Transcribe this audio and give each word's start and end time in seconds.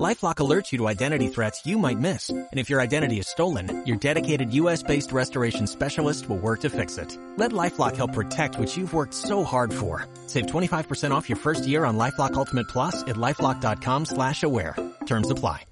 LifeLock 0.00 0.36
alerts 0.36 0.72
you 0.72 0.78
to 0.78 0.88
identity 0.88 1.28
threats 1.28 1.66
you 1.66 1.76
might 1.78 1.98
miss. 1.98 2.30
And 2.30 2.48
if 2.58 2.70
your 2.70 2.80
identity 2.80 3.18
is 3.18 3.28
stolen, 3.28 3.84
your 3.84 3.98
dedicated 3.98 4.52
U.S.-based 4.54 5.12
restoration 5.12 5.66
specialist 5.66 6.30
will 6.30 6.38
work 6.38 6.60
to 6.60 6.70
fix 6.70 6.96
it. 6.96 7.16
Let 7.36 7.52
LifeLock 7.52 7.96
help 7.96 8.14
protect 8.14 8.58
what 8.58 8.74
you've 8.74 8.94
worked 8.94 9.12
so 9.12 9.44
hard 9.44 9.72
for. 9.72 10.06
Save 10.28 10.46
25% 10.46 11.10
off 11.10 11.28
your 11.28 11.36
first 11.36 11.66
year 11.66 11.84
on 11.84 11.98
LifeLock 11.98 12.34
Ultimate 12.34 12.68
Plus 12.68 13.02
at 13.02 13.16
LifeLock.com 13.16 14.06
slash 14.06 14.42
aware. 14.42 14.76
Terms 15.04 15.30
apply. 15.30 15.66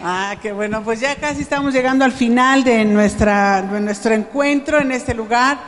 Ah, 0.00 0.36
qué 0.40 0.52
bueno, 0.52 0.84
pues 0.84 1.00
ya 1.00 1.16
casi 1.16 1.42
estamos 1.42 1.74
llegando 1.74 2.04
al 2.04 2.12
final 2.12 2.62
de, 2.62 2.84
nuestra, 2.84 3.62
de 3.62 3.80
nuestro 3.80 4.14
encuentro 4.14 4.78
en 4.80 4.92
este 4.92 5.12
lugar. 5.12 5.58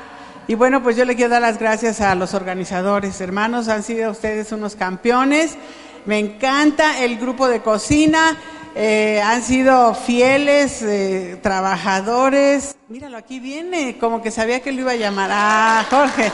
Y 0.47 0.55
bueno, 0.55 0.83
pues 0.83 0.97
yo 0.97 1.05
le 1.05 1.16
quiero 1.16 1.30
dar 1.30 1.43
las 1.43 1.59
gracias 1.59 2.01
a 2.01 2.15
los 2.15 2.33
organizadores. 2.33 3.21
Hermanos, 3.21 3.69
han 3.69 3.83
sido 3.83 4.13
ustedes 4.13 4.52
unos 4.52 4.77
campeones. 4.77 5.59
Me 6.07 6.19
encanta 6.19 7.03
el 7.05 7.19
grupo 7.19 7.49
de 7.49 7.61
cocina. 7.61 8.37
Eh, 8.75 9.21
han 9.21 9.43
sido 9.43 9.95
fieles, 9.95 10.83
eh, 10.83 11.39
trabajadores. 11.43 12.77
Míralo, 12.89 13.17
aquí 13.17 13.41
viene, 13.41 13.99
como 13.99 14.23
que 14.23 14.31
sabía 14.31 14.61
que 14.61 14.73
lo 14.73 14.83
iba 14.83 14.93
a 14.93 14.97
llamar. 14.97 15.31
Ah, 15.33 15.85
Jorge. 15.91 16.31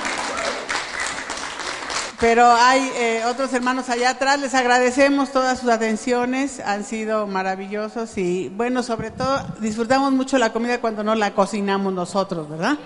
Pero 2.21 2.51
hay 2.51 2.91
eh, 2.97 3.23
otros 3.27 3.53
hermanos 3.53 3.91
allá 3.91 4.11
atrás, 4.11 4.41
les 4.41 4.55
agradecemos 4.55 5.33
todas 5.33 5.59
sus 5.59 5.69
atenciones, 5.69 6.61
han 6.61 6.83
sido 6.83 7.27
maravillosos 7.27 8.17
y 8.17 8.49
bueno, 8.49 8.83
sobre 8.83 9.11
todo 9.11 9.45
disfrutamos 9.61 10.13
mucho 10.13 10.39
la 10.39 10.51
comida 10.51 10.81
cuando 10.81 11.05
no 11.05 11.15
la 11.15 11.35
cocinamos 11.35 11.93
nosotros, 11.93 12.49
¿verdad? 12.49 12.79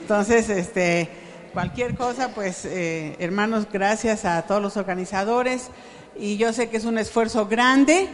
Entonces, 0.00 0.48
este, 0.48 1.10
cualquier 1.52 1.96
cosa, 1.96 2.28
pues 2.36 2.64
eh, 2.66 3.16
hermanos, 3.18 3.66
gracias 3.72 4.24
a 4.24 4.42
todos 4.42 4.62
los 4.62 4.76
organizadores 4.76 5.70
y 6.18 6.36
yo 6.36 6.52
sé 6.52 6.68
que 6.68 6.76
es 6.76 6.84
un 6.84 6.98
esfuerzo 6.98 7.46
grande 7.46 8.08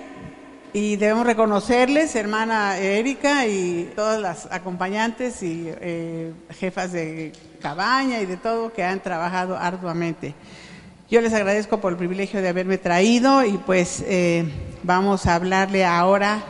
y 0.73 0.97
debemos 0.97 1.25
reconocerles, 1.25 2.15
hermana 2.17 2.79
Erika 2.79 3.47
y 3.47 3.93
todas 3.97 4.21
las 4.21 4.47
acompañantes 4.51 5.43
y 5.43 5.67
eh, 5.69 6.33
jefas 6.51 6.93
de 6.93 7.33
cabaña 7.63 8.21
y 8.21 8.27
de 8.27 8.37
todo 8.37 8.73
que 8.73 8.85
han 8.85 9.01
trabajado 9.01 9.57
arduamente. 9.57 10.35
Yo 11.09 11.21
les 11.21 11.33
agradezco 11.33 11.81
por 11.81 11.93
el 11.93 11.99
privilegio 11.99 12.43
de 12.43 12.49
haberme 12.49 12.77
traído 12.77 13.45
y 13.45 13.57
pues 13.59 14.03
eh, 14.07 14.45
vamos 14.83 15.27
a 15.27 15.37
hablarle 15.37 15.85
ahora 15.85 16.43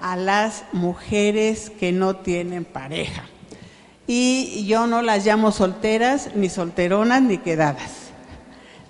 a 0.00 0.16
las 0.16 0.64
mujeres 0.72 1.70
que 1.70 1.90
no 1.90 2.16
tienen 2.16 2.64
pareja. 2.64 3.24
Y 4.06 4.66
yo 4.66 4.86
no 4.86 5.02
las 5.02 5.24
llamo 5.24 5.52
solteras, 5.52 6.30
ni 6.34 6.48
solteronas, 6.48 7.22
ni 7.22 7.38
quedadas. 7.38 8.10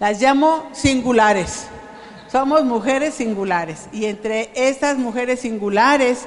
Las 0.01 0.21
llamo 0.21 0.69
singulares. 0.73 1.69
Somos 2.31 2.65
mujeres 2.65 3.15
singulares. 3.15 3.89
Y 3.93 4.05
entre 4.05 4.51
estas 4.55 4.99
mujeres 4.99 5.41
singulares, 5.41 6.27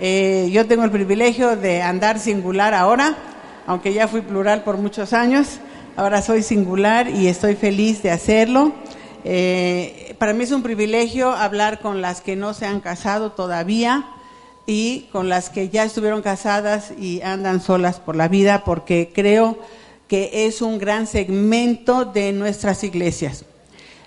eh, 0.00 0.48
yo 0.50 0.66
tengo 0.66 0.82
el 0.82 0.90
privilegio 0.90 1.54
de 1.54 1.80
andar 1.80 2.18
singular 2.18 2.74
ahora, 2.74 3.14
aunque 3.64 3.92
ya 3.94 4.08
fui 4.08 4.22
plural 4.22 4.64
por 4.64 4.78
muchos 4.78 5.12
años. 5.12 5.60
Ahora 5.94 6.22
soy 6.22 6.42
singular 6.42 7.08
y 7.08 7.28
estoy 7.28 7.54
feliz 7.54 8.02
de 8.02 8.10
hacerlo. 8.10 8.72
Eh, 9.22 10.16
para 10.18 10.32
mí 10.32 10.42
es 10.42 10.50
un 10.50 10.64
privilegio 10.64 11.30
hablar 11.30 11.78
con 11.78 12.02
las 12.02 12.20
que 12.20 12.34
no 12.34 12.52
se 12.52 12.66
han 12.66 12.80
casado 12.80 13.30
todavía 13.30 14.06
y 14.66 15.08
con 15.12 15.28
las 15.28 15.50
que 15.50 15.68
ya 15.68 15.84
estuvieron 15.84 16.20
casadas 16.20 16.92
y 16.98 17.22
andan 17.22 17.60
solas 17.60 18.00
por 18.00 18.16
la 18.16 18.26
vida, 18.26 18.64
porque 18.64 19.12
creo 19.14 19.56
que 20.08 20.46
es 20.46 20.62
un 20.62 20.78
gran 20.78 21.06
segmento 21.06 22.04
de 22.04 22.32
nuestras 22.32 22.82
iglesias. 22.82 23.44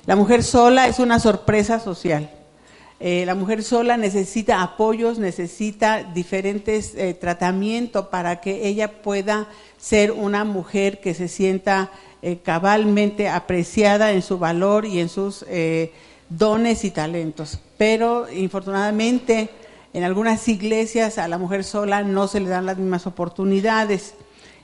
La 0.08 0.16
mujer 0.16 0.42
sola 0.42 0.88
es 0.88 1.00
una 1.00 1.20
sorpresa 1.20 1.82
social. 1.82 2.30
Eh, 3.02 3.26
la 3.26 3.36
mujer 3.36 3.62
sola 3.62 3.98
necesita 3.98 4.62
apoyos, 4.62 5.20
necesita 5.20 6.02
diferentes 6.02 6.96
eh, 6.96 7.14
tratamientos 7.14 8.08
para 8.08 8.40
que 8.40 8.70
ella 8.70 9.02
pueda 9.02 9.50
ser 9.78 10.14
una 10.14 10.46
mujer 10.46 11.02
que 11.02 11.14
se 11.14 11.28
sienta 11.28 11.92
eh, 12.22 12.38
cabalmente 12.42 13.28
apreciada 13.28 14.14
en 14.14 14.22
su 14.22 14.40
valor 14.40 14.86
y 14.86 15.02
en 15.02 15.10
sus 15.10 15.46
dones 16.30 16.86
y 16.86 16.92
talentos. 16.92 17.60
Pero 17.78 18.32
infortunadamente 18.32 19.50
en 19.94 20.06
algunas 20.06 20.48
iglesias 20.48 21.18
a 21.18 21.28
la 21.28 21.38
mujer 21.38 21.66
sola 21.66 22.02
no 22.04 22.30
se 22.30 22.40
le 22.40 22.48
dan 22.48 22.66
las 22.66 22.78
mismas 22.78 23.08
oportunidades. 23.08 24.14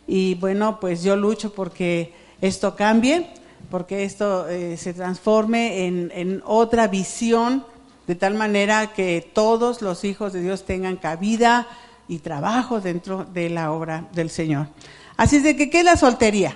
Y 0.07 0.35
bueno, 0.35 0.79
pues 0.79 1.03
yo 1.03 1.17
lucho 1.17 1.53
porque 1.53 2.13
esto 2.39 2.77
cambie, 2.77 3.42
porque 3.69 4.03
esto 4.03 4.46
se 4.47 4.94
transforme 4.94 5.88
en, 5.88 6.12
en 6.13 6.41
otra 6.46 6.88
visión 6.88 7.66
de 8.07 8.16
tal 8.16 8.34
manera 8.35 8.94
que 8.94 9.28
todos 9.34 9.81
los 9.81 10.03
hijos 10.03 10.34
de 10.34 10.41
Dios 10.41 10.66
tengan 10.66 10.97
cabida 10.97 11.68
y 12.07 12.19
trabajo 12.19 12.81
dentro 12.81 13.25
de 13.25 13.50
la 13.50 13.72
obra 13.72 14.07
del 14.13 14.29
Señor. 14.29 14.68
Así 15.16 15.38
es 15.38 15.44
de 15.44 15.56
que, 15.56 15.69
¿qué 15.69 15.79
es 15.79 15.85
la 15.85 15.96
soltería? 15.96 16.56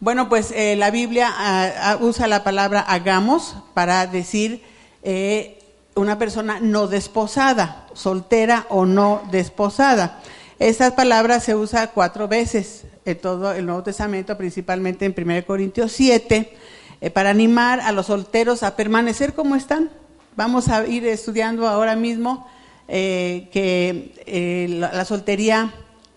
Bueno, 0.00 0.28
pues 0.28 0.50
eh, 0.52 0.76
la 0.76 0.90
Biblia 0.90 1.28
ah, 1.30 1.70
ah, 1.78 1.98
usa 2.00 2.26
la 2.26 2.42
palabra 2.42 2.80
hagamos 2.80 3.56
para 3.74 4.06
decir 4.06 4.62
eh, 5.02 5.58
una 5.94 6.18
persona 6.18 6.58
no 6.60 6.86
desposada, 6.86 7.86
soltera 7.92 8.66
o 8.70 8.86
no 8.86 9.22
desposada. 9.30 10.20
Esa 10.58 10.96
palabra 10.96 11.38
se 11.40 11.54
usa 11.54 11.88
cuatro 11.88 12.28
veces 12.28 12.84
en 13.10 13.18
todo 13.18 13.52
el 13.52 13.66
Nuevo 13.66 13.82
Testamento, 13.82 14.36
principalmente 14.36 15.04
en 15.04 15.14
1 15.16 15.46
Corintios 15.46 15.92
7, 15.92 16.52
eh, 17.00 17.10
para 17.10 17.30
animar 17.30 17.80
a 17.80 17.92
los 17.92 18.06
solteros 18.06 18.62
a 18.62 18.76
permanecer 18.76 19.34
como 19.34 19.56
están. 19.56 19.90
Vamos 20.36 20.68
a 20.68 20.86
ir 20.86 21.06
estudiando 21.06 21.68
ahora 21.68 21.96
mismo 21.96 22.46
eh, 22.92 23.48
que 23.52 24.14
eh, 24.26 24.66
la, 24.68 25.04
soltería, 25.04 25.72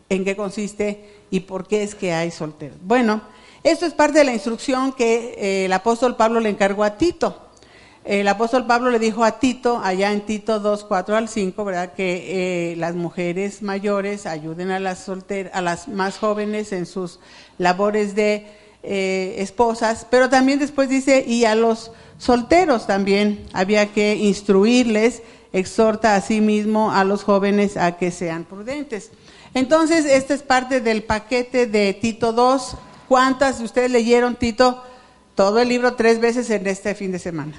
en 0.09 0.25
qué 0.25 0.35
consiste 0.35 1.07
y 1.29 1.41
por 1.41 1.67
qué 1.67 1.83
es 1.83 1.93
que 1.93 2.13
hay 2.13 2.31
solteros. 2.31 2.77
Bueno, 2.81 3.21
esto 3.63 3.85
es 3.85 3.93
parte 3.93 4.17
de 4.17 4.25
la 4.25 4.33
instrucción 4.33 4.91
que 4.91 5.35
eh, 5.37 5.65
el 5.65 5.73
apóstol 5.73 6.15
Pablo 6.15 6.39
le 6.39 6.49
encargó 6.49 6.83
a 6.83 6.97
Tito. 6.97 7.42
El 8.05 8.27
apóstol 8.27 8.65
Pablo 8.65 8.91
le 8.91 8.99
dijo 8.99 9.23
a 9.23 9.39
Tito, 9.39 9.79
allá 9.81 10.11
en 10.11 10.21
Tito 10.21 10.59
2, 10.59 10.83
4 10.83 11.15
al 11.15 11.29
5, 11.29 11.63
¿verdad? 11.63 11.93
que 11.93 12.75
las 12.77 12.95
mujeres 12.95 13.61
mayores 13.61 14.25
ayuden 14.25 14.71
a 14.71 14.79
las, 14.79 14.99
solter 14.99 15.49
a 15.53 15.61
las 15.61 15.87
más 15.87 16.17
jóvenes 16.17 16.73
en 16.73 16.85
sus 16.85 17.19
labores 17.57 18.13
de 18.13 18.45
esposas, 18.83 20.05
pero 20.09 20.29
también 20.29 20.59
después 20.59 20.89
dice, 20.89 21.23
y 21.25 21.45
a 21.45 21.55
los 21.55 21.91
solteros 22.17 22.87
también 22.87 23.45
había 23.53 23.93
que 23.93 24.15
instruirles, 24.15 25.23
exhorta 25.53 26.15
a 26.15 26.21
sí 26.21 26.41
mismo 26.41 26.91
a 26.91 27.05
los 27.05 27.23
jóvenes 27.23 27.77
a 27.77 27.95
que 27.95 28.11
sean 28.11 28.43
prudentes. 28.43 29.11
Entonces, 29.53 30.05
esta 30.05 30.33
es 30.33 30.43
parte 30.43 30.81
del 30.81 31.03
paquete 31.03 31.67
de 31.67 31.93
Tito 31.93 32.33
2. 32.33 32.75
¿Cuántas 33.07 33.59
de 33.59 33.65
ustedes 33.65 33.91
leyeron 33.91 34.35
Tito 34.35 34.83
todo 35.35 35.59
el 35.59 35.69
libro 35.69 35.93
tres 35.93 36.19
veces 36.19 36.49
en 36.49 36.67
este 36.67 36.95
fin 36.95 37.11
de 37.11 37.19
semana? 37.19 37.53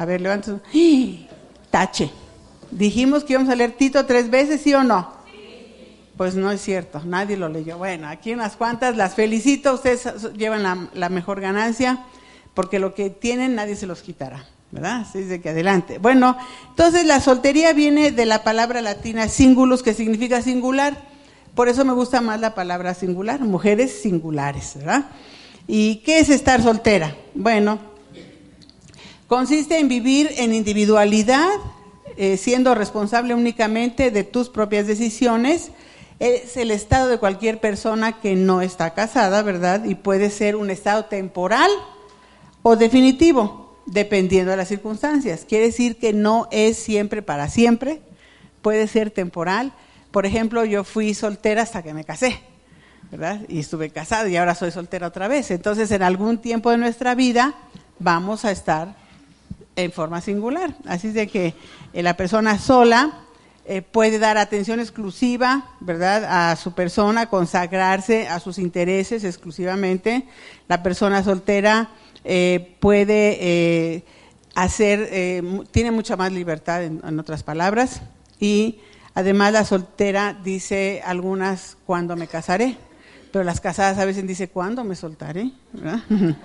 A 0.00 0.06
ver, 0.06 0.22
levanten. 0.22 0.62
¡Ah! 0.64 1.28
Tache. 1.70 2.10
Dijimos 2.70 3.22
que 3.22 3.34
íbamos 3.34 3.52
a 3.52 3.54
leer 3.54 3.72
Tito 3.72 4.06
tres 4.06 4.30
veces, 4.30 4.62
¿sí 4.62 4.72
o 4.72 4.82
no? 4.82 5.12
Pues 6.16 6.34
no 6.34 6.50
es 6.50 6.62
cierto, 6.62 7.02
nadie 7.04 7.36
lo 7.36 7.50
leyó. 7.50 7.76
Bueno, 7.76 8.08
aquí 8.08 8.32
unas 8.32 8.56
cuantas, 8.56 8.96
las 8.96 9.14
felicito, 9.14 9.74
ustedes 9.74 10.08
llevan 10.38 10.62
la, 10.62 10.88
la 10.94 11.10
mejor 11.10 11.42
ganancia 11.42 12.06
porque 12.54 12.78
lo 12.78 12.94
que 12.94 13.10
tienen 13.10 13.54
nadie 13.54 13.76
se 13.76 13.86
los 13.86 14.00
quitará, 14.00 14.46
¿verdad? 14.70 15.02
Así 15.02 15.22
de 15.24 15.42
que 15.42 15.50
adelante. 15.50 15.98
Bueno, 15.98 16.34
entonces 16.70 17.04
la 17.04 17.20
soltería 17.20 17.74
viene 17.74 18.10
de 18.10 18.24
la 18.24 18.42
palabra 18.42 18.80
latina 18.80 19.28
singulus, 19.28 19.82
que 19.82 19.92
significa 19.92 20.40
singular. 20.40 20.96
Por 21.54 21.68
eso 21.68 21.84
me 21.84 21.92
gusta 21.92 22.22
más 22.22 22.40
la 22.40 22.54
palabra 22.54 22.94
singular, 22.94 23.40
mujeres 23.40 24.00
singulares, 24.00 24.76
¿verdad? 24.76 25.10
¿Y 25.66 25.96
qué 25.96 26.20
es 26.20 26.30
estar 26.30 26.62
soltera? 26.62 27.14
Bueno, 27.34 27.89
consiste 29.30 29.78
en 29.78 29.86
vivir 29.86 30.28
en 30.38 30.52
individualidad, 30.52 31.48
eh, 32.16 32.36
siendo 32.36 32.74
responsable 32.74 33.32
únicamente 33.32 34.10
de 34.10 34.24
tus 34.24 34.48
propias 34.48 34.88
decisiones. 34.88 35.70
Es 36.18 36.56
el 36.56 36.72
estado 36.72 37.06
de 37.06 37.18
cualquier 37.18 37.60
persona 37.60 38.20
que 38.20 38.34
no 38.34 38.60
está 38.60 38.92
casada, 38.92 39.42
¿verdad? 39.42 39.84
Y 39.84 39.94
puede 39.94 40.30
ser 40.30 40.56
un 40.56 40.68
estado 40.68 41.04
temporal 41.04 41.70
o 42.62 42.74
definitivo, 42.74 43.78
dependiendo 43.86 44.50
de 44.50 44.56
las 44.56 44.66
circunstancias. 44.66 45.46
Quiere 45.48 45.66
decir 45.66 45.96
que 46.00 46.12
no 46.12 46.48
es 46.50 46.76
siempre 46.76 47.22
para 47.22 47.48
siempre, 47.48 48.02
puede 48.62 48.88
ser 48.88 49.12
temporal. 49.12 49.72
Por 50.10 50.26
ejemplo, 50.26 50.64
yo 50.64 50.82
fui 50.82 51.14
soltera 51.14 51.62
hasta 51.62 51.84
que 51.84 51.94
me 51.94 52.02
casé, 52.02 52.40
¿verdad? 53.12 53.42
Y 53.46 53.60
estuve 53.60 53.90
casada 53.90 54.28
y 54.28 54.36
ahora 54.36 54.56
soy 54.56 54.72
soltera 54.72 55.06
otra 55.06 55.28
vez. 55.28 55.52
Entonces, 55.52 55.88
en 55.92 56.02
algún 56.02 56.38
tiempo 56.38 56.72
de 56.72 56.78
nuestra 56.78 57.14
vida 57.14 57.54
vamos 58.00 58.44
a 58.44 58.50
estar 58.50 58.98
en 59.82 59.92
forma 59.92 60.20
singular. 60.20 60.74
Así 60.86 61.08
es 61.08 61.14
de 61.14 61.26
que 61.28 61.54
eh, 61.92 62.02
la 62.02 62.16
persona 62.16 62.58
sola 62.58 63.20
eh, 63.66 63.82
puede 63.82 64.18
dar 64.18 64.38
atención 64.38 64.80
exclusiva, 64.80 65.70
¿verdad?, 65.80 66.50
a 66.50 66.56
su 66.56 66.72
persona, 66.72 67.26
consagrarse 67.26 68.28
a 68.28 68.40
sus 68.40 68.58
intereses 68.58 69.24
exclusivamente. 69.24 70.26
La 70.68 70.82
persona 70.82 71.22
soltera 71.22 71.90
eh, 72.24 72.76
puede 72.80 74.04
hacer, 74.54 75.08
tiene 75.70 75.90
mucha 75.90 76.16
más 76.16 76.32
libertad, 76.32 76.84
en, 76.84 77.18
otras 77.18 77.42
palabras, 77.42 78.02
y 78.38 78.80
además 79.14 79.52
la 79.52 79.64
soltera 79.64 80.38
dice 80.42 81.02
algunas 81.04 81.76
cuando 81.86 82.16
me 82.16 82.26
casaré, 82.26 82.76
pero 83.32 83.44
las 83.44 83.60
casadas 83.60 83.98
a 83.98 84.04
veces 84.04 84.26
dice 84.26 84.48
cuándo 84.48 84.82
me 84.84 84.96
soltaré, 84.96 85.52
¿verdad? 85.72 86.00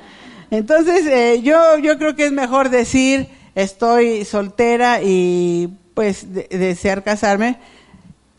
Entonces, 0.51 1.05
eh, 1.07 1.41
yo, 1.41 1.77
yo 1.79 1.97
creo 1.97 2.15
que 2.15 2.25
es 2.25 2.31
mejor 2.31 2.69
decir, 2.69 3.27
estoy 3.55 4.25
soltera 4.25 5.01
y 5.01 5.77
pues 5.93 6.33
desear 6.33 7.03
casarme, 7.03 7.57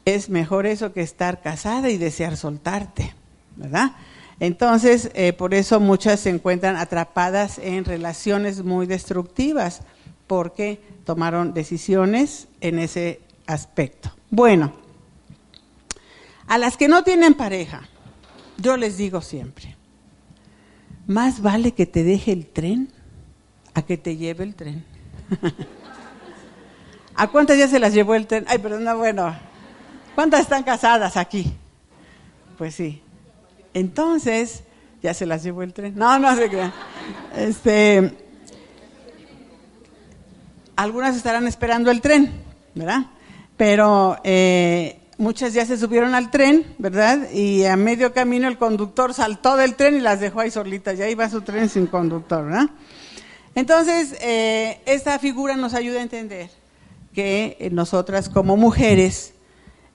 es 0.05 0.29
mejor 0.29 0.67
eso 0.67 0.93
que 0.93 1.01
estar 1.01 1.41
casada 1.41 1.91
y 1.91 1.97
desear 1.97 2.37
soltarte, 2.37 3.15
¿verdad? 3.57 3.93
Entonces, 4.39 5.11
eh, 5.15 5.33
por 5.33 5.55
eso 5.55 5.81
muchas 5.81 6.21
se 6.21 6.31
encuentran 6.31 6.77
atrapadas 6.77 7.59
en 7.59 7.85
relaciones 7.85 8.63
muy 8.63 8.87
destructivas, 8.87 9.81
porque 10.27 10.81
tomaron 11.05 11.55
decisiones 11.55 12.49
en 12.61 12.79
ese 12.79 13.21
aspecto. 13.47 14.11
Bueno, 14.31 14.73
a 16.47 16.59
las 16.59 16.77
que 16.77 16.89
no 16.89 17.05
tienen 17.05 17.35
pareja, 17.35 17.89
yo 18.59 18.77
les 18.77 18.97
digo 18.97 19.21
siempre, 19.21 19.76
más 21.07 21.41
vale 21.41 21.73
que 21.73 21.87
te 21.87 22.03
deje 22.05 22.33
el 22.33 22.47
tren 22.47 22.91
a 23.75 23.83
que 23.83 23.97
te 23.97 24.17
lleve 24.17 24.45
el 24.45 24.55
tren. 24.55 24.85
¿A 27.15 27.29
cuántas 27.29 27.59
ya 27.59 27.69
se 27.69 27.79
las 27.79 27.95
llevó 27.95 28.15
el 28.15 28.27
tren? 28.27 28.45
Ay, 28.49 28.59
perdón, 28.59 28.85
no, 28.85 28.97
bueno. 28.97 29.35
¿Cuántas 30.15 30.41
están 30.41 30.63
casadas 30.63 31.17
aquí? 31.17 31.53
Pues 32.59 32.75
sí. 32.75 33.03
Entonces, 33.75 34.65
ya 35.03 35.15
se 35.15 35.27
las 35.27 35.43
llevó 35.43 35.63
el 35.63 35.73
tren. 35.73 35.95
No, 35.97 36.19
no 36.19 36.35
se 36.37 36.49
crean. 36.49 36.73
Este, 37.37 38.17
algunas 40.75 41.17
estarán 41.17 41.47
esperando 41.47 41.91
el 41.91 42.01
tren, 42.01 42.33
¿verdad? 42.75 43.07
Pero 43.57 44.19
eh, 44.25 45.01
muchas 45.19 45.55
ya 45.55 45.65
se 45.65 45.79
subieron 45.79 46.15
al 46.15 46.31
tren, 46.31 46.65
¿verdad? 46.79 47.31
Y 47.33 47.65
a 47.65 47.77
medio 47.77 48.13
camino 48.13 48.49
el 48.49 48.59
conductor 48.59 49.15
saltó 49.15 49.57
del 49.57 49.75
tren 49.75 49.97
y 49.97 50.01
las 50.01 50.21
dejó 50.21 50.41
ahí 50.41 50.51
solitas. 50.51 50.99
Ya 50.99 51.09
iba 51.09 51.29
su 51.29 51.41
tren 51.43 51.69
sin 51.69 51.87
conductor, 51.87 52.45
¿verdad? 52.45 52.71
Entonces, 53.55 54.17
eh, 54.21 54.81
esta 54.85 55.19
figura 55.19 55.57
nos 55.57 55.75
ayuda 55.75 56.01
a 56.01 56.03
entender 56.03 56.51
que 57.15 57.57
eh, 57.59 57.71
nosotras 57.71 58.29
como 58.29 58.57
mujeres 58.57 59.33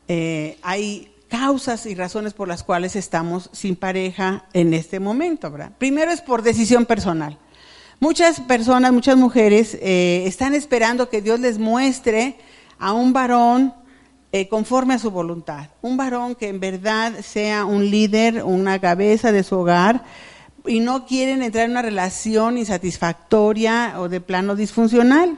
eh, 0.07 0.57
hay 0.63 1.13
causas 1.29 1.85
y 1.85 1.93
razones 1.93 2.33
por 2.33 2.47
las 2.47 2.63
cuales 2.63 2.95
estamos 2.95 3.49
sin 3.53 3.75
pareja 3.75 4.45
en 4.53 4.73
este 4.73 4.99
momento, 4.99 5.49
¿verdad? 5.51 5.71
Primero 5.77 6.11
es 6.11 6.21
por 6.21 6.41
decisión 6.41 6.85
personal. 6.85 7.37
Muchas 7.99 8.39
personas, 8.41 8.91
muchas 8.91 9.15
mujeres 9.15 9.77
están 9.79 10.55
esperando 10.55 11.07
que 11.07 11.21
Dios 11.21 11.39
les 11.39 11.59
muestre 11.59 12.37
a 12.79 12.93
un 12.93 13.13
varón 13.13 13.75
eh, 14.31 14.47
conforme 14.47 14.93
a 14.93 14.99
su 14.99 15.11
voluntad. 15.11 15.69
Un 15.81 15.97
varón 15.97 16.35
que 16.35 16.47
en 16.47 16.59
verdad 16.59 17.21
sea 17.21 17.65
un 17.65 17.89
líder, 17.89 18.43
una 18.43 18.79
cabeza 18.79 19.31
de 19.31 19.43
su 19.43 19.57
hogar 19.57 20.03
y 20.65 20.79
no 20.79 21.05
quieren 21.05 21.41
entrar 21.41 21.65
en 21.65 21.71
una 21.71 21.81
relación 21.81 22.57
insatisfactoria 22.57 23.95
o 23.97 24.09
de 24.09 24.21
plano 24.21 24.55
disfuncional. 24.55 25.37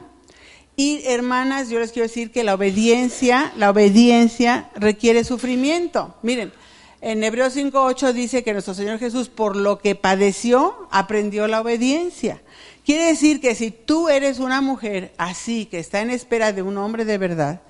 Y 0.76 1.02
hermanas, 1.06 1.70
yo 1.70 1.78
les 1.78 1.92
quiero 1.92 2.08
decir 2.08 2.30
que 2.32 2.44
la 2.44 2.54
obediencia, 2.54 3.52
la 3.56 3.70
obediencia 3.70 4.70
requiere 4.74 5.24
sufrimiento. 5.24 6.14
Miren, 6.22 6.52
en 7.00 7.22
Hebreos 7.22 7.56
5.8 7.56 8.12
dice 8.12 8.42
que 8.42 8.52
nuestro 8.52 8.74
Señor 8.74 8.98
Jesús, 8.98 9.28
por 9.28 9.56
lo 9.56 9.78
que 9.78 9.94
padeció, 9.94 10.88
aprendió 10.90 11.46
la 11.46 11.60
obediencia. 11.60 12.42
Quiere 12.84 13.04
decir 13.04 13.40
que 13.40 13.54
si 13.54 13.70
tú 13.70 14.08
eres 14.08 14.40
una 14.40 14.60
mujer 14.60 15.12
así, 15.16 15.66
que 15.66 15.78
está 15.78 16.00
en 16.00 16.10
espera 16.10 16.52
de 16.52 16.62
un 16.62 16.76
hombre 16.76 17.04
de 17.04 17.18
verdad, 17.18 17.60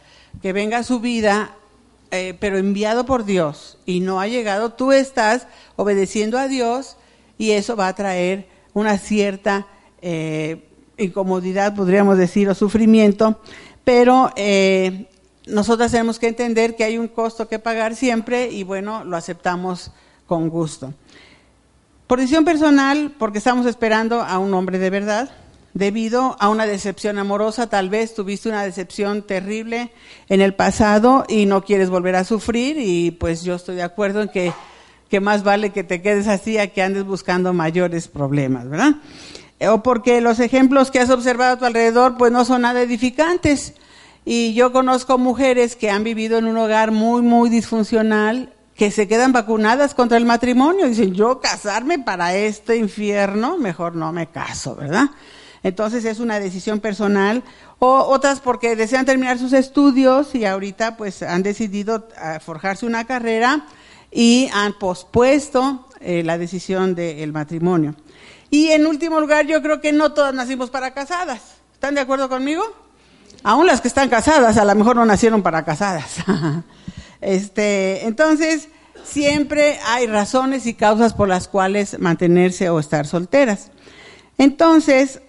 que 0.42 0.52
venga 0.52 0.82
su 0.82 1.00
vida, 1.00 1.56
eh, 2.10 2.36
pero 2.38 2.58
enviado 2.58 3.06
por 3.06 3.24
Dios 3.24 3.78
y 3.86 4.00
no 4.00 4.20
ha 4.20 4.28
llegado, 4.28 4.70
tú 4.70 4.92
estás 4.92 5.46
obedeciendo 5.76 6.38
a 6.38 6.48
Dios 6.48 6.96
y 7.38 7.52
eso 7.52 7.76
va 7.76 7.88
a 7.88 7.94
traer 7.94 8.46
una 8.72 8.98
cierta 8.98 9.66
eh, 10.00 10.68
incomodidad, 10.96 11.74
podríamos 11.74 12.18
decir, 12.18 12.48
o 12.48 12.54
sufrimiento, 12.54 13.40
pero 13.84 14.30
eh, 14.36 15.08
nosotras 15.46 15.90
tenemos 15.90 16.18
que 16.18 16.28
entender 16.28 16.76
que 16.76 16.84
hay 16.84 16.98
un 16.98 17.08
costo 17.08 17.48
que 17.48 17.58
pagar 17.58 17.96
siempre 17.96 18.50
y 18.50 18.62
bueno, 18.62 19.04
lo 19.04 19.16
aceptamos 19.16 19.90
con 20.26 20.48
gusto. 20.48 20.94
Por 22.06 22.18
decisión 22.18 22.44
personal, 22.44 23.14
porque 23.18 23.38
estamos 23.38 23.66
esperando 23.66 24.22
a 24.22 24.38
un 24.38 24.52
hombre 24.54 24.78
de 24.78 24.90
verdad, 24.90 25.30
debido 25.74 26.36
a 26.38 26.48
una 26.48 26.66
decepción 26.66 27.18
amorosa. 27.18 27.68
Tal 27.68 27.90
vez 27.90 28.14
tuviste 28.14 28.48
una 28.48 28.62
decepción 28.62 29.22
terrible 29.22 29.92
en 30.28 30.40
el 30.40 30.54
pasado 30.54 31.24
y 31.28 31.46
no 31.46 31.64
quieres 31.64 31.90
volver 31.90 32.16
a 32.16 32.24
sufrir 32.24 32.78
y 32.78 33.10
pues 33.10 33.42
yo 33.42 33.56
estoy 33.56 33.76
de 33.76 33.82
acuerdo 33.82 34.22
en 34.22 34.28
que, 34.28 34.52
que 35.10 35.20
más 35.20 35.42
vale 35.42 35.70
que 35.70 35.84
te 35.84 36.00
quedes 36.00 36.28
así 36.28 36.56
a 36.58 36.72
que 36.72 36.82
andes 36.82 37.04
buscando 37.04 37.52
mayores 37.52 38.08
problemas, 38.08 38.68
¿verdad? 38.68 38.94
O 39.68 39.82
porque 39.82 40.20
los 40.20 40.40
ejemplos 40.40 40.90
que 40.90 41.00
has 41.00 41.10
observado 41.10 41.54
a 41.54 41.58
tu 41.58 41.64
alrededor 41.64 42.16
pues 42.16 42.32
no 42.32 42.44
son 42.44 42.62
nada 42.62 42.80
edificantes. 42.80 43.74
Y 44.24 44.54
yo 44.54 44.72
conozco 44.72 45.18
mujeres 45.18 45.76
que 45.76 45.90
han 45.90 46.02
vivido 46.02 46.38
en 46.38 46.46
un 46.46 46.56
hogar 46.56 46.92
muy, 46.92 47.20
muy 47.20 47.50
disfuncional, 47.50 48.54
que 48.74 48.90
se 48.90 49.06
quedan 49.06 49.32
vacunadas 49.32 49.94
contra 49.94 50.16
el 50.16 50.24
matrimonio. 50.24 50.88
Dicen, 50.88 51.14
yo 51.14 51.40
casarme 51.40 51.98
para 51.98 52.34
este 52.34 52.76
infierno, 52.76 53.58
mejor 53.58 53.94
no 53.94 54.12
me 54.12 54.28
caso, 54.28 54.74
¿verdad? 54.76 55.10
Entonces 55.64 56.04
es 56.04 56.20
una 56.20 56.38
decisión 56.38 56.78
personal. 56.78 57.42
O 57.80 58.04
otras 58.04 58.40
porque 58.40 58.76
desean 58.76 59.04
terminar 59.04 59.38
sus 59.38 59.52
estudios 59.52 60.34
y 60.34 60.44
ahorita 60.44 60.96
pues 60.96 61.22
han 61.22 61.42
decidido 61.42 62.08
ah, 62.16 62.38
forjarse 62.38 62.86
una 62.86 63.04
carrera 63.04 63.66
y 64.12 64.48
han 64.52 64.78
pospuesto 64.78 65.88
eh, 66.00 66.22
la 66.22 66.38
decisión 66.38 66.94
del 66.94 67.32
matrimonio. 67.32 67.96
Y 68.50 68.68
en 68.68 68.86
último 68.86 69.18
lugar, 69.18 69.46
yo 69.46 69.60
creo 69.60 69.80
que 69.80 69.92
no 69.92 70.12
todas 70.12 70.32
nacimos 70.32 70.70
para 70.70 70.94
casadas. 70.94 71.40
¿Están 71.72 71.96
de 71.96 72.02
acuerdo 72.02 72.28
conmigo? 72.28 72.62
Aún 73.42 73.66
las 73.66 73.80
que 73.80 73.88
están 73.88 74.08
casadas, 74.08 74.56
a 74.56 74.64
lo 74.64 74.74
mejor 74.74 74.96
no 74.96 75.04
nacieron 75.04 75.42
para 75.42 75.64
casadas. 75.64 76.18
este, 77.20 78.06
entonces, 78.06 78.68
siempre 79.02 79.78
hay 79.86 80.06
razones 80.06 80.66
y 80.66 80.74
causas 80.74 81.14
por 81.14 81.28
las 81.28 81.48
cuales 81.48 81.98
mantenerse 81.98 82.68
o 82.70 82.78
estar 82.78 83.06
solteras. 83.06 83.70
Entonces, 84.38 85.20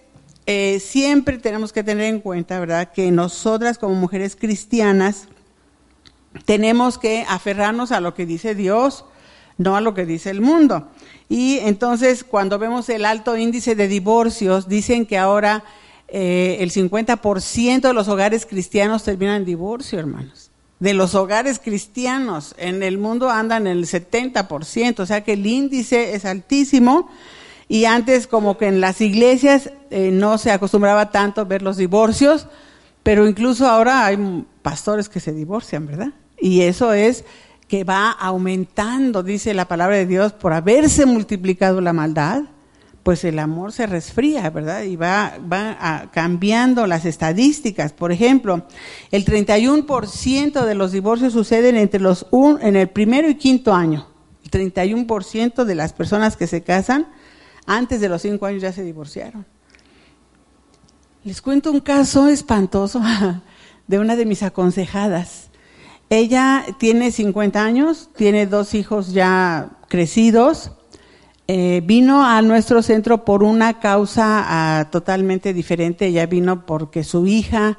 eh, 0.46 0.80
siempre 0.80 1.38
tenemos 1.38 1.72
que 1.72 1.82
tener 1.82 2.06
en 2.06 2.20
cuenta, 2.20 2.60
¿verdad?, 2.60 2.92
que 2.92 3.10
nosotras 3.10 3.78
como 3.78 3.94
mujeres 3.94 4.36
cristianas 4.36 5.26
tenemos 6.44 6.98
que 6.98 7.24
aferrarnos 7.28 7.92
a 7.92 8.00
lo 8.00 8.14
que 8.14 8.26
dice 8.26 8.54
Dios, 8.54 9.04
no 9.58 9.76
a 9.76 9.80
lo 9.80 9.94
que 9.94 10.06
dice 10.06 10.30
el 10.30 10.40
mundo. 10.40 10.88
Y 11.28 11.58
entonces, 11.58 12.22
cuando 12.22 12.58
vemos 12.58 12.88
el 12.88 13.04
alto 13.04 13.36
índice 13.36 13.74
de 13.74 13.88
divorcios, 13.88 14.68
dicen 14.68 15.06
que 15.06 15.18
ahora 15.18 15.64
eh, 16.08 16.58
el 16.60 16.70
50% 16.70 17.80
de 17.80 17.92
los 17.92 18.08
hogares 18.08 18.46
cristianos 18.46 19.02
terminan 19.02 19.36
en 19.36 19.44
divorcio, 19.44 19.98
hermanos. 19.98 20.50
De 20.78 20.92
los 20.92 21.14
hogares 21.14 21.58
cristianos 21.58 22.54
en 22.58 22.82
el 22.82 22.98
mundo 22.98 23.30
andan 23.30 23.66
el 23.66 23.86
70%, 23.86 25.00
o 25.00 25.06
sea 25.06 25.24
que 25.24 25.32
el 25.32 25.46
índice 25.46 26.14
es 26.14 26.24
altísimo. 26.24 27.10
Y 27.68 27.84
antes 27.84 28.26
como 28.26 28.58
que 28.58 28.68
en 28.68 28.80
las 28.80 29.00
iglesias 29.00 29.70
eh, 29.90 30.10
no 30.12 30.38
se 30.38 30.52
acostumbraba 30.52 31.10
tanto 31.10 31.46
ver 31.46 31.62
los 31.62 31.76
divorcios, 31.76 32.46
pero 33.02 33.26
incluso 33.28 33.66
ahora 33.68 34.06
hay 34.06 34.44
pastores 34.62 35.08
que 35.08 35.20
se 35.20 35.32
divorcian, 35.32 35.86
¿verdad? 35.86 36.08
Y 36.38 36.62
eso 36.62 36.92
es 36.92 37.24
que 37.68 37.84
va 37.84 38.10
aumentando, 38.10 39.22
dice 39.22 39.54
la 39.54 39.66
palabra 39.66 39.96
de 39.96 40.06
Dios, 40.06 40.32
por 40.32 40.52
haberse 40.52 41.06
multiplicado 41.06 41.80
la 41.80 41.92
maldad, 41.92 42.42
pues 43.02 43.22
el 43.22 43.38
amor 43.38 43.70
se 43.70 43.86
resfría, 43.86 44.50
¿verdad? 44.50 44.82
Y 44.82 44.96
va, 44.96 45.34
va 45.40 46.08
cambiando 46.12 46.88
las 46.88 47.04
estadísticas. 47.04 47.92
Por 47.92 48.10
ejemplo, 48.10 48.66
el 49.12 49.24
31% 49.24 50.64
de 50.64 50.74
los 50.74 50.90
divorcios 50.90 51.32
suceden 51.32 51.76
entre 51.76 52.00
los 52.00 52.26
un, 52.32 52.60
en 52.60 52.74
el 52.74 52.88
primero 52.88 53.28
y 53.30 53.36
quinto 53.36 53.72
año. 53.72 54.08
El 54.44 54.74
31% 54.74 55.64
de 55.64 55.74
las 55.76 55.92
personas 55.92 56.36
que 56.36 56.48
se 56.48 56.64
casan 56.64 57.06
antes 57.66 58.00
de 58.00 58.08
los 58.08 58.22
cinco 58.22 58.46
años 58.46 58.62
ya 58.62 58.72
se 58.72 58.82
divorciaron. 58.82 59.44
Les 61.24 61.42
cuento 61.42 61.72
un 61.72 61.80
caso 61.80 62.28
espantoso 62.28 63.02
de 63.86 63.98
una 63.98 64.16
de 64.16 64.26
mis 64.26 64.42
aconsejadas. 64.42 65.50
Ella 66.08 66.64
tiene 66.78 67.10
50 67.10 67.64
años, 67.64 68.10
tiene 68.14 68.46
dos 68.46 68.74
hijos 68.74 69.12
ya 69.12 69.70
crecidos, 69.88 70.70
eh, 71.48 71.82
vino 71.84 72.24
a 72.24 72.42
nuestro 72.42 72.80
centro 72.80 73.24
por 73.24 73.42
una 73.42 73.80
causa 73.80 74.44
ah, 74.46 74.88
totalmente 74.90 75.52
diferente. 75.52 76.06
Ella 76.06 76.26
vino 76.26 76.64
porque 76.64 77.02
su 77.02 77.26
hija 77.26 77.78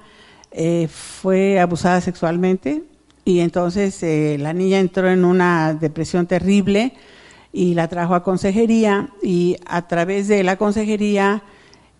eh, 0.51 0.89
fue 0.89 1.59
abusada 1.59 2.01
sexualmente 2.01 2.83
y 3.23 3.39
entonces 3.39 4.01
eh, 4.03 4.37
la 4.39 4.53
niña 4.53 4.79
entró 4.79 5.09
en 5.09 5.25
una 5.25 5.73
depresión 5.73 6.27
terrible 6.27 6.93
y 7.57 7.73
la 7.73 7.87
trajo 7.87 8.13
a 8.13 8.21
consejería 8.21 9.09
y 9.23 9.57
a 9.65 9.87
través 9.87 10.27
de 10.27 10.43
la 10.43 10.57
consejería 10.57 11.41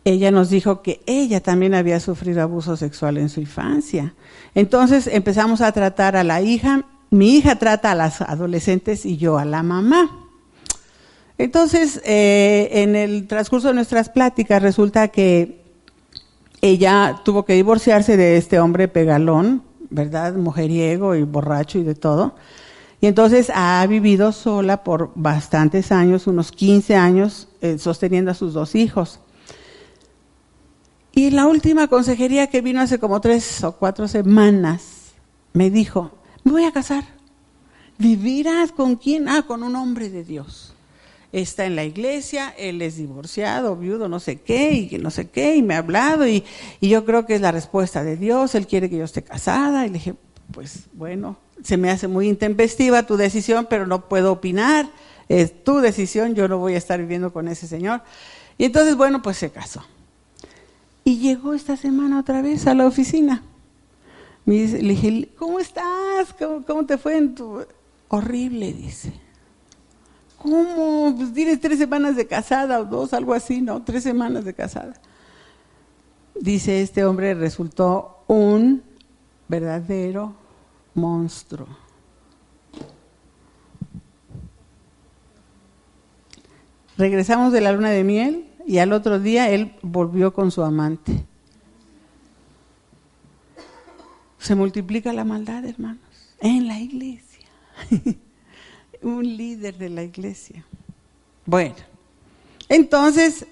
ella 0.05 0.29
nos 0.29 0.51
dijo 0.51 0.83
que 0.83 1.01
ella 1.07 1.41
también 1.41 1.73
había 1.73 1.99
sufrido 1.99 2.43
abuso 2.43 2.77
sexual 2.77 3.17
en 3.17 3.27
su 3.27 3.39
infancia. 3.41 4.13
Entonces 4.53 5.07
empezamos 5.07 5.61
a 5.61 5.71
tratar 5.71 6.15
a 6.15 6.23
la 6.23 6.41
hija, 6.41 6.85
mi 7.09 7.35
hija 7.35 7.55
trata 7.55 7.91
a 7.91 7.95
las 7.95 8.21
adolescentes 8.21 9.03
y 9.03 9.17
yo 9.17 9.39
a 9.39 9.45
la 9.45 9.63
mamá. 9.63 10.29
Entonces, 11.39 12.01
eh, 12.05 12.69
en 12.71 12.95
el 12.95 13.27
transcurso 13.27 13.69
de 13.69 13.73
nuestras 13.73 14.09
pláticas 14.09 14.61
resulta 14.61 15.07
que 15.07 15.63
ella 16.61 17.21
tuvo 17.25 17.45
que 17.45 17.53
divorciarse 17.53 18.15
de 18.15 18.37
este 18.37 18.59
hombre 18.59 18.87
pegalón, 18.87 19.63
¿verdad? 19.89 20.35
Mujeriego 20.35 21.15
y 21.15 21.23
borracho 21.23 21.79
y 21.79 21.83
de 21.83 21.95
todo. 21.95 22.35
Y 22.99 23.07
entonces 23.07 23.51
ha 23.53 23.85
vivido 23.87 24.31
sola 24.31 24.83
por 24.83 25.11
bastantes 25.15 25.91
años, 25.91 26.27
unos 26.27 26.51
15 26.51 26.95
años, 26.95 27.47
eh, 27.61 27.77
sosteniendo 27.77 28.31
a 28.31 28.33
sus 28.33 28.53
dos 28.53 28.75
hijos. 28.75 29.19
Y 31.13 31.31
la 31.31 31.47
última 31.47 31.87
consejería 31.87 32.47
que 32.47 32.61
vino 32.61 32.81
hace 32.81 32.99
como 32.99 33.21
tres 33.21 33.63
o 33.63 33.73
cuatro 33.73 34.07
semanas, 34.07 35.13
me 35.53 35.69
dijo, 35.69 36.11
me 36.43 36.51
voy 36.51 36.63
a 36.63 36.71
casar. 36.71 37.03
¿Vivirás 37.97 38.71
con 38.71 38.95
quién? 38.95 39.27
Ah, 39.27 39.43
con 39.43 39.63
un 39.63 39.75
hombre 39.75 40.09
de 40.09 40.23
Dios 40.23 40.73
está 41.31 41.65
en 41.65 41.75
la 41.75 41.83
iglesia, 41.83 42.53
él 42.57 42.81
es 42.81 42.97
divorciado, 42.97 43.75
viudo, 43.75 44.07
no 44.07 44.19
sé 44.19 44.41
qué, 44.41 44.71
y 44.73 44.97
no 44.97 45.11
sé 45.11 45.29
qué, 45.29 45.55
y 45.55 45.61
me 45.61 45.75
ha 45.75 45.79
hablado, 45.79 46.27
y, 46.27 46.43
yo 46.81 47.05
creo 47.05 47.25
que 47.25 47.35
es 47.35 47.41
la 47.41 47.51
respuesta 47.51 48.03
de 48.03 48.17
Dios, 48.17 48.55
él 48.55 48.67
quiere 48.67 48.89
que 48.89 48.97
yo 48.97 49.03
esté 49.03 49.23
casada, 49.23 49.85
y 49.85 49.89
le 49.89 49.95
dije, 49.95 50.15
pues 50.51 50.85
bueno, 50.93 51.37
se 51.63 51.77
me 51.77 51.89
hace 51.89 52.07
muy 52.07 52.27
intempestiva 52.27 53.03
tu 53.03 53.17
decisión, 53.17 53.67
pero 53.69 53.87
no 53.87 54.07
puedo 54.07 54.31
opinar, 54.31 54.89
es 55.29 55.63
tu 55.63 55.77
decisión, 55.77 56.35
yo 56.35 56.47
no 56.47 56.57
voy 56.57 56.75
a 56.75 56.77
estar 56.77 56.99
viviendo 56.99 57.33
con 57.33 57.47
ese 57.47 57.67
señor. 57.67 58.01
Y 58.57 58.65
entonces, 58.65 58.95
bueno, 58.95 59.21
pues 59.21 59.37
se 59.37 59.49
casó. 59.49 59.83
Y 61.03 61.19
llegó 61.19 61.53
esta 61.53 61.77
semana 61.77 62.19
otra 62.19 62.41
vez 62.41 62.67
a 62.67 62.73
la 62.73 62.85
oficina. 62.85 63.43
Me 64.45 64.55
dice, 64.55 64.81
le 64.81 64.89
dije, 64.89 65.29
¿cómo 65.37 65.59
estás? 65.59 66.33
¿Cómo, 66.37 66.63
cómo 66.65 66.85
te 66.85 66.97
fue 66.97 67.17
en 67.17 67.35
tu...? 67.35 67.65
Horrible, 68.09 68.71
dice 68.71 69.11
¿Cómo? 70.37 71.13
Pues 71.17 71.33
tienes 71.33 71.59
tres 71.59 71.79
semanas 71.79 72.15
de 72.15 72.27
casada 72.27 72.79
o 72.79 72.85
dos, 72.85 73.13
algo 73.13 73.33
así, 73.33 73.61
¿no? 73.61 73.83
Tres 73.83 74.03
semanas 74.03 74.45
de 74.45 74.53
casada. 74.53 74.93
Dice, 76.39 76.81
este 76.81 77.03
hombre 77.03 77.33
resultó 77.33 78.23
un 78.27 78.83
verdadero 79.47 80.35
monstruo. 80.97 81.67
Regresamos 86.97 87.53
de 87.53 87.61
la 87.61 87.71
luna 87.71 87.91
de 87.91 88.03
miel 88.03 88.47
y 88.65 88.79
al 88.79 88.91
otro 88.91 89.19
día 89.19 89.49
él 89.49 89.75
volvió 89.81 90.33
con 90.33 90.51
su 90.51 90.63
amante. 90.63 91.23
Se 94.39 94.55
multiplica 94.55 95.13
la 95.13 95.23
maldad, 95.23 95.63
hermanos, 95.65 96.01
en 96.39 96.67
la 96.67 96.79
iglesia. 96.79 97.47
un 99.01 99.37
líder 99.37 99.77
de 99.77 99.89
la 99.89 100.03
iglesia. 100.03 100.65
Bueno, 101.45 101.75
entonces 102.67 103.45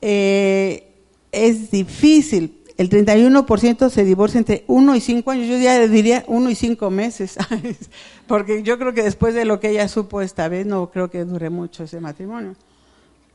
eh, 0.00 0.92
es 1.32 1.70
difícil. 1.70 2.57
El 2.78 2.88
31% 2.88 3.90
se 3.90 4.04
divorcia 4.04 4.38
entre 4.38 4.64
1 4.66 4.94
y 4.96 5.00
5 5.00 5.30
años. 5.30 5.46
Yo 5.48 5.58
ya 5.58 5.86
diría 5.86 6.24
1 6.26 6.48
y 6.48 6.54
5 6.54 6.90
meses. 6.90 7.36
Porque 8.26 8.62
yo 8.62 8.78
creo 8.78 8.94
que 8.94 9.02
después 9.02 9.34
de 9.34 9.44
lo 9.44 9.60
que 9.60 9.70
ella 9.70 9.88
supo 9.88 10.22
esta 10.22 10.48
vez, 10.48 10.64
no 10.64 10.90
creo 10.90 11.10
que 11.10 11.24
dure 11.26 11.50
mucho 11.50 11.84
ese 11.84 12.00
matrimonio. 12.00 12.54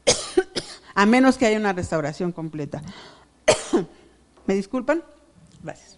A 0.95 1.05
menos 1.05 1.37
que 1.37 1.45
haya 1.45 1.59
una 1.59 1.73
restauración 1.73 2.31
completa. 2.31 2.81
¿Me 4.47 4.55
disculpan? 4.55 5.03
Gracias 5.61 5.93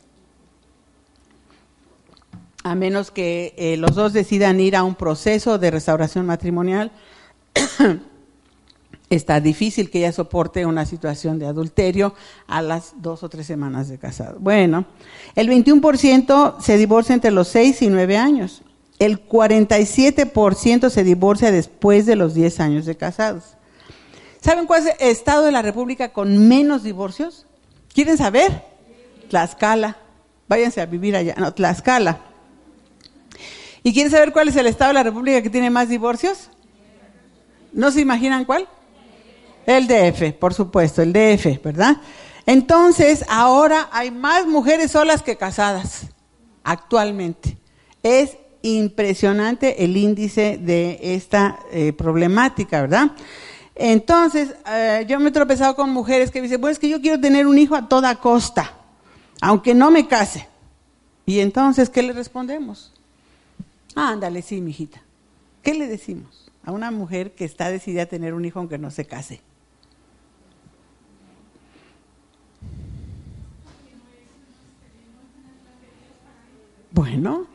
a 2.66 2.74
menos 2.74 3.12
que 3.12 3.54
eh, 3.58 3.78
los 3.78 3.94
dos 3.94 4.12
decidan 4.12 4.60
ir 4.60 4.75
a 4.75 4.84
un 4.84 4.96
proceso 4.96 5.60
de 5.60 5.70
restauración 5.70 6.25
matrimonial, 6.25 6.92
está 9.10 9.40
difícil 9.40 9.90
que 9.90 10.00
ella 10.00 10.12
soporte 10.12 10.66
una 10.66 10.86
situación 10.86 11.40
de 11.40 11.46
adulterio 11.46 12.16
a 12.48 12.62
las 12.62 12.94
dos 12.98 13.24
o 13.24 13.30
tres 13.30 13.46
semanas 13.46 13.88
de 13.88 13.98
casado. 13.98 14.38
Bueno, 14.40 14.86
el 15.36 15.50
21% 15.50 16.60
se 16.60 16.78
divorcia 16.78 17.14
entre 17.14 17.32
los 17.32 17.48
6 17.50 17.82
y 17.84 17.90
9 17.90 18.18
años. 18.18 18.62
El 18.98 19.28
47% 19.28 20.90
se 20.90 21.04
divorcia 21.04 21.52
después 21.52 22.06
de 22.06 22.16
los 22.16 22.34
10 22.34 22.60
años 22.62 22.86
de 22.86 22.96
casados. 22.96 23.56
¿Saben 24.42 24.68
cuál 24.68 24.88
es 24.88 24.96
el 25.00 25.10
estado 25.10 25.44
de 25.46 25.52
la 25.52 25.62
República 25.62 26.14
con 26.14 26.48
menos 26.48 26.84
divorcios? 26.84 27.46
¿Quieren 27.94 28.18
saber? 28.18 28.64
Tlaxcala. 29.30 29.98
Váyanse 30.48 30.82
a 30.82 30.86
vivir 30.86 31.16
allá. 31.16 31.36
No, 31.38 31.54
Tlaxcala. 31.54 32.20
¿Y 33.84 33.94
quieren 33.94 34.12
saber 34.12 34.32
cuál 34.32 34.48
es 34.48 34.56
el 34.56 34.68
estado 34.68 34.90
de 34.90 34.96
la 34.96 35.04
República 35.04 35.42
que 35.42 35.50
tiene 35.50 35.70
más 35.70 35.90
divorcios? 35.90 36.50
¿No 37.74 37.92
se 37.92 38.02
imaginan 38.02 38.46
cuál? 38.46 38.68
El 39.66 39.88
DF, 39.88 40.34
por 40.34 40.54
supuesto, 40.54 41.02
el 41.02 41.14
DF, 41.14 41.62
¿verdad? 41.64 41.98
Entonces, 42.46 43.26
ahora 43.28 43.90
hay 43.92 44.12
más 44.12 44.46
mujeres 44.46 44.92
solas 44.92 45.24
que 45.24 45.36
casadas, 45.36 46.08
actualmente. 46.64 47.58
Es 48.04 48.38
impresionante 48.62 49.84
el 49.84 49.98
índice 49.98 50.60
de 50.62 51.00
esta 51.02 51.60
eh, 51.72 51.94
problemática, 51.94 52.82
¿verdad? 52.82 53.12
Entonces, 53.76 54.56
eh, 54.68 55.06
yo 55.08 55.20
me 55.20 55.30
he 55.30 55.32
tropezado 55.32 55.76
con 55.76 55.90
mujeres 55.90 56.32
que 56.32 56.42
dicen, 56.42 56.62
pues 56.62 56.74
es 56.74 56.80
que 56.80 56.90
yo 56.90 57.02
quiero 57.02 57.20
tener 57.20 57.48
un 57.48 57.58
hijo 57.58 57.76
a 57.76 57.90
toda 57.90 58.16
costa, 58.16 58.74
aunque 59.42 59.74
no 59.74 59.92
me 59.92 60.08
case. 60.08 60.48
Y 61.26 61.40
entonces, 61.40 61.90
¿qué 61.90 62.04
le 62.04 62.14
respondemos? 62.14 62.92
ándale, 63.96 64.42
sí, 64.42 64.60
mijita. 64.60 65.02
¿Qué 65.64 65.74
le 65.74 65.88
decimos 65.88 66.52
a 66.66 66.72
una 66.72 66.92
mujer 66.92 67.32
que 67.34 67.46
está 67.46 67.72
decidida 67.72 68.04
a 68.04 68.08
tener 68.08 68.34
un 68.34 68.44
hijo 68.44 68.60
aunque 68.60 68.78
no 68.78 68.92
se 68.92 69.06
case? 69.06 69.42
Bueno, 76.96 77.46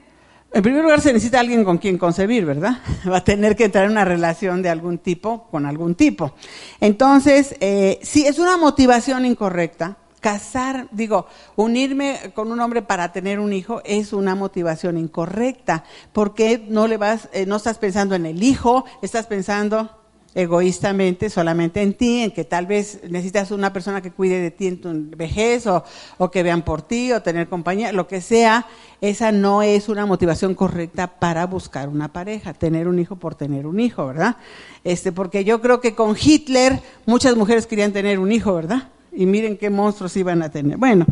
en 0.53 0.63
primer 0.63 0.83
lugar 0.83 1.01
se 1.01 1.15
necesita 1.15 1.41
alguien 1.41 1.65
con 1.65 1.79
quien 1.79 1.97
concebir, 1.97 2.45
¿verdad? 2.45 2.83
Va 3.11 3.17
a 3.17 3.25
tener 3.25 3.57
que 3.57 3.65
entrar 3.65 3.87
en 3.87 3.93
una 3.93 4.05
relación 4.05 4.61
de 4.61 4.69
algún 4.69 4.99
tipo 4.99 5.49
con 5.51 5.65
algún 5.65 5.95
tipo. 5.95 6.35
Entonces, 6.79 7.57
eh, 7.61 7.99
si 8.03 8.27
es 8.27 8.39
una 8.39 8.59
motivación 8.59 9.25
incorrecta, 9.25 9.97
casar, 10.21 10.89
digo, 10.91 11.27
unirme 11.57 12.33
con 12.35 12.53
un 12.53 12.61
hombre 12.61 12.83
para 12.83 13.13
tener 13.13 13.41
un 13.41 13.55
hijo 13.55 13.81
es 13.87 14.13
una 14.13 14.35
motivación 14.35 14.99
incorrecta, 14.99 15.85
porque 16.13 16.63
no 16.69 16.87
le 16.87 16.99
vas, 16.99 17.31
eh, 17.33 17.47
no 17.47 17.57
estás 17.57 17.79
pensando 17.79 18.15
en 18.15 18.27
el 18.27 18.43
hijo, 18.43 18.85
estás 19.01 19.27
pensando 19.27 20.00
egoístamente 20.35 21.29
solamente 21.29 21.83
en 21.83 21.95
ti, 21.95 22.23
en 22.23 22.31
que 22.31 22.45
tal 22.45 22.67
vez 22.67 23.01
necesitas 23.09 23.51
una 23.51 23.73
persona 23.73 24.01
que 24.01 24.11
cuide 24.11 24.41
de 24.41 24.51
ti 24.51 24.69
en 24.69 24.81
tu 24.81 25.17
vejez 25.17 25.67
o, 25.67 25.85
o 26.19 26.31
que 26.31 26.43
vean 26.43 26.63
por 26.63 26.83
ti 26.83 27.13
o 27.13 27.23
tener 27.23 27.49
compañía, 27.49 27.93
lo 27.93 28.07
que 28.07 28.21
sea, 28.21 28.67
esa 29.01 29.33
no 29.33 29.63
es 29.63 29.89
una 29.89 30.07
motivación 30.07 30.55
correcta 30.55 31.19
para 31.19 31.47
buscar 31.47 31.89
una 31.89 32.13
pareja, 32.13 32.55
tener 32.55 32.87
un 32.87 32.99
hijo 32.99 33.17
por 33.17 33.35
tener 33.35 33.67
un 33.67 33.81
hijo, 33.81 34.07
¿verdad? 34.07 34.37
Este, 34.85 35.11
porque 35.13 35.45
yo 35.45 35.61
creo 35.61 35.81
que 35.81 35.95
con 35.95 36.17
Hitler 36.21 36.81
muchas 37.07 37.37
mujeres 37.37 37.67
querían 37.67 37.93
tener 37.93 38.19
un 38.19 38.31
hijo, 38.31 38.55
¿verdad? 38.55 38.89
y 39.13 39.27
miren 39.27 39.57
qué 39.57 39.71
monstruos 39.71 40.17
iban 40.17 40.43
a 40.43 40.51
tener. 40.51 40.77
Bueno, 40.77 41.07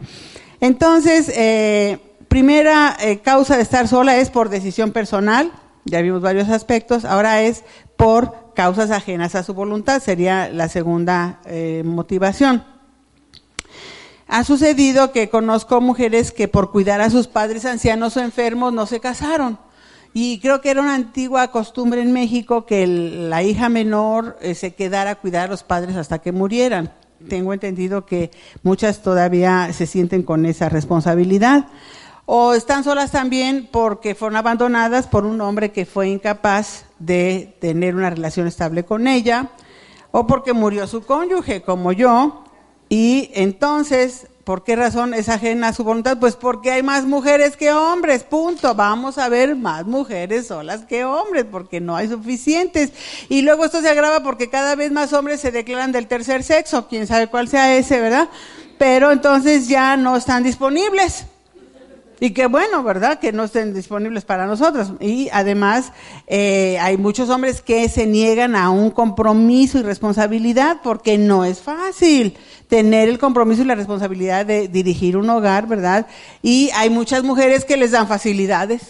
entonces, 0.61 1.31
eh, 1.35 1.99
primera 2.29 2.97
eh, 3.01 3.19
causa 3.19 3.57
de 3.57 3.63
estar 3.63 3.89
sola 3.89 4.17
es 4.19 4.31
por 4.31 4.49
decisión 4.49 4.93
personal, 4.93 5.53
ya 5.89 6.01
vimos 6.03 6.23
varios 6.23 6.49
aspectos, 6.49 7.05
ahora 7.05 7.43
es 7.43 7.65
por 7.97 8.53
causas 8.55 8.91
ajenas 8.91 9.35
a 9.35 9.43
su 9.43 9.55
voluntad, 9.55 10.03
sería 10.03 10.49
la 10.49 10.69
segunda 10.69 11.41
eh, 11.47 11.83
motivación. 11.85 12.65
Ha 14.27 14.45
sucedido 14.45 15.13
que 15.13 15.31
conozco 15.31 15.81
mujeres 15.81 16.33
que 16.33 16.49
por 16.49 16.71
cuidar 16.71 17.01
a 17.01 17.11
sus 17.11 17.27
padres 17.27 17.65
ancianos 17.65 18.17
o 18.17 18.21
enfermos 18.21 18.73
no 18.73 18.87
se 18.87 19.01
casaron. 19.01 19.59
Y 20.13 20.41
creo 20.41 20.61
que 20.61 20.71
era 20.71 20.83
una 20.83 20.95
antigua 20.95 21.49
costumbre 21.49 22.03
en 22.03 22.13
México 22.13 22.67
que 22.67 22.87
la 22.87 23.43
hija 23.43 23.69
menor 23.69 24.39
se 24.55 24.75
quedara 24.75 25.13
a 25.13 25.15
cuidar 25.15 25.47
a 25.47 25.51
los 25.51 25.63
padres 25.63 25.97
hasta 25.97 26.19
que 26.19 26.33
murieran 26.33 26.93
tengo 27.27 27.53
entendido 27.53 28.07
que 28.07 28.31
muchas 28.63 29.03
todavía 29.03 29.73
se 29.73 29.87
sienten 29.87 30.23
con 30.23 30.47
esa 30.47 30.69
responsabilidad. 30.69 31.67
O 32.31 32.53
están 32.53 32.85
solas 32.85 33.11
también 33.11 33.71
porque 33.73 34.15
fueron 34.15 34.37
abandonadas 34.37 35.07
por 35.07 35.25
un 35.25 35.41
hombre 35.41 35.73
que 35.73 35.87
fue 35.87 36.11
incapaz 36.11 36.85
de 36.99 37.57
tener 37.59 37.97
una 37.97 38.11
relación 38.11 38.47
estable 38.47 38.85
con 38.85 39.09
ella, 39.09 39.49
o 40.11 40.27
porque 40.27 40.53
murió 40.53 40.87
su 40.87 41.01
cónyuge, 41.01 41.63
como 41.63 41.91
yo, 41.91 42.45
y 42.91 43.31
entonces, 43.33 44.27
¿por 44.45 44.63
qué 44.63 44.77
razón 44.77 45.15
es 45.15 45.31
ajena 45.31 45.69
a 45.69 45.73
su 45.73 45.85
voluntad? 45.85 46.19
Pues 46.19 46.37
porque 46.37 46.71
hay 46.71 46.83
más 46.83 47.07
mujeres 47.07 47.57
que 47.57 47.73
hombres, 47.73 48.25
punto. 48.25 48.75
Vamos 48.75 49.17
a 49.17 49.31
ver 49.31 49.57
más 49.57 49.87
mujeres 49.87 50.49
solas 50.49 50.85
que 50.85 51.07
hombres, 51.07 51.47
porque 51.51 51.81
no 51.81 51.97
hay 51.97 52.09
suficientes. 52.09 52.93
Y 53.31 53.41
luego 53.41 53.65
esto 53.65 53.81
se 53.81 53.89
agrava 53.89 54.23
porque 54.23 54.51
cada 54.51 54.75
vez 54.75 54.93
más 54.93 55.15
hombres 55.15 55.41
se 55.41 55.51
declaran 55.51 55.93
del 55.93 56.07
tercer 56.07 56.45
sexo, 56.45 56.89
quién 56.89 57.07
sabe 57.07 57.29
cuál 57.29 57.49
sea 57.49 57.75
ese, 57.75 57.99
¿verdad? 58.03 58.29
Pero 58.77 59.13
entonces 59.13 59.67
ya 59.67 59.97
no 59.97 60.15
están 60.15 60.43
disponibles. 60.43 61.25
Y 62.21 62.31
qué 62.31 62.47
bueno, 62.47 62.83
¿verdad? 62.83 63.21
Que 63.21 63.33
no 63.33 63.45
estén 63.45 63.73
disponibles 63.73 64.25
para 64.25 64.47
nosotros. 64.47 64.93
Y 65.01 65.29
además 65.33 65.93
eh, 66.27 66.77
hay 66.81 66.97
muchos 66.97 67.31
hombres 67.31 67.63
que 67.63 67.89
se 67.89 68.07
niegan 68.07 68.57
a 68.57 68.71
un 68.71 68.91
compromiso 68.91 69.79
y 69.79 69.83
responsabilidad 69.83 70.81
porque 70.83 71.17
no 71.17 71.45
es 71.45 71.61
fácil 71.61 72.37
tener 72.67 73.09
el 73.09 73.19
compromiso 73.19 73.63
y 73.63 73.67
la 73.67 73.77
responsabilidad 73.77 74.45
de 74.47 74.67
dirigir 74.67 75.17
un 75.17 75.31
hogar, 75.31 75.69
¿verdad? 75.69 76.07
Y 76.43 76.71
hay 76.75 76.91
muchas 76.91 77.23
mujeres 77.23 77.65
que 77.65 77.77
les 77.77 77.93
dan 77.93 78.09
facilidades. 78.09 78.83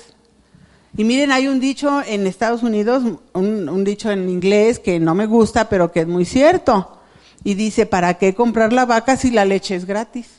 Y 0.96 1.04
miren, 1.04 1.30
hay 1.30 1.48
un 1.48 1.60
dicho 1.60 2.02
en 2.06 2.26
Estados 2.26 2.62
Unidos, 2.62 3.04
un, 3.34 3.68
un 3.68 3.84
dicho 3.84 4.10
en 4.10 4.28
inglés 4.30 4.78
que 4.78 4.98
no 4.98 5.14
me 5.14 5.26
gusta, 5.26 5.68
pero 5.68 5.92
que 5.92 6.00
es 6.00 6.08
muy 6.08 6.24
cierto. 6.24 6.98
Y 7.44 7.54
dice, 7.54 7.84
¿para 7.84 8.14
qué 8.14 8.34
comprar 8.34 8.72
la 8.72 8.86
vaca 8.86 9.16
si 9.16 9.30
la 9.30 9.44
leche 9.44 9.76
es 9.76 9.84
gratis? 9.84 10.37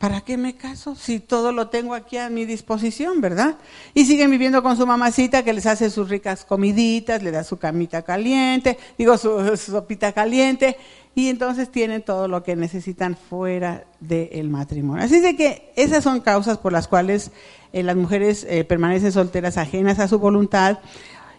¿Para 0.00 0.22
qué 0.22 0.38
me 0.38 0.56
caso 0.56 0.94
si 0.94 1.20
todo 1.20 1.52
lo 1.52 1.68
tengo 1.68 1.92
aquí 1.92 2.16
a 2.16 2.30
mi 2.30 2.46
disposición, 2.46 3.20
verdad? 3.20 3.56
Y 3.92 4.06
siguen 4.06 4.30
viviendo 4.30 4.62
con 4.62 4.74
su 4.78 4.86
mamacita 4.86 5.42
que 5.42 5.52
les 5.52 5.66
hace 5.66 5.90
sus 5.90 6.08
ricas 6.08 6.46
comiditas, 6.46 7.22
le 7.22 7.30
da 7.30 7.44
su 7.44 7.58
camita 7.58 8.00
caliente, 8.00 8.78
digo 8.96 9.18
su, 9.18 9.54
sopita 9.58 10.12
caliente, 10.12 10.78
y 11.14 11.28
entonces 11.28 11.70
tienen 11.70 12.00
todo 12.00 12.28
lo 12.28 12.42
que 12.42 12.56
necesitan 12.56 13.14
fuera 13.14 13.84
del 14.00 14.48
matrimonio. 14.48 15.04
Así 15.04 15.20
de 15.20 15.36
que 15.36 15.70
esas 15.76 16.02
son 16.02 16.20
causas 16.20 16.56
por 16.56 16.72
las 16.72 16.88
cuales 16.88 17.30
eh, 17.74 17.82
las 17.82 17.94
mujeres 17.94 18.46
eh, 18.48 18.64
permanecen 18.64 19.12
solteras 19.12 19.58
ajenas 19.58 19.98
a 19.98 20.08
su 20.08 20.18
voluntad. 20.18 20.78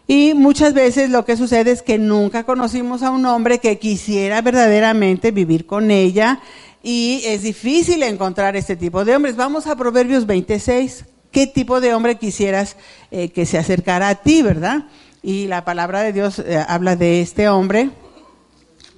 Y 0.05 0.35
muchas 0.35 0.75
veces 0.75 1.09
lo 1.09 1.25
que 1.25 1.35
sucede 1.35 1.71
es 1.71 1.81
que 1.81 1.97
nunca 1.97 2.43
conocimos 2.43 3.01
a 3.01 3.09
un 3.09 3.25
hombre 3.25 3.57
que 3.57 3.79
quisiera 3.79 4.39
verdaderamente 4.43 5.31
vivir 5.31 5.65
con 5.65 5.89
ella 5.89 6.41
y 6.83 7.21
es 7.25 7.43
difícil 7.43 8.01
encontrar 8.03 8.55
este 8.55 8.75
tipo 8.75 9.05
de 9.05 9.15
hombres. 9.15 9.35
Vamos 9.35 9.67
a 9.67 9.75
Proverbios 9.75 10.25
26. 10.25 11.05
¿Qué 11.31 11.47
tipo 11.47 11.79
de 11.79 11.93
hombre 11.93 12.17
quisieras 12.17 12.75
eh, 13.11 13.29
que 13.29 13.45
se 13.45 13.57
acercara 13.57 14.09
a 14.09 14.15
ti, 14.15 14.41
verdad? 14.41 14.85
Y 15.23 15.47
la 15.47 15.63
palabra 15.63 16.01
de 16.01 16.13
Dios 16.13 16.39
eh, 16.39 16.63
habla 16.67 16.95
de 16.95 17.21
este 17.21 17.47
hombre 17.47 17.91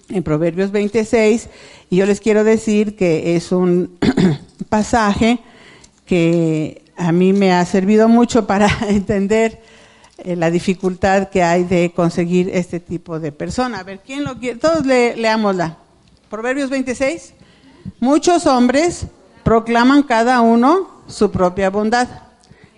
en 0.09 0.23
Proverbios 0.23 0.71
26 0.71 1.49
y 1.89 1.97
yo 1.97 2.05
les 2.05 2.19
quiero 2.19 2.43
decir 2.43 2.95
que 2.95 3.35
es 3.35 3.51
un 3.51 3.97
pasaje 4.69 5.39
que 6.05 6.81
a 6.95 7.11
mí 7.11 7.33
me 7.33 7.51
ha 7.53 7.65
servido 7.65 8.07
mucho 8.07 8.47
para 8.47 8.67
entender 8.87 9.61
eh, 10.17 10.35
la 10.35 10.49
dificultad 10.49 11.29
que 11.29 11.43
hay 11.43 11.65
de 11.65 11.91
conseguir 11.95 12.49
este 12.53 12.79
tipo 12.79 13.19
de 13.19 13.31
persona. 13.31 13.79
A 13.79 13.83
ver, 13.83 13.99
¿quién 14.05 14.23
lo 14.23 14.39
quiere? 14.39 14.59
Todos 14.59 14.85
le, 14.85 15.15
leámosla. 15.15 15.77
Proverbios 16.29 16.69
26. 16.69 17.33
Muchos 17.99 18.45
hombres 18.45 19.07
proclaman 19.43 20.03
cada 20.03 20.41
uno 20.41 21.03
su 21.07 21.31
propia 21.31 21.69
bondad, 21.69 22.07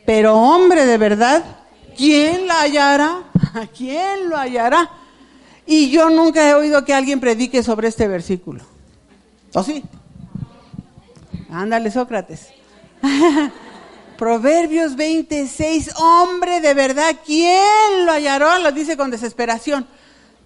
pero 0.06 0.36
hombre 0.36 0.86
de 0.86 0.98
verdad, 0.98 1.44
¿quién 1.98 2.48
la 2.48 2.62
hallará? 2.62 3.24
¿Quién 3.78 4.30
lo 4.30 4.38
hallará? 4.38 4.90
Y 5.66 5.90
yo 5.90 6.10
nunca 6.10 6.48
he 6.48 6.54
oído 6.54 6.86
que 6.86 6.94
alguien 6.94 7.20
predique 7.20 7.64
sobre 7.64 7.88
este 7.88 8.08
versículo. 8.08 8.64
¿O 9.54 9.64
sí? 9.64 9.84
Ándale, 11.50 11.90
Sócrates. 11.90 12.50
Proverbios 14.18 14.96
26, 14.96 15.92
hombre 15.98 16.62
de 16.62 16.74
verdad, 16.74 17.16
¿quién 17.26 18.06
lo 18.06 18.12
hallará? 18.12 18.60
Lo 18.60 18.72
dice 18.72 18.96
con 18.96 19.12
desesperación. 19.12 19.88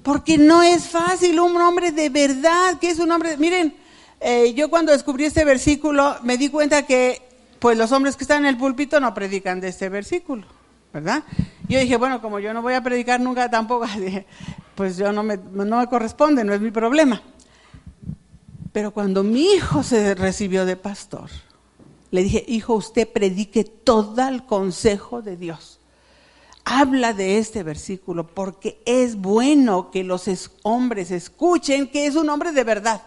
Porque 0.04 0.38
no 0.38 0.64
es 0.64 0.88
fácil 0.88 1.40
un 1.40 1.58
hombre 1.58 1.92
de 1.92 2.10
verdad, 2.10 2.80
que 2.80 2.90
es 2.90 3.00
un 3.00 3.12
hombre, 3.12 3.36
miren, 3.38 3.76
eh, 4.20 4.54
yo 4.54 4.70
cuando 4.70 4.92
descubrí 4.92 5.26
este 5.26 5.46
versículo 5.46 6.18
me 6.24 6.38
di 6.38 6.50
cuenta 6.50 6.86
que 6.86 7.22
pues 7.60 7.78
los 7.78 7.92
hombres 7.92 8.16
que 8.16 8.24
están 8.24 8.44
en 8.44 8.48
el 8.48 8.58
púlpito 8.58 9.00
no 9.00 9.14
predican 9.14 9.60
de 9.60 9.70
este 9.70 9.90
versículo, 9.90 10.46
¿verdad? 10.94 11.24
Yo 11.68 11.80
dije, 11.80 11.98
bueno, 11.98 12.22
como 12.22 12.40
yo 12.40 12.54
no 12.54 12.62
voy 12.62 12.74
a 12.74 12.82
predicar 12.82 13.20
nunca 13.20 13.50
tampoco, 13.50 13.86
pues 14.76 14.98
yo 14.98 15.12
no 15.12 15.24
me, 15.24 15.38
no 15.38 15.78
me 15.78 15.88
corresponde, 15.88 16.44
no 16.44 16.54
es 16.54 16.62
mi 16.62 16.72
problema. 16.72 17.22
Pero 18.72 18.92
cuando 18.92 19.24
mi 19.24 19.54
hijo 19.54 19.84
se 19.84 20.16
recibió 20.16 20.66
de 20.66 20.76
pastor, 20.76 21.30
le 22.12 22.24
dije, 22.24 22.44
hijo, 22.48 22.76
usted 22.76 23.08
predique 23.08 23.64
todo 23.64 24.28
el 24.28 24.46
consejo 24.46 25.22
de 25.22 25.38
Dios. 25.38 25.80
Habla 26.66 27.14
de 27.14 27.40
este 27.40 27.64
versículo 27.64 28.28
porque 28.28 28.82
es 28.86 29.16
bueno 29.16 29.92
que 29.92 30.04
los 30.04 30.28
hombres 30.64 31.12
escuchen 31.12 31.88
que 31.90 32.06
es 32.06 32.16
un 32.16 32.30
hombre 32.30 32.52
de 32.52 32.64
verdad. 32.64 33.02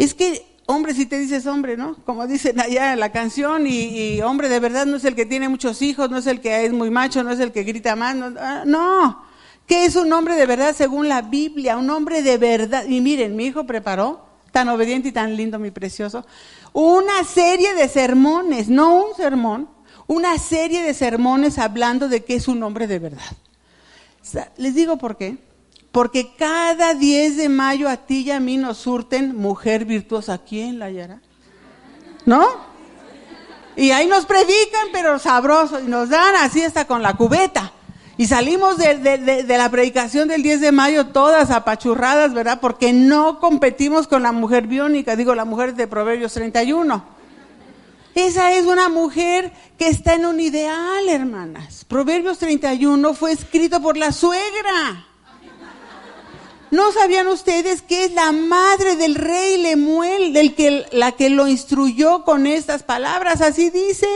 Es 0.00 0.14
que 0.14 0.46
hombre 0.64 0.94
si 0.94 1.04
te 1.04 1.18
dices 1.18 1.46
hombre, 1.46 1.76
¿no? 1.76 1.94
Como 2.06 2.26
dicen 2.26 2.58
allá 2.58 2.94
en 2.94 3.00
la 3.00 3.12
canción, 3.12 3.66
y, 3.66 4.18
hombre 4.22 4.48
de 4.48 4.58
verdad 4.58 4.86
no 4.86 4.96
es 4.96 5.04
el 5.04 5.14
que 5.14 5.26
tiene 5.26 5.50
muchos 5.50 5.82
hijos, 5.82 6.10
no 6.10 6.16
es 6.16 6.26
el 6.26 6.40
que 6.40 6.64
es 6.64 6.72
muy 6.72 6.88
macho, 6.88 7.22
no 7.22 7.30
es 7.30 7.38
el 7.38 7.52
que 7.52 7.64
grita 7.64 7.96
más, 7.96 8.16
no, 8.16 8.32
ah, 8.40 8.62
no. 8.64 9.22
¿Qué 9.66 9.84
es 9.84 9.96
un 9.96 10.10
hombre 10.14 10.36
de 10.36 10.46
verdad 10.46 10.74
según 10.74 11.06
la 11.06 11.20
Biblia? 11.20 11.76
Un 11.76 11.90
hombre 11.90 12.22
de 12.22 12.38
verdad. 12.38 12.86
Y 12.88 13.02
miren, 13.02 13.36
mi 13.36 13.44
hijo 13.44 13.66
preparó, 13.66 14.24
tan 14.52 14.70
obediente 14.70 15.10
y 15.10 15.12
tan 15.12 15.36
lindo, 15.36 15.58
mi 15.58 15.70
precioso, 15.70 16.24
una 16.72 17.22
serie 17.24 17.74
de 17.74 17.86
sermones, 17.86 18.70
no 18.70 19.04
un 19.04 19.14
sermón, 19.14 19.68
una 20.06 20.38
serie 20.38 20.82
de 20.82 20.94
sermones 20.94 21.58
hablando 21.58 22.08
de 22.08 22.24
qué 22.24 22.36
es 22.36 22.48
un 22.48 22.62
hombre 22.62 22.86
de 22.86 23.00
verdad. 23.00 23.36
Les 24.56 24.74
digo 24.74 24.96
por 24.96 25.18
qué 25.18 25.49
porque 25.92 26.32
cada 26.36 26.94
10 26.94 27.36
de 27.36 27.48
mayo 27.48 27.88
a 27.88 27.96
ti 27.96 28.22
y 28.22 28.30
a 28.30 28.40
mí 28.40 28.56
nos 28.56 28.78
surten 28.78 29.36
mujer 29.36 29.84
virtuosa. 29.84 30.38
¿Quién 30.38 30.78
la 30.78 30.86
hallará? 30.86 31.20
¿No? 32.26 32.46
Y 33.76 33.90
ahí 33.90 34.06
nos 34.06 34.26
predican, 34.26 34.88
pero 34.92 35.18
sabroso, 35.18 35.80
y 35.80 35.84
nos 35.84 36.10
dan 36.10 36.34
así 36.36 36.62
hasta 36.62 36.86
con 36.86 37.02
la 37.02 37.14
cubeta. 37.14 37.72
Y 38.16 38.26
salimos 38.26 38.76
de, 38.76 38.98
de, 38.98 39.56
la 39.58 39.70
predicación 39.70 40.28
del 40.28 40.42
10 40.42 40.60
de 40.60 40.72
mayo 40.72 41.06
todas 41.06 41.50
apachurradas, 41.50 42.34
¿verdad? 42.34 42.60
Porque 42.60 42.92
no 42.92 43.40
competimos 43.40 44.06
con 44.06 44.22
la 44.22 44.32
mujer 44.32 44.66
biónica, 44.66 45.16
digo, 45.16 45.34
la 45.34 45.46
mujer 45.46 45.74
de 45.74 45.86
Proverbios 45.86 46.34
31. 46.34 47.02
Esa 48.14 48.52
es 48.52 48.66
una 48.66 48.90
mujer 48.90 49.52
que 49.78 49.88
está 49.88 50.14
en 50.14 50.26
un 50.26 50.38
ideal, 50.38 51.08
hermanas. 51.08 51.86
Proverbios 51.86 52.38
31 52.38 53.14
fue 53.14 53.32
escrito 53.32 53.80
por 53.80 53.96
la 53.96 54.12
suegra. 54.12 55.06
¿No 56.70 56.92
sabían 56.92 57.26
ustedes 57.26 57.82
que 57.82 58.04
es 58.04 58.12
la 58.12 58.30
madre 58.30 58.94
del 58.94 59.16
rey 59.16 59.60
Lemuel, 59.60 60.32
del 60.32 60.54
que, 60.54 60.86
la 60.92 61.12
que 61.12 61.28
lo 61.28 61.48
instruyó 61.48 62.24
con 62.24 62.46
estas 62.46 62.84
palabras? 62.84 63.40
Así 63.40 63.70
dice. 63.70 64.06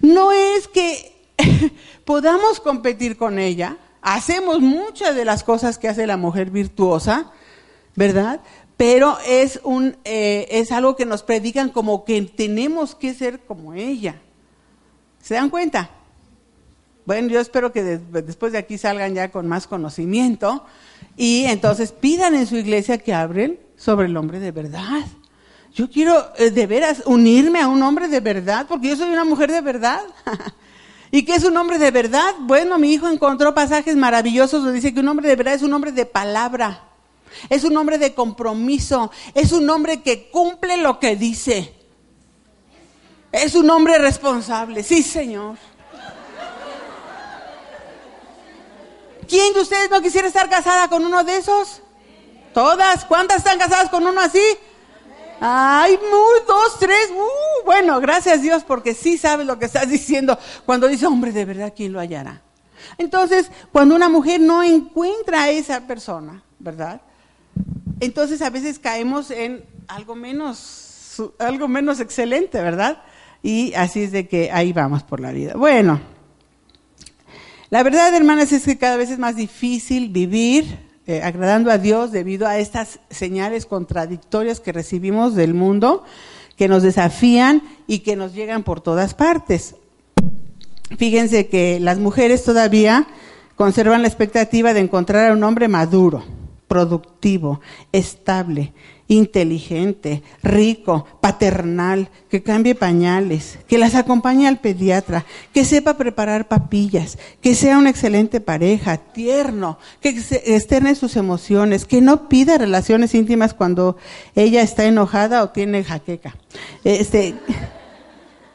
No 0.00 0.30
es 0.30 0.68
que 0.68 1.12
podamos 2.04 2.60
competir 2.60 3.16
con 3.16 3.40
ella. 3.40 3.78
Hacemos 4.00 4.60
muchas 4.60 5.16
de 5.16 5.24
las 5.24 5.42
cosas 5.42 5.78
que 5.78 5.88
hace 5.88 6.06
la 6.06 6.16
mujer 6.16 6.50
virtuosa, 6.50 7.32
¿verdad? 7.96 8.40
Pero 8.76 9.18
es, 9.26 9.58
un, 9.64 9.96
eh, 10.04 10.46
es 10.50 10.70
algo 10.70 10.94
que 10.94 11.06
nos 11.06 11.24
predican 11.24 11.70
como 11.70 12.04
que 12.04 12.22
tenemos 12.22 12.94
que 12.94 13.14
ser 13.14 13.40
como 13.40 13.74
ella. 13.74 14.20
¿Se 15.20 15.34
dan 15.34 15.50
cuenta? 15.50 15.90
Bueno, 17.06 17.28
yo 17.28 17.38
espero 17.38 17.70
que 17.70 17.84
después 17.84 18.50
de 18.50 18.58
aquí 18.58 18.78
salgan 18.78 19.14
ya 19.14 19.30
con 19.30 19.46
más 19.46 19.68
conocimiento 19.68 20.64
y 21.16 21.44
entonces 21.44 21.92
pidan 21.92 22.34
en 22.34 22.48
su 22.48 22.56
iglesia 22.56 22.98
que 22.98 23.14
abren 23.14 23.60
sobre 23.76 24.06
el 24.06 24.16
hombre 24.16 24.40
de 24.40 24.50
verdad. 24.50 25.06
Yo 25.72 25.88
quiero 25.88 26.32
eh, 26.36 26.50
de 26.50 26.66
veras 26.66 27.04
unirme 27.06 27.60
a 27.60 27.68
un 27.68 27.80
hombre 27.84 28.08
de 28.08 28.18
verdad 28.18 28.66
porque 28.68 28.88
yo 28.88 28.96
soy 28.96 29.08
una 29.08 29.24
mujer 29.24 29.52
de 29.52 29.60
verdad. 29.60 30.00
¿Y 31.12 31.24
qué 31.24 31.36
es 31.36 31.44
un 31.44 31.56
hombre 31.56 31.78
de 31.78 31.92
verdad? 31.92 32.34
Bueno, 32.40 32.76
mi 32.76 32.92
hijo 32.92 33.08
encontró 33.08 33.54
pasajes 33.54 33.94
maravillosos 33.94 34.64
donde 34.64 34.74
dice 34.74 34.92
que 34.92 34.98
un 34.98 35.08
hombre 35.08 35.28
de 35.28 35.36
verdad 35.36 35.54
es 35.54 35.62
un 35.62 35.72
hombre 35.72 35.92
de 35.92 36.06
palabra, 36.06 36.88
es 37.48 37.62
un 37.62 37.76
hombre 37.76 37.98
de 37.98 38.14
compromiso, 38.14 39.12
es 39.32 39.52
un 39.52 39.70
hombre 39.70 40.02
que 40.02 40.28
cumple 40.28 40.76
lo 40.78 40.98
que 40.98 41.14
dice, 41.14 41.72
es 43.30 43.54
un 43.54 43.70
hombre 43.70 43.96
responsable, 43.98 44.82
sí 44.82 45.04
Señor. 45.04 45.56
¿Quién 49.28 49.54
de 49.54 49.60
ustedes 49.60 49.90
no 49.90 50.00
quisiera 50.00 50.28
estar 50.28 50.48
casada 50.48 50.88
con 50.88 51.04
uno 51.04 51.24
de 51.24 51.36
esos? 51.36 51.82
¿Todas? 52.54 53.04
¿Cuántas 53.04 53.38
están 53.38 53.58
casadas 53.58 53.90
con 53.90 54.06
uno 54.06 54.20
así? 54.20 54.42
Ay, 55.40 55.98
muy, 55.98 56.40
dos, 56.46 56.78
tres, 56.78 57.10
uh, 57.10 57.64
bueno, 57.66 58.00
gracias 58.00 58.40
Dios 58.40 58.64
porque 58.64 58.94
sí 58.94 59.18
sabes 59.18 59.46
lo 59.46 59.58
que 59.58 59.66
estás 59.66 59.88
diciendo 59.90 60.38
cuando 60.64 60.88
dice, 60.88 61.06
hombre, 61.06 61.32
de 61.32 61.44
verdad, 61.44 61.74
¿quién 61.76 61.92
lo 61.92 62.00
hallará? 62.00 62.40
Entonces, 62.96 63.50
cuando 63.72 63.94
una 63.94 64.08
mujer 64.08 64.40
no 64.40 64.62
encuentra 64.62 65.42
a 65.42 65.50
esa 65.50 65.86
persona, 65.86 66.42
¿verdad? 66.58 67.02
Entonces 68.00 68.40
a 68.42 68.50
veces 68.50 68.78
caemos 68.78 69.30
en 69.30 69.64
algo 69.88 70.14
menos, 70.14 71.20
algo 71.38 71.68
menos 71.68 72.00
excelente, 72.00 72.60
¿verdad? 72.60 73.02
Y 73.42 73.74
así 73.74 74.04
es 74.04 74.12
de 74.12 74.28
que 74.28 74.50
ahí 74.52 74.72
vamos 74.72 75.02
por 75.02 75.20
la 75.20 75.32
vida. 75.32 75.54
Bueno, 75.54 76.00
la 77.76 77.82
verdad, 77.82 78.14
hermanas, 78.14 78.52
es 78.52 78.64
que 78.64 78.78
cada 78.78 78.96
vez 78.96 79.10
es 79.10 79.18
más 79.18 79.36
difícil 79.36 80.08
vivir 80.08 80.78
eh, 81.06 81.20
agradando 81.22 81.70
a 81.70 81.76
Dios 81.76 82.10
debido 82.10 82.46
a 82.46 82.56
estas 82.56 83.00
señales 83.10 83.66
contradictorias 83.66 84.60
que 84.60 84.72
recibimos 84.72 85.34
del 85.34 85.52
mundo, 85.52 86.02
que 86.56 86.68
nos 86.68 86.82
desafían 86.82 87.62
y 87.86 87.98
que 87.98 88.16
nos 88.16 88.32
llegan 88.32 88.62
por 88.62 88.80
todas 88.80 89.12
partes. 89.12 89.74
Fíjense 90.96 91.48
que 91.48 91.78
las 91.78 91.98
mujeres 91.98 92.44
todavía 92.44 93.08
conservan 93.56 94.00
la 94.00 94.08
expectativa 94.08 94.72
de 94.72 94.80
encontrar 94.80 95.30
a 95.30 95.34
un 95.34 95.44
hombre 95.44 95.68
maduro, 95.68 96.24
productivo, 96.68 97.60
estable, 97.92 98.72
inteligente, 99.08 100.22
rico, 100.42 101.06
paternal, 101.20 102.10
que 102.28 102.42
cambie 102.42 102.74
pañales, 102.74 103.58
que 103.68 103.78
las 103.78 103.94
acompañe 103.94 104.48
al 104.48 104.58
pediatra, 104.58 105.24
que 105.52 105.64
sepa 105.64 105.96
preparar 105.96 106.48
papillas, 106.48 107.18
que 107.40 107.54
sea 107.54 107.78
una 107.78 107.90
excelente 107.90 108.40
pareja, 108.40 108.96
tierno, 108.96 109.78
que 110.00 110.08
externe 110.08 110.94
sus 110.94 111.16
emociones, 111.16 111.84
que 111.84 112.00
no 112.00 112.28
pida 112.28 112.58
relaciones 112.58 113.14
íntimas 113.14 113.54
cuando 113.54 113.96
ella 114.34 114.62
está 114.62 114.84
enojada 114.84 115.44
o 115.44 115.50
tiene 115.50 115.84
jaqueca. 115.84 116.36
Este, 116.82 117.34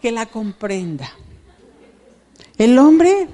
que 0.01 0.11
la 0.11 0.25
comprenda. 0.25 1.09
El 2.57 2.77
hombre 2.77 3.27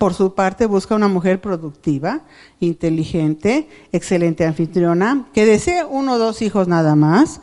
por 0.00 0.14
su 0.14 0.34
parte, 0.34 0.64
busca 0.64 0.94
una 0.94 1.08
mujer 1.08 1.42
productiva, 1.42 2.22
inteligente, 2.58 3.68
excelente 3.92 4.46
anfitriona, 4.46 5.26
que 5.34 5.44
desee 5.44 5.84
uno 5.84 6.14
o 6.14 6.18
dos 6.18 6.40
hijos 6.40 6.68
nada 6.68 6.96
más, 6.96 7.42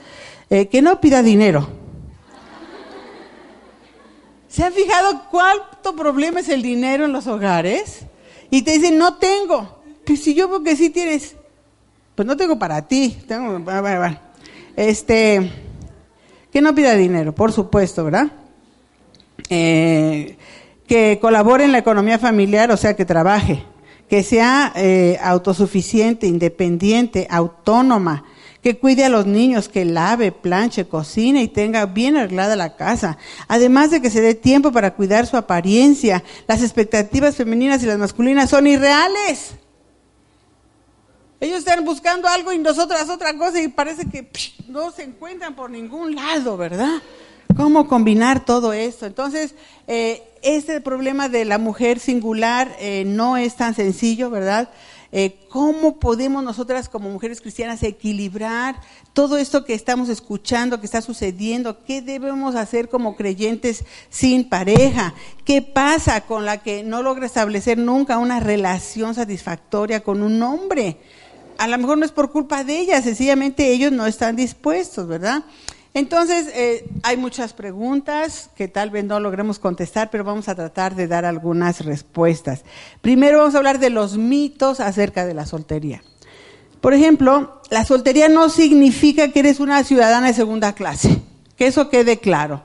eh, 0.50 0.67
que 0.67 0.82
no 0.82 1.00
pida 1.00 1.22
dinero. 1.22 1.70
¿Se 4.48 4.63
han 4.63 4.74
fijado 4.74 5.26
cuánto 5.30 5.96
problema 5.96 6.39
es 6.39 6.50
el 6.50 6.63
dinero 6.63 7.06
en 7.06 7.13
los 7.13 7.28
hogares? 7.28 8.08
Y 8.50 8.63
te 8.63 8.72
dicen, 8.72 8.98
no 8.98 9.17
tengo. 9.17 9.84
Pues 10.04 10.24
si 10.24 10.34
yo 10.34 10.50
porque 10.50 10.76
sí 10.76 10.89
tienes, 10.89 11.36
pues 12.15 12.28
no 12.28 12.36
tengo 12.36 12.58
para 12.58 12.88
ti. 12.88 13.20
Tengo, 13.28 13.63
este, 14.76 15.52
que 16.52 16.60
no 16.60 16.74
pida 16.74 16.96
dinero, 16.96 17.36
por 17.36 17.52
supuesto, 17.52 18.04
¿verdad? 18.04 18.32
Eh, 19.48 20.38
que 20.88 21.19
colabore 21.21 21.65
en 21.65 21.73
la 21.73 21.80
economía 21.80 22.17
familiar, 22.17 22.71
o 22.71 22.78
sea, 22.78 22.95
que 22.95 23.06
trabaje, 23.06 23.63
que 24.10 24.23
sea 24.23 24.71
eh, 24.76 25.19
autosuficiente, 25.21 26.28
independiente, 26.28 27.28
autónoma, 27.30 28.23
que 28.63 28.80
cuide 28.80 29.06
a 29.06 29.10
los 29.10 29.26
niños, 29.26 29.69
que 29.69 29.86
lave, 29.86 30.32
planche, 30.32 30.88
cocine 30.88 31.43
y 31.43 31.47
tenga 31.47 31.86
bien 31.86 32.17
arreglada 32.17 32.56
la 32.56 32.76
casa. 32.76 33.17
Además 33.47 33.91
de 33.91 34.02
que 34.02 34.10
se 34.10 34.21
dé 34.21 34.34
tiempo 34.34 34.71
para 34.71 34.93
cuidar 34.95 35.28
su 35.28 35.38
apariencia. 35.38 36.23
Las 36.47 36.63
expectativas 36.63 37.36
femeninas 37.36 37.84
y 37.84 37.86
las 37.86 37.97
masculinas 37.97 38.50
son 38.50 38.67
irreales. 38.67 39.52
Ellos 41.39 41.60
están 41.60 41.86
buscando 41.86 42.28
algo 42.28 42.52
y 42.52 42.58
nosotras 42.58 43.10
otra 43.10 43.38
cosa 43.38 43.62
y 43.62 43.67
parece 43.67 44.10
que 44.10 44.30
no 44.67 44.91
se 44.91 45.04
encuentran 45.04 45.56
por 45.56 45.69
ningún 45.69 46.15
lado, 46.15 46.58
¿verdad? 46.58 47.02
¿Cómo 47.56 47.88
combinar 47.88 48.43
todo 48.43 48.73
esto? 48.73 49.06
Entonces, 49.06 49.54
eh, 49.88 50.23
este 50.55 50.79
problema 50.79 51.27
de 51.27 51.43
la 51.43 51.57
mujer 51.57 51.99
singular 51.99 52.73
eh, 52.79 53.03
no 53.05 53.36
es 53.36 53.55
tan 53.55 53.75
sencillo, 53.75 54.29
¿verdad? 54.29 54.69
Eh, 55.12 55.39
¿Cómo 55.49 55.99
podemos 55.99 56.43
nosotras 56.43 56.89
como 56.89 57.10
mujeres 57.10 57.41
cristianas 57.41 57.83
equilibrar 57.83 58.75
todo 59.13 59.38
esto 59.38 59.65
que 59.65 59.73
estamos 59.73 60.10
escuchando, 60.10 60.79
que 60.79 60.86
está 60.86 61.01
sucediendo? 61.01 61.83
¿Qué 61.83 62.01
debemos 62.01 62.55
hacer 62.55 62.88
como 62.88 63.15
creyentes 63.15 63.83
sin 64.10 64.47
pareja? 64.47 65.13
¿Qué 65.45 65.62
pasa 65.62 66.21
con 66.21 66.45
la 66.45 66.57
que 66.57 66.83
no 66.83 67.03
logra 67.03 67.25
establecer 67.25 67.77
nunca 67.77 68.17
una 68.17 68.39
relación 68.39 69.15
satisfactoria 69.15 70.01
con 70.01 70.21
un 70.21 70.41
hombre? 70.41 70.97
A 71.57 71.67
lo 71.67 71.77
mejor 71.77 71.97
no 71.97 72.05
es 72.05 72.12
por 72.12 72.31
culpa 72.31 72.63
de 72.63 72.79
ella, 72.79 73.01
sencillamente 73.01 73.71
ellos 73.71 73.91
no 73.91 74.05
están 74.05 74.36
dispuestos, 74.36 75.07
¿verdad? 75.07 75.43
Entonces, 75.97 76.45
eh, 76.53 76.88
hay 77.01 77.17
muchas 77.17 77.53
preguntas 77.53 78.51
que 78.55 78.67
tal 78.67 78.91
vez 78.91 79.03
no 79.03 79.19
logremos 79.19 79.57
contestar, 79.57 80.12
pero 80.12 80.23
vamos 80.23 80.47
a 80.47 80.53
tratar 80.53 80.93
de 80.93 81.07
dar 81.07 81.25
algunas 81.25 81.83
respuestas. 81.83 82.63
Primero 83.01 83.39
vamos 83.39 83.55
a 83.55 83.57
hablar 83.57 83.79
de 83.79 83.89
los 83.89 84.15
mitos 84.15 84.79
acerca 84.79 85.25
de 85.25 85.33
la 85.33 85.47
soltería. 85.47 86.03
Por 86.81 86.93
ejemplo, 86.93 87.63
la 87.71 87.83
soltería 87.83 88.29
no 88.29 88.49
significa 88.49 89.31
que 89.31 89.39
eres 89.39 89.60
una 89.60 89.83
ciudadana 89.83 90.27
de 90.27 90.36
segunda 90.36 90.73
clase, 90.73 91.19
que 91.55 91.65
eso 91.65 91.89
quede 91.89 92.19
claro. 92.19 92.62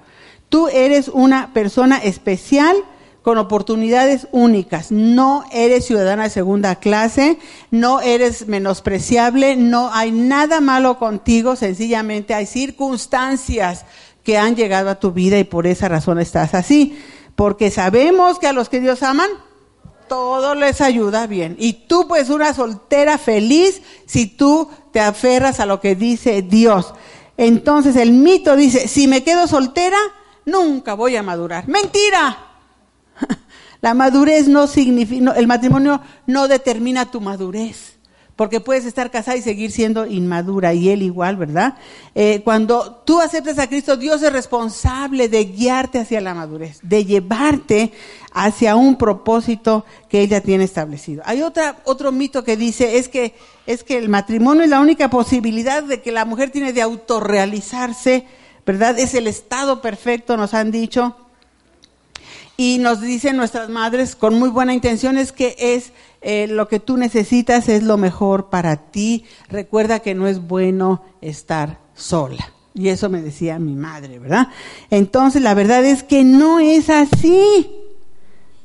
Tú 0.50 0.68
eres 0.68 1.08
una 1.08 1.54
persona 1.54 1.96
especial 1.96 2.76
con 3.22 3.38
oportunidades 3.38 4.26
únicas. 4.32 4.90
No 4.90 5.44
eres 5.52 5.87
ciudadana 5.87 6.24
de 6.24 6.30
segunda 6.30 6.76
clase, 6.76 7.38
no 7.70 8.00
eres 8.00 8.48
menospreciable, 8.48 9.56
no 9.56 9.90
hay 9.92 10.11
nada 10.11 10.61
malo 10.61 10.98
contigo, 10.98 11.56
sencillamente 11.56 12.35
hay 12.35 12.46
circunstancias 12.46 13.85
que 14.24 14.38
han 14.38 14.56
llegado 14.56 14.90
a 14.90 15.00
tu 15.00 15.12
vida 15.12 15.38
y 15.38 15.44
por 15.44 15.66
esa 15.66 15.88
razón 15.88 16.18
estás 16.18 16.54
así. 16.54 16.98
Porque 17.37 17.70
sabemos 17.70 18.38
que 18.38 18.48
a 18.48 18.52
los 18.52 18.68
que 18.68 18.80
Dios 18.80 19.02
aman, 19.02 19.28
todo 20.08 20.54
les 20.54 20.80
ayuda 20.80 21.26
bien. 21.26 21.56
Y 21.58 21.72
tú 21.88 22.06
pues 22.06 22.28
una 22.28 22.52
soltera 22.52 23.18
feliz 23.18 23.82
si 24.06 24.26
tú 24.26 24.68
te 24.92 25.00
aferras 25.00 25.61
a 25.61 25.66
lo 25.66 25.80
que 25.80 25.94
dice 25.94 26.42
Dios. 26.42 26.92
Entonces 27.37 27.96
el 27.96 28.12
mito 28.12 28.56
dice, 28.56 28.88
si 28.88 29.08
me 29.08 29.24
quedo 29.24 29.46
soltera, 29.46 29.96
nunca 30.44 30.94
voy 30.94 31.16
a 31.16 31.22
madurar. 31.22 31.66
Mentira. 31.66 32.51
La 33.82 33.94
madurez 33.94 34.46
no 34.46 34.68
significa, 34.68 35.32
el 35.32 35.48
matrimonio 35.48 36.00
no 36.28 36.46
determina 36.46 37.10
tu 37.10 37.20
madurez, 37.20 37.98
porque 38.36 38.60
puedes 38.60 38.84
estar 38.84 39.10
casada 39.10 39.36
y 39.36 39.42
seguir 39.42 39.72
siendo 39.72 40.06
inmadura, 40.06 40.72
y 40.72 40.88
él 40.88 41.02
igual, 41.02 41.36
¿verdad? 41.36 41.74
Eh, 42.14 42.42
cuando 42.44 43.02
tú 43.04 43.20
aceptas 43.20 43.58
a 43.58 43.66
Cristo, 43.66 43.96
Dios 43.96 44.22
es 44.22 44.32
responsable 44.32 45.28
de 45.28 45.46
guiarte 45.46 45.98
hacia 45.98 46.20
la 46.20 46.32
madurez, 46.32 46.78
de 46.84 47.04
llevarte 47.04 47.92
hacia 48.32 48.76
un 48.76 48.96
propósito 48.96 49.84
que 50.08 50.20
ella 50.20 50.40
tiene 50.40 50.62
establecido. 50.62 51.24
Hay 51.26 51.42
otra, 51.42 51.78
otro 51.84 52.12
mito 52.12 52.44
que 52.44 52.56
dice, 52.56 52.98
es 52.98 53.08
que, 53.08 53.34
es 53.66 53.82
que 53.82 53.98
el 53.98 54.08
matrimonio 54.08 54.62
es 54.62 54.70
la 54.70 54.80
única 54.80 55.10
posibilidad 55.10 55.82
de 55.82 56.00
que 56.02 56.12
la 56.12 56.24
mujer 56.24 56.50
tiene 56.50 56.72
de 56.72 56.82
autorrealizarse, 56.82 58.26
¿verdad? 58.64 58.96
Es 59.00 59.14
el 59.14 59.26
estado 59.26 59.82
perfecto, 59.82 60.36
nos 60.36 60.54
han 60.54 60.70
dicho 60.70 61.16
y 62.62 62.79
nos 62.79 63.01
dicen 63.01 63.37
nuestras 63.37 63.70
madres 63.70 64.14
con 64.14 64.38
muy 64.38 64.48
buena 64.48 64.72
intención 64.72 65.18
es 65.18 65.33
que 65.33 65.57
es 65.59 65.92
eh, 66.20 66.46
lo 66.46 66.68
que 66.68 66.79
tú 66.79 66.96
necesitas 66.96 67.68
es 67.68 67.83
lo 67.83 67.96
mejor 67.96 68.51
para 68.51 68.92
ti. 68.92 69.25
Recuerda 69.48 69.98
que 69.98 70.14
no 70.14 70.29
es 70.29 70.46
bueno 70.46 71.03
estar 71.20 71.81
sola. 71.96 72.53
Y 72.72 72.90
eso 72.90 73.09
me 73.09 73.20
decía 73.20 73.59
mi 73.59 73.75
madre, 73.75 74.20
¿verdad? 74.20 74.46
Entonces 74.90 75.42
la 75.42 75.55
verdad 75.55 75.85
es 75.85 76.05
que 76.05 76.22
no 76.22 76.61
es 76.61 76.88
así. 76.88 77.68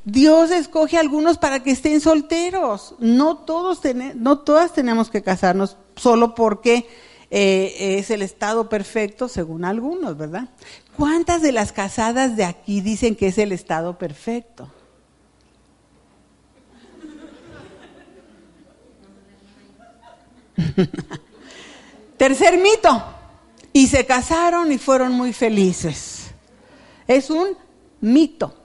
Dios 0.06 0.52
escoge 0.52 0.98
a 0.98 1.00
algunos 1.00 1.40
para 1.40 1.64
que 1.64 1.72
estén 1.72 2.00
solteros. 2.00 2.94
No 3.00 3.38
todos 3.38 3.82
no 4.14 4.38
todas 4.38 4.74
tenemos 4.74 5.10
que 5.10 5.24
casarnos 5.24 5.76
solo 5.96 6.36
porque 6.36 6.88
eh, 7.32 7.98
es 7.98 8.12
el 8.12 8.22
estado 8.22 8.70
perfecto 8.70 9.28
según 9.28 9.66
algunos, 9.66 10.16
¿verdad? 10.16 10.50
¿Cuántas 10.98 11.42
de 11.44 11.52
las 11.52 11.72
casadas 11.72 12.36
de 12.36 12.44
aquí 12.44 12.82
dicen 12.82 13.16
que 13.16 13.28
es 13.28 13.38
el 13.38 13.52
estado 13.52 14.00
perfecto? 14.00 14.72
Tercer 22.18 22.58
mito. 22.58 23.14
Y 23.74 23.86
se 23.86 24.08
casaron 24.08 24.72
y 24.72 24.80
fueron 24.80 25.12
muy 25.12 25.34
felices. 25.34 26.32
Es 27.08 27.30
un 27.30 27.50
mito. 28.02 28.56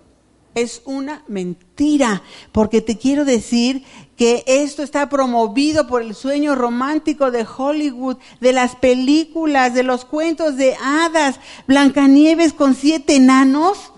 Es 0.55 0.81
una 0.87 1.25
mentira. 1.29 2.23
Porque 2.51 2.81
te 2.81 2.97
quiero 2.97 3.27
decir 3.27 3.85
que 4.17 4.45
esto 4.47 4.83
está 4.83 5.09
promovido 5.09 5.87
por 5.87 6.03
el 6.03 6.15
sueño 6.15 6.55
romántico 6.55 7.31
de 7.31 7.47
Hollywood, 7.47 8.19
de 8.41 8.53
las 8.53 8.77
películas, 8.77 9.75
de 9.75 9.83
los 9.83 10.05
cuentos 10.05 10.57
de 10.57 10.77
hadas, 10.83 11.41
Blancanieves 11.67 12.53
con 12.53 12.75
siete 12.75 13.17
enanos. 13.17 13.93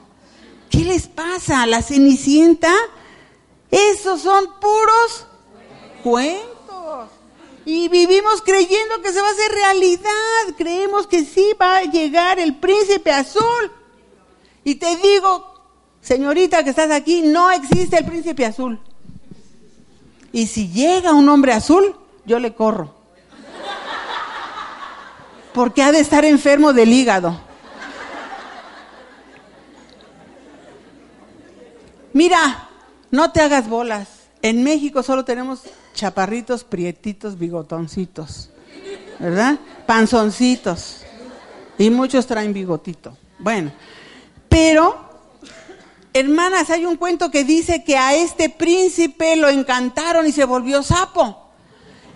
¿Qué 0.71 0.85
les 0.85 1.09
pasa? 1.09 1.67
¿La 1.67 1.83
Cenicienta? 1.83 2.73
Esos 3.71 4.23
son 4.23 4.45
puros 4.61 5.27
cuentos. 6.03 6.55
Y 7.67 7.89
vivimos 7.89 8.43
creyendo 8.43 9.01
que 9.03 9.13
se 9.13 9.21
va 9.21 9.29
a 9.29 9.33
hacer 9.33 9.51
realidad. 9.53 10.55
Creemos 10.57 11.07
que 11.07 11.25
sí 11.25 11.55
va 11.61 11.79
a 11.79 11.85
llegar 11.85 12.39
el 12.39 12.57
príncipe 12.57 13.11
azul. 13.11 13.73
Y 14.65 14.77
te 14.77 14.97
digo, 14.97 15.55
señorita 16.01 16.63
que 16.63 16.71
estás 16.71 16.91
aquí, 16.91 17.23
no 17.23 17.51
existe 17.51 17.99
el 17.99 18.05
príncipe 18.05 18.45
azul. 18.45 18.81
Y 20.35 20.49
si 20.49 20.69
llega 20.69 21.13
un 21.13 21.29
hombre 21.29 21.53
azul, 21.53 21.95
yo 22.27 22.41
le 22.41 22.55
corro. 22.55 22.93
Porque 25.53 25.81
ha 25.81 25.93
de 25.93 26.01
estar 26.01 26.25
enfermo 26.25 26.73
del 26.73 26.93
hígado. 26.93 27.39
Mira, 32.13 32.69
no 33.13 33.31
te 33.31 33.43
hagas 33.43 33.69
bolas. 33.69 34.09
En 34.43 34.65
México 34.65 35.05
solo 35.05 35.25
tenemos 35.25 35.63
chaparritos, 35.95 36.65
prietitos, 36.65 37.39
bigotoncitos. 37.39 38.51
¿Verdad? 39.21 39.61
Panzoncitos. 39.87 41.03
Y 41.79 41.91
muchos 41.91 42.27
traen 42.27 42.53
bigotito. 42.53 43.17
Bueno, 43.39 43.71
pero, 44.49 45.14
hermanas, 46.15 46.71
hay 46.71 46.87
un 46.87 46.97
cuento 46.97 47.31
que 47.31 47.45
dice 47.45 47.85
que 47.85 47.99
a 47.99 48.15
este 48.15 48.49
príncipe 48.49 49.37
lo 49.37 49.49
encantaron 49.49 50.27
y 50.27 50.33
se 50.33 50.45
volvió 50.45 50.83
sapo. 50.83 51.51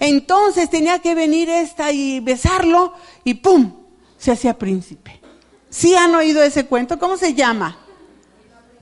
Entonces 0.00 0.70
tenía 0.70 1.00
que 1.00 1.16
venir 1.16 1.50
esta 1.50 1.90
y 1.90 2.20
besarlo 2.20 2.94
y 3.24 3.34
¡pum! 3.34 3.74
Se 4.16 4.30
hacía 4.30 4.56
príncipe. 4.56 5.20
¿Sí 5.68 5.94
han 5.96 6.14
oído 6.14 6.42
ese 6.42 6.66
cuento? 6.66 6.98
¿Cómo 6.98 7.16
se 7.16 7.34
llama? 7.34 7.76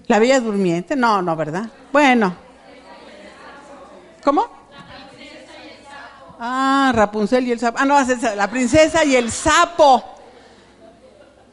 ¿La 0.06 0.18
Bella 0.18 0.38
Durmiente? 0.38 0.94
No, 0.94 1.22
no, 1.22 1.34
¿verdad? 1.34 1.70
Bueno. 1.92 2.36
¿Cómo? 4.22 4.46
Ah, 6.38 6.92
Rapunzel 6.94 7.46
y 7.46 7.52
el 7.52 7.58
sapo. 7.58 7.78
Ah, 7.80 7.86
no, 7.86 7.96
la 8.36 8.50
princesa 8.50 9.04
y 9.04 9.16
el 9.16 9.32
sapo. 9.32 10.04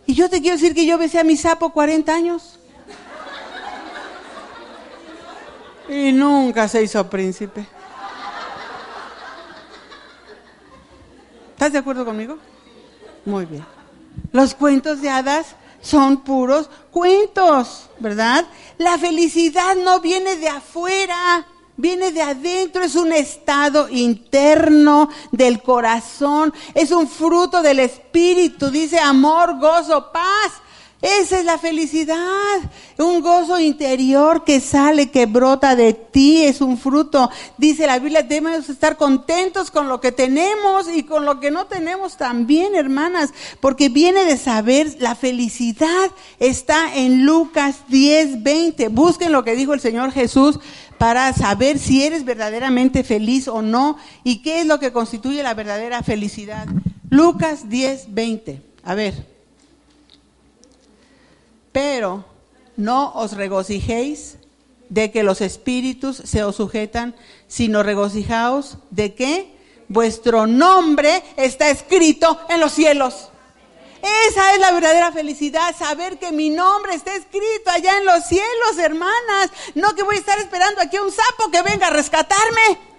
Y 0.05 0.13
yo 0.13 0.29
te 0.29 0.41
quiero 0.41 0.57
decir 0.57 0.75
que 0.75 0.85
yo 0.85 0.97
besé 0.97 1.19
a 1.19 1.23
mi 1.23 1.37
sapo 1.37 1.71
40 1.71 2.13
años. 2.13 2.59
Y 5.89 6.11
nunca 6.11 6.67
se 6.67 6.83
hizo 6.83 7.09
príncipe. 7.09 7.67
¿Estás 11.51 11.71
de 11.71 11.79
acuerdo 11.79 12.05
conmigo? 12.05 12.37
Muy 13.25 13.45
bien. 13.45 13.65
Los 14.31 14.53
cuentos 14.53 15.01
de 15.01 15.09
hadas 15.09 15.55
son 15.81 16.23
puros 16.23 16.69
cuentos, 16.91 17.89
¿verdad? 17.99 18.45
La 18.77 18.97
felicidad 18.97 19.75
no 19.75 19.99
viene 19.99 20.37
de 20.37 20.47
afuera, 20.47 21.45
viene 21.75 22.11
de 22.11 22.21
adentro, 22.21 22.83
es 22.83 22.95
un 22.95 23.11
estado 23.11 23.89
interno 23.89 25.09
del 25.31 25.61
corazón, 25.61 26.53
es 26.73 26.91
un 26.91 27.07
fruto 27.07 27.61
del 27.61 27.79
espíritu, 27.79 28.69
dice 28.69 28.99
amor, 28.99 29.59
gozo, 29.59 30.11
paz. 30.11 30.62
Esa 31.03 31.39
es 31.39 31.43
la 31.43 31.57
felicidad, 31.57 32.15
un 32.97 33.19
gozo 33.19 33.59
interior 33.59 34.45
que 34.45 34.61
sale, 34.61 35.11
que 35.11 35.25
brota 35.25 35.75
de 35.75 35.91
ti, 35.91 36.45
es 36.45 36.61
un 36.61 36.77
fruto. 36.77 37.29
Dice 37.57 37.85
la 37.87 37.99
Biblia, 37.99 38.23
debemos 38.23 38.69
estar 38.69 38.95
contentos 38.95 39.69
con 39.69 39.89
lo 39.89 39.99
que 39.99 40.13
tenemos 40.13 40.87
y 40.89 41.03
con 41.03 41.25
lo 41.25 41.41
que 41.41 41.51
no 41.51 41.65
tenemos 41.65 42.15
también, 42.15 42.73
hermanas, 42.73 43.33
porque 43.59 43.89
viene 43.89 44.23
de 44.23 44.37
saber, 44.37 44.95
la 45.01 45.13
felicidad 45.13 46.09
está 46.39 46.95
en 46.95 47.25
Lucas 47.25 47.79
10, 47.89 48.41
20. 48.41 48.87
Busquen 48.87 49.33
lo 49.33 49.43
que 49.43 49.57
dijo 49.57 49.73
el 49.73 49.81
Señor 49.81 50.13
Jesús 50.13 50.61
para 50.97 51.33
saber 51.33 51.79
si 51.79 52.03
eres 52.03 52.23
verdaderamente 52.23 53.03
feliz 53.03 53.49
o 53.49 53.61
no 53.61 53.97
y 54.23 54.41
qué 54.41 54.61
es 54.61 54.65
lo 54.65 54.79
que 54.79 54.93
constituye 54.93 55.43
la 55.43 55.53
verdadera 55.53 56.01
felicidad. 56.01 56.65
Lucas 57.09 57.67
10, 57.67 58.13
20. 58.13 58.61
A 58.85 58.95
ver 58.95 59.32
pero 61.73 62.23
no 62.77 63.11
os 63.15 63.33
regocijéis 63.33 64.37
de 64.87 65.11
que 65.11 65.23
los 65.23 65.41
espíritus 65.41 66.17
se 66.17 66.43
os 66.43 66.55
sujetan, 66.55 67.15
sino 67.47 67.83
regocijaos 67.83 68.77
de 68.91 69.15
que 69.15 69.53
vuestro 69.89 70.47
nombre 70.47 71.23
está 71.35 71.69
escrito 71.69 72.39
en 72.47 72.59
los 72.59 72.71
cielos. 72.71 73.29
Esa 74.27 74.53
es 74.53 74.59
la 74.59 74.71
verdadera 74.71 75.11
felicidad, 75.11 75.75
saber 75.77 76.19
que 76.19 76.31
mi 76.31 76.49
nombre 76.49 76.93
está 76.93 77.15
escrito 77.15 77.71
allá 77.71 77.97
en 77.97 78.05
los 78.05 78.25
cielos, 78.25 78.77
hermanas. 78.77 79.49
No 79.75 79.95
que 79.95 80.03
voy 80.03 80.17
a 80.17 80.19
estar 80.19 80.37
esperando 80.39 80.81
aquí 80.81 80.97
a 80.97 81.03
un 81.03 81.11
sapo 81.11 81.49
que 81.49 81.61
venga 81.61 81.87
a 81.87 81.91
rescatarme. 81.91 82.93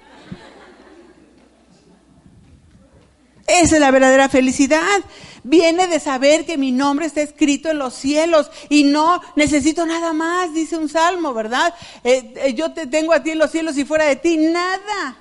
Esa 3.47 3.75
es 3.75 3.81
la 3.81 3.91
verdadera 3.91 4.31
felicidad 4.31 5.03
viene 5.45 5.87
de 5.87 6.01
saber 6.01 6.45
que 6.45 6.59
mi 6.59 6.73
nombre 6.73 7.07
está 7.07 7.21
escrito 7.21 7.71
en 7.71 7.79
los 7.79 7.95
cielos 7.95 8.51
y 8.69 8.85
no 8.85 9.21
necesito 9.37 9.87
nada 9.87 10.13
más, 10.13 10.53
dice 10.53 10.77
un 10.77 10.89
salmo, 10.89 11.33
¿verdad? 11.33 11.73
Eh, 12.03 12.35
eh, 12.37 12.55
yo 12.55 12.73
te 12.73 12.87
tengo 12.87 13.13
a 13.13 13.23
ti 13.23 13.31
en 13.31 13.39
los 13.39 13.51
cielos 13.51 13.79
y 13.79 13.85
fuera 13.85 14.07
de 14.07 14.17
ti, 14.17 14.37
nada. 14.39 15.17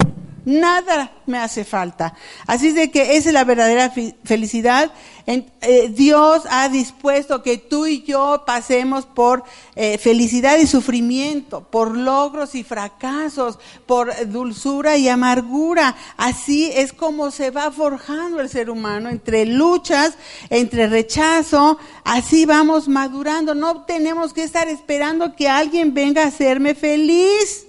Nada 0.45 1.12
me 1.25 1.38
hace 1.38 1.63
falta. 1.63 2.15
Así 2.47 2.73
de 2.73 2.91
que 2.91 3.15
esa 3.15 3.29
es 3.29 3.34
la 3.34 3.45
verdadera 3.45 3.93
felicidad. 4.25 4.91
Eh, 5.25 5.89
Dios 5.89 6.43
ha 6.49 6.67
dispuesto 6.67 7.41
que 7.41 7.58
tú 7.58 7.86
y 7.86 8.03
yo 8.03 8.43
pasemos 8.45 9.06
por 9.06 9.45
eh, 9.75 9.97
felicidad 9.97 10.58
y 10.58 10.67
sufrimiento, 10.67 11.62
por 11.63 11.95
logros 11.95 12.56
y 12.56 12.63
fracasos, 12.63 13.58
por 13.86 14.13
dulzura 14.27 14.97
y 14.97 15.08
amargura. 15.08 15.95
Así 16.17 16.69
es 16.73 16.91
como 16.91 17.32
se 17.32 17.49
va 17.49 17.71
forjando 17.71 18.41
el 18.41 18.49
ser 18.49 18.69
humano, 18.69 19.10
entre 19.10 19.45
luchas, 19.45 20.17
entre 20.49 20.88
rechazo. 20.88 21.77
Así 22.03 22.45
vamos 22.45 22.89
madurando. 22.89 23.56
No 23.56 23.84
tenemos 23.84 24.34
que 24.34 24.43
estar 24.43 24.67
esperando 24.67 25.38
que 25.38 25.47
alguien 25.47 25.93
venga 25.93 26.23
a 26.23 26.27
hacerme 26.27 26.75
feliz. 26.75 27.67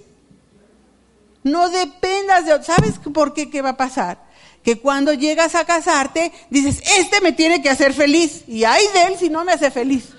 No 1.45 1.69
dependas 1.69 2.47
de... 2.47 2.63
¿Sabes 2.63 2.93
por 3.13 3.35
qué? 3.35 3.51
¿Qué 3.51 3.61
va 3.61 3.69
a 3.69 3.77
pasar? 3.77 4.17
Que 4.63 4.79
cuando 4.79 5.13
llegas 5.13 5.53
a 5.53 5.63
casarte, 5.63 6.31
dices, 6.49 6.81
este 6.97 7.21
me 7.21 7.33
tiene 7.33 7.61
que 7.61 7.69
hacer 7.69 7.93
feliz. 7.93 8.43
Y 8.47 8.63
ay 8.63 8.83
de 8.95 9.03
él 9.03 9.15
si 9.19 9.29
no 9.29 9.45
me 9.45 9.51
hace 9.51 9.69
feliz. 9.69 10.09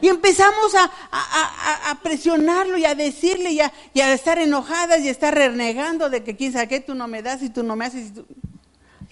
Y 0.00 0.06
empezamos 0.06 0.72
a, 0.76 1.98
presionarlo 2.04 2.78
y 2.78 2.84
a 2.84 2.94
decirle 2.94 3.50
y 3.50 3.60
a, 3.60 4.14
estar 4.14 4.38
enojadas 4.38 5.00
y 5.00 5.08
a 5.08 5.10
estar 5.10 5.34
renegando 5.34 6.08
de 6.08 6.22
que 6.22 6.36
quién 6.36 6.52
sabe 6.52 6.68
qué 6.68 6.78
tú 6.78 6.94
no 6.94 7.08
me 7.08 7.20
das 7.20 7.42
y 7.42 7.50
tú 7.50 7.64
no 7.64 7.74
me 7.74 7.86
haces. 7.86 8.12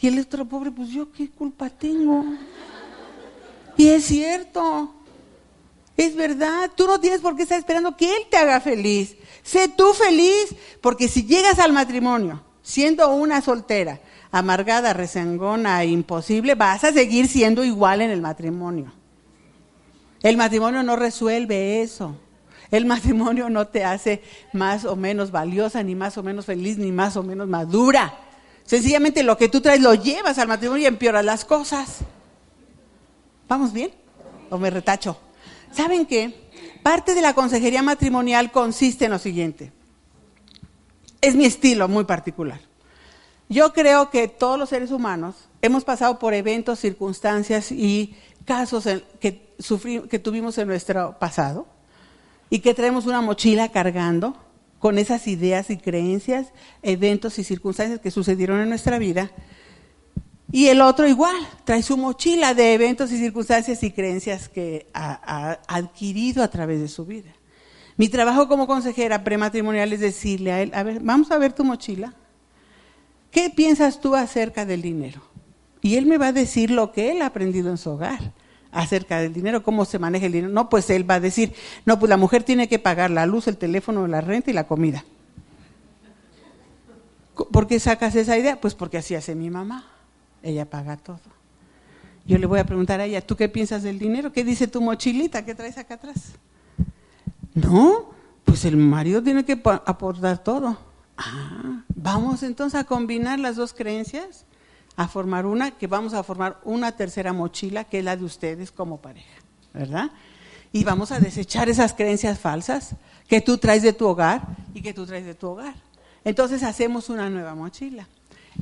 Y, 0.01 0.07
y 0.07 0.09
el 0.09 0.20
otro 0.20 0.44
pobre, 0.44 0.70
pues 0.70 0.90
yo 0.90 1.11
qué 1.11 1.29
culpa 1.31 1.68
tengo. 1.68 2.25
Y 3.77 3.88
es 3.88 4.05
cierto. 4.05 4.94
Es 5.96 6.14
verdad, 6.14 6.70
tú 6.77 6.87
no 6.87 7.01
tienes 7.01 7.20
por 7.20 7.35
qué 7.35 7.42
estar 7.42 7.59
esperando 7.59 7.96
que 7.96 8.09
Él 8.09 8.22
te 8.31 8.37
haga 8.37 8.61
feliz. 8.61 9.16
Sé 9.46 9.68
tú 9.68 9.92
feliz, 9.92 10.56
porque 10.80 11.06
si 11.06 11.24
llegas 11.24 11.61
al 11.61 11.72
matrimonio 11.72 12.42
siendo 12.62 13.14
una 13.14 13.40
soltera, 13.40 14.00
amargada, 14.32 14.92
rezangona 14.92 15.85
e 15.85 15.87
imposible, 15.87 16.56
vas 16.56 16.82
a 16.82 16.92
seguir 16.92 17.28
siendo 17.28 17.62
igual 17.62 18.00
en 18.00 18.11
el 18.11 18.20
matrimonio. 18.20 18.92
El 20.20 20.37
matrimonio 20.37 20.82
no 20.82 20.96
resuelve 20.96 21.80
eso. 21.80 22.16
El 22.72 22.87
matrimonio 22.87 23.48
no 23.48 23.68
te 23.68 23.85
hace 23.85 24.20
más 24.52 24.85
o 24.85 24.96
menos 24.96 25.30
valiosa, 25.30 25.80
ni 25.85 25.94
más 25.94 26.18
o 26.18 26.24
menos 26.24 26.46
feliz, 26.46 26.76
ni 26.76 26.90
más 26.90 27.16
o 27.16 27.22
menos 27.22 27.46
madura. 27.46 28.18
Sencillamente 28.64 29.22
lo 29.22 29.38
que 29.38 29.48
tú 29.48 29.61
traes 29.61 29.80
lo 29.80 29.94
llevas 29.94 30.38
al 30.40 30.48
matrimonio 30.48 30.82
y 30.82 30.87
empeoras 30.87 31.24
las 31.24 31.44
cosas. 31.44 31.98
¿Vamos 33.48 33.72
bien? 33.72 33.92
¿O 34.50 34.59
me 34.59 34.70
retacho? 34.70 35.16
¿Saben 35.70 36.04
qué? 36.04 36.45
Parte 36.87 37.16
de 37.16 37.20
la 37.20 37.35
consejería 37.35 37.83
matrimonial 37.83 38.53
consiste 38.53 39.07
en 39.07 39.11
lo 39.11 39.18
siguiente. 39.18 39.72
Es 41.20 41.35
mi 41.35 41.44
estilo 41.44 41.88
muy 41.88 42.05
particular. 42.05 42.61
Yo 43.49 43.72
creo 43.72 44.09
que 44.09 44.29
todos 44.29 44.57
los 44.57 44.68
seres 44.68 44.92
humanos 44.92 45.49
hemos 45.62 45.83
pasado 45.83 46.20
por 46.20 46.33
eventos, 46.33 46.79
circunstancias 46.79 47.72
y 47.72 48.14
casos 48.44 48.85
que, 49.18 49.53
que 50.09 50.18
tuvimos 50.20 50.59
en 50.59 50.68
nuestro 50.68 51.18
pasado 51.18 51.66
y 52.51 52.61
que 52.61 52.72
traemos 52.72 53.07
una 53.07 53.20
mochila 53.20 53.72
cargando 53.72 54.37
con 54.79 54.99
esas 54.99 55.27
ideas 55.27 55.70
y 55.70 55.79
creencias, 55.79 56.53
eventos 56.83 57.40
y 57.40 57.42
circunstancias 57.42 57.99
que 57.99 58.12
sucedieron 58.12 58.61
en 58.61 58.68
nuestra 58.68 59.01
vida 59.01 59.33
y 60.52 60.68
el 60.68 60.80
otro 60.80 61.09
igual, 61.09 61.37
trae 61.64 61.82
su 61.82 61.96
mochila 61.96 62.54
de 62.54 62.74
eventos 62.74 63.11
y 63.11 63.18
circunstancias 63.18 63.82
y 63.82 63.90
creencias 63.90 64.48
que 64.48 64.87
ha, 64.94 65.59
adquirido 65.66 66.42
a 66.42 66.48
través 66.48 66.80
de 66.80 66.88
su 66.88 67.04
vida. 67.04 67.30
Mi 67.96 68.09
trabajo 68.09 68.46
como 68.46 68.66
consejera 68.66 69.24
prematrimonial 69.24 69.92
es 69.92 70.00
decirle 70.00 70.52
a 70.52 70.62
él, 70.62 70.70
a 70.74 70.82
ver, 70.82 71.00
vamos 71.00 71.30
a 71.30 71.38
ver 71.38 71.52
tu 71.52 71.64
mochila. 71.64 72.14
¿Qué 73.30 73.50
piensas 73.50 74.00
tú 74.00 74.14
acerca 74.14 74.64
del 74.64 74.82
dinero? 74.82 75.20
Y 75.82 75.96
él 75.96 76.06
me 76.06 76.18
va 76.18 76.28
a 76.28 76.32
decir 76.32 76.70
lo 76.70 76.92
que 76.92 77.11
él 77.11 77.22
ha 77.22 77.26
aprendido 77.26 77.70
en 77.70 77.78
su 77.78 77.90
hogar 77.90 78.32
acerca 78.70 79.20
del 79.20 79.32
dinero, 79.32 79.62
cómo 79.62 79.85
se 79.85 79.98
maneja 79.98 80.26
el 80.26 80.32
dinero. 80.32 80.52
No, 80.52 80.68
pues 80.68 80.90
él 80.90 81.09
va 81.09 81.14
a 81.14 81.20
decir, 81.20 81.54
no, 81.85 81.98
pues 81.98 82.09
la 82.11 82.16
mujer 82.16 82.44
tiene 82.44 82.68
que 82.68 82.78
pagar 82.78 83.11
la 83.11 83.26
luz, 83.26 83.48
el 83.48 83.56
teléfono, 83.56 84.06
la 84.06 84.20
renta 84.20 84.50
y 84.50 84.54
la 84.54 84.66
comida. 84.66 85.04
¿Por 87.35 87.66
qué 87.66 87.80
sacas 87.80 88.14
esa 88.14 88.38
idea? 88.38 88.61
Pues 88.61 88.74
porque 88.74 88.98
así 88.98 89.14
hace 89.14 89.35
mi 89.35 89.50
mamá. 89.50 89.95
Ella 90.46 90.64
paga 90.70 90.96
todo. 90.96 91.18
Yo 92.24 92.38
le 92.38 92.46
voy 92.46 92.61
a 92.61 92.66
preguntar 92.66 93.00
a 93.00 93.04
ella, 93.04 93.20
¿tú 93.20 93.35
qué 93.35 93.48
piensas 93.48 93.82
del 93.82 93.98
dinero? 93.98 94.32
¿Qué 94.32 94.44
dice 94.44 94.68
tu 94.68 94.80
mochilita? 94.80 95.44
¿Qué 95.44 95.56
traes 95.56 95.76
acá 95.76 95.94
atrás? 95.94 96.35
No, 97.52 98.11
pues 98.44 98.64
el 98.64 98.76
marido 98.76 99.20
tiene 99.22 99.44
que 99.44 99.61
aportar 99.64 100.38
todo. 100.44 100.78
Ah, 101.16 101.82
vamos 101.88 102.44
entonces 102.44 102.78
a 102.78 102.85
combinar 102.85 103.40
las 103.40 103.56
dos 103.56 103.72
creencias, 103.72 104.44
a 104.94 105.09
formar 105.09 105.46
una, 105.46 105.72
que 105.72 105.88
vamos 105.88 106.14
a 106.14 106.22
formar 106.22 106.61
una 106.62 106.92
tercera 106.92 107.32
mochila, 107.32 107.85
que 107.85 107.98
es 107.98 108.04
la 108.04 108.16
de 108.16 108.24
ustedes 108.24 108.70
como 108.70 108.98
pareja, 108.98 109.40
¿verdad? 109.74 110.11
Y 110.72 110.85
vamos 110.85 111.11
a 111.11 111.18
desechar 111.18 111.68
esas 111.68 111.92
creencias 111.92 112.38
falsas 112.38 112.94
que 113.26 113.40
tú 113.40 113.59
traes 113.59 113.82
de 113.82 113.92
tu 113.92 114.06
hogar 114.06 114.46
y 114.74 114.80
que 114.80 114.94
tú 114.94 115.06
traes 115.06 115.24
de 115.24 115.35
tu 115.35 115.48
hogar. 115.48 115.74
Entonces 116.24 116.62
hacemos 116.62 117.09
una 117.09 117.30
nueva 117.30 117.54
mochila. 117.54 118.06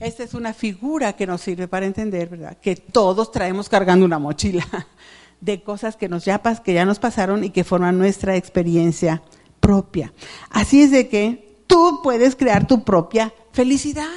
Esta 0.00 0.24
es 0.24 0.34
una 0.34 0.52
figura 0.52 1.14
que 1.14 1.26
nos 1.26 1.40
sirve 1.40 1.68
para 1.68 1.86
entender, 1.86 2.28
¿verdad? 2.28 2.56
Que 2.60 2.76
todos 2.76 3.30
traemos 3.30 3.68
cargando 3.68 4.04
una 4.04 4.18
mochila 4.18 4.66
de 5.40 5.62
cosas 5.62 5.96
que 5.96 6.08
nos 6.08 6.24
ya, 6.24 6.40
que 6.40 6.74
ya 6.74 6.84
nos 6.84 6.98
pasaron 6.98 7.44
y 7.44 7.50
que 7.50 7.64
forman 7.64 7.98
nuestra 7.98 8.36
experiencia 8.36 9.22
propia. 9.60 10.12
Así 10.50 10.82
es 10.82 10.90
de 10.90 11.08
que 11.08 11.62
tú 11.66 12.00
puedes 12.02 12.36
crear 12.36 12.66
tu 12.66 12.84
propia 12.84 13.32
felicidad. 13.52 14.08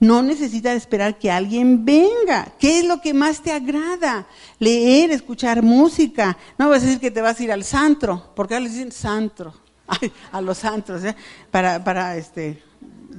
No 0.00 0.22
necesitas 0.22 0.76
esperar 0.76 1.18
que 1.18 1.30
alguien 1.30 1.84
venga. 1.84 2.52
¿Qué 2.58 2.80
es 2.80 2.84
lo 2.84 3.00
que 3.00 3.14
más 3.14 3.42
te 3.42 3.52
agrada? 3.52 4.26
Leer, 4.58 5.10
escuchar 5.10 5.62
música. 5.62 6.36
No 6.58 6.68
vas 6.68 6.82
a 6.82 6.86
decir 6.86 7.00
que 7.00 7.10
te 7.10 7.22
vas 7.22 7.40
a 7.40 7.44
ir 7.44 7.52
al 7.52 7.64
santro, 7.64 8.32
porque 8.34 8.54
ahora 8.54 8.64
le 8.64 8.70
dicen 8.70 8.92
santro. 8.92 9.54
a 10.32 10.40
los 10.40 10.58
santos, 10.58 11.04
¿eh? 11.04 11.14
para, 11.50 11.82
para 11.82 12.16
este, 12.16 12.62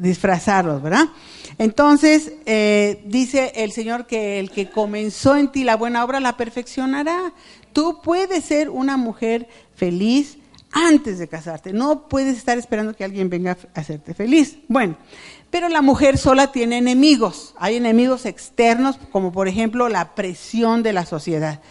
disfrazarlos, 0.01 0.81
¿verdad? 0.81 1.05
Entonces, 1.57 2.33
eh, 2.45 3.03
dice 3.05 3.53
el 3.55 3.71
Señor 3.71 4.07
que 4.07 4.39
el 4.39 4.51
que 4.51 4.69
comenzó 4.69 5.35
en 5.35 5.51
ti 5.51 5.63
la 5.63 5.75
buena 5.75 6.03
obra 6.03 6.19
la 6.19 6.37
perfeccionará. 6.37 7.33
Tú 7.73 8.01
puedes 8.01 8.45
ser 8.45 8.69
una 8.69 8.97
mujer 8.97 9.47
feliz 9.75 10.37
antes 10.71 11.19
de 11.19 11.27
casarte. 11.27 11.71
No 11.71 12.07
puedes 12.07 12.37
estar 12.37 12.57
esperando 12.57 12.93
que 12.93 13.05
alguien 13.05 13.29
venga 13.29 13.57
a 13.73 13.79
hacerte 13.79 14.13
feliz. 14.13 14.57
Bueno, 14.67 14.97
pero 15.49 15.69
la 15.69 15.81
mujer 15.81 16.17
sola 16.17 16.51
tiene 16.51 16.77
enemigos. 16.77 17.55
Hay 17.57 17.77
enemigos 17.77 18.25
externos, 18.25 18.99
como 19.11 19.31
por 19.31 19.47
ejemplo 19.47 19.87
la 19.87 20.13
presión 20.13 20.83
de 20.83 20.91
la 20.91 21.05
sociedad. 21.05 21.61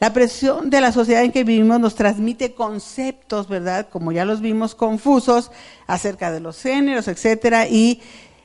La 0.00 0.12
presión 0.12 0.70
de 0.70 0.80
la 0.80 0.92
sociedad 0.92 1.22
en 1.22 1.32
que 1.32 1.44
vivimos 1.44 1.80
nos 1.80 1.94
transmite 1.94 2.54
conceptos, 2.54 3.48
¿verdad? 3.48 3.88
Como 3.90 4.12
ya 4.12 4.24
los 4.24 4.40
vimos, 4.40 4.74
confusos 4.74 5.50
acerca 5.86 6.32
de 6.32 6.40
los 6.40 6.60
géneros, 6.60 7.08
etcétera, 7.08 7.68
y 7.68 8.02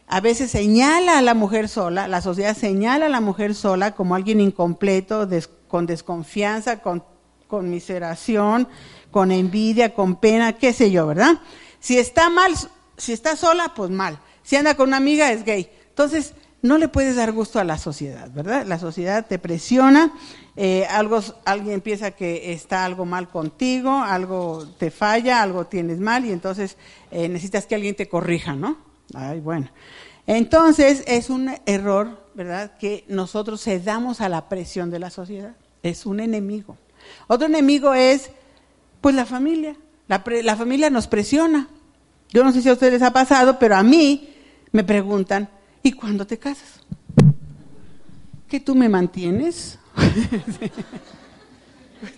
a 0.08 0.22
veces 0.22 0.52
señala 0.52 1.18
a 1.18 1.22
la 1.22 1.34
mujer 1.34 1.70
sola, 1.70 2.08
la 2.08 2.22
sociedad 2.22 2.56
señala 2.56 3.08
a 3.08 3.10
la 3.10 3.22
mujer 3.22 3.54
sola 3.56 3.94
como 3.94 4.16
alguien 4.16 4.42
incompleto, 4.42 5.28
con 5.68 5.86
desconfianza, 5.86 6.82
con 6.82 7.04
conmiseración, 7.48 8.68
con 9.12 9.32
envidia, 9.32 9.94
con 9.94 10.16
pena, 10.16 10.54
qué 10.54 10.72
sé 10.74 10.92
yo, 10.92 11.08
¿verdad? 11.08 11.40
Si 11.80 11.98
está 11.98 12.30
mal, 12.30 12.54
si 12.98 13.14
está 13.14 13.36
sola, 13.36 13.74
pues 13.76 13.90
mal. 13.90 14.20
Si 14.44 14.56
anda 14.56 14.76
con 14.76 14.90
una 14.90 14.98
amiga, 14.98 15.32
es 15.32 15.44
gay. 15.44 15.70
Entonces, 15.90 16.34
no 16.62 16.78
le 16.78 16.88
puedes 16.88 17.16
dar 17.16 17.32
gusto 17.32 17.60
a 17.60 17.64
la 17.64 17.78
sociedad, 17.78 18.30
¿verdad? 18.32 18.66
La 18.66 18.80
sociedad 18.80 19.26
te 19.26 19.40
presiona, 19.40 20.12
eh, 20.56 20.86
algo, 20.90 21.22
alguien 21.46 21.82
piensa 21.82 22.12
que 22.12 22.52
está 22.52 22.84
algo 22.84 23.06
mal 23.06 23.30
contigo, 23.30 23.92
algo 23.92 24.68
te 24.78 24.92
falla, 24.92 25.42
algo 25.42 25.68
tienes 25.68 26.00
mal 26.00 26.26
y 26.26 26.32
entonces 26.32 26.78
eh, 27.12 27.30
necesitas 27.30 27.66
que 27.66 27.76
alguien 27.76 27.96
te 27.96 28.10
corrija, 28.10 28.56
¿no? 28.56 28.78
Ay, 29.14 29.40
bueno. 29.40 29.70
Entonces 30.28 31.04
es 31.08 31.30
un 31.30 31.52
error, 31.66 32.26
¿verdad? 32.36 32.78
Que 32.78 33.06
nosotros 33.08 33.64
cedamos 33.64 34.22
a 34.22 34.30
la 34.30 34.50
presión 34.50 34.92
de 34.92 35.00
la 35.00 35.10
sociedad. 35.10 35.56
Es 35.82 36.06
un 36.06 36.20
enemigo. 36.20 36.78
Otro 37.28 37.48
enemigo 37.48 37.94
es, 37.94 38.30
pues, 39.02 39.16
la 39.16 39.26
familia. 39.26 39.76
La, 40.08 40.24
la 40.44 40.56
familia 40.56 40.90
nos 40.90 41.08
presiona. 41.08 41.70
Yo 42.30 42.44
no 42.44 42.52
sé 42.52 42.62
si 42.62 42.70
a 42.70 42.74
ustedes 42.74 43.02
ha 43.02 43.12
pasado, 43.12 43.58
pero 43.58 43.76
a 43.76 43.82
mí 43.82 44.36
me 44.72 44.84
preguntan, 44.84 45.50
¿Y 45.84 45.94
cuándo 45.94 46.28
te 46.28 46.38
casas? 46.38 46.82
¿Que 48.48 48.60
tú 48.60 48.76
me 48.76 48.90
mantienes? 48.90 49.80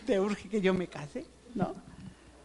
¿Te 0.05 0.19
urge 0.19 0.49
que 0.49 0.61
yo 0.61 0.73
me 0.73 0.87
case? 0.87 1.25
¿No? 1.53 1.75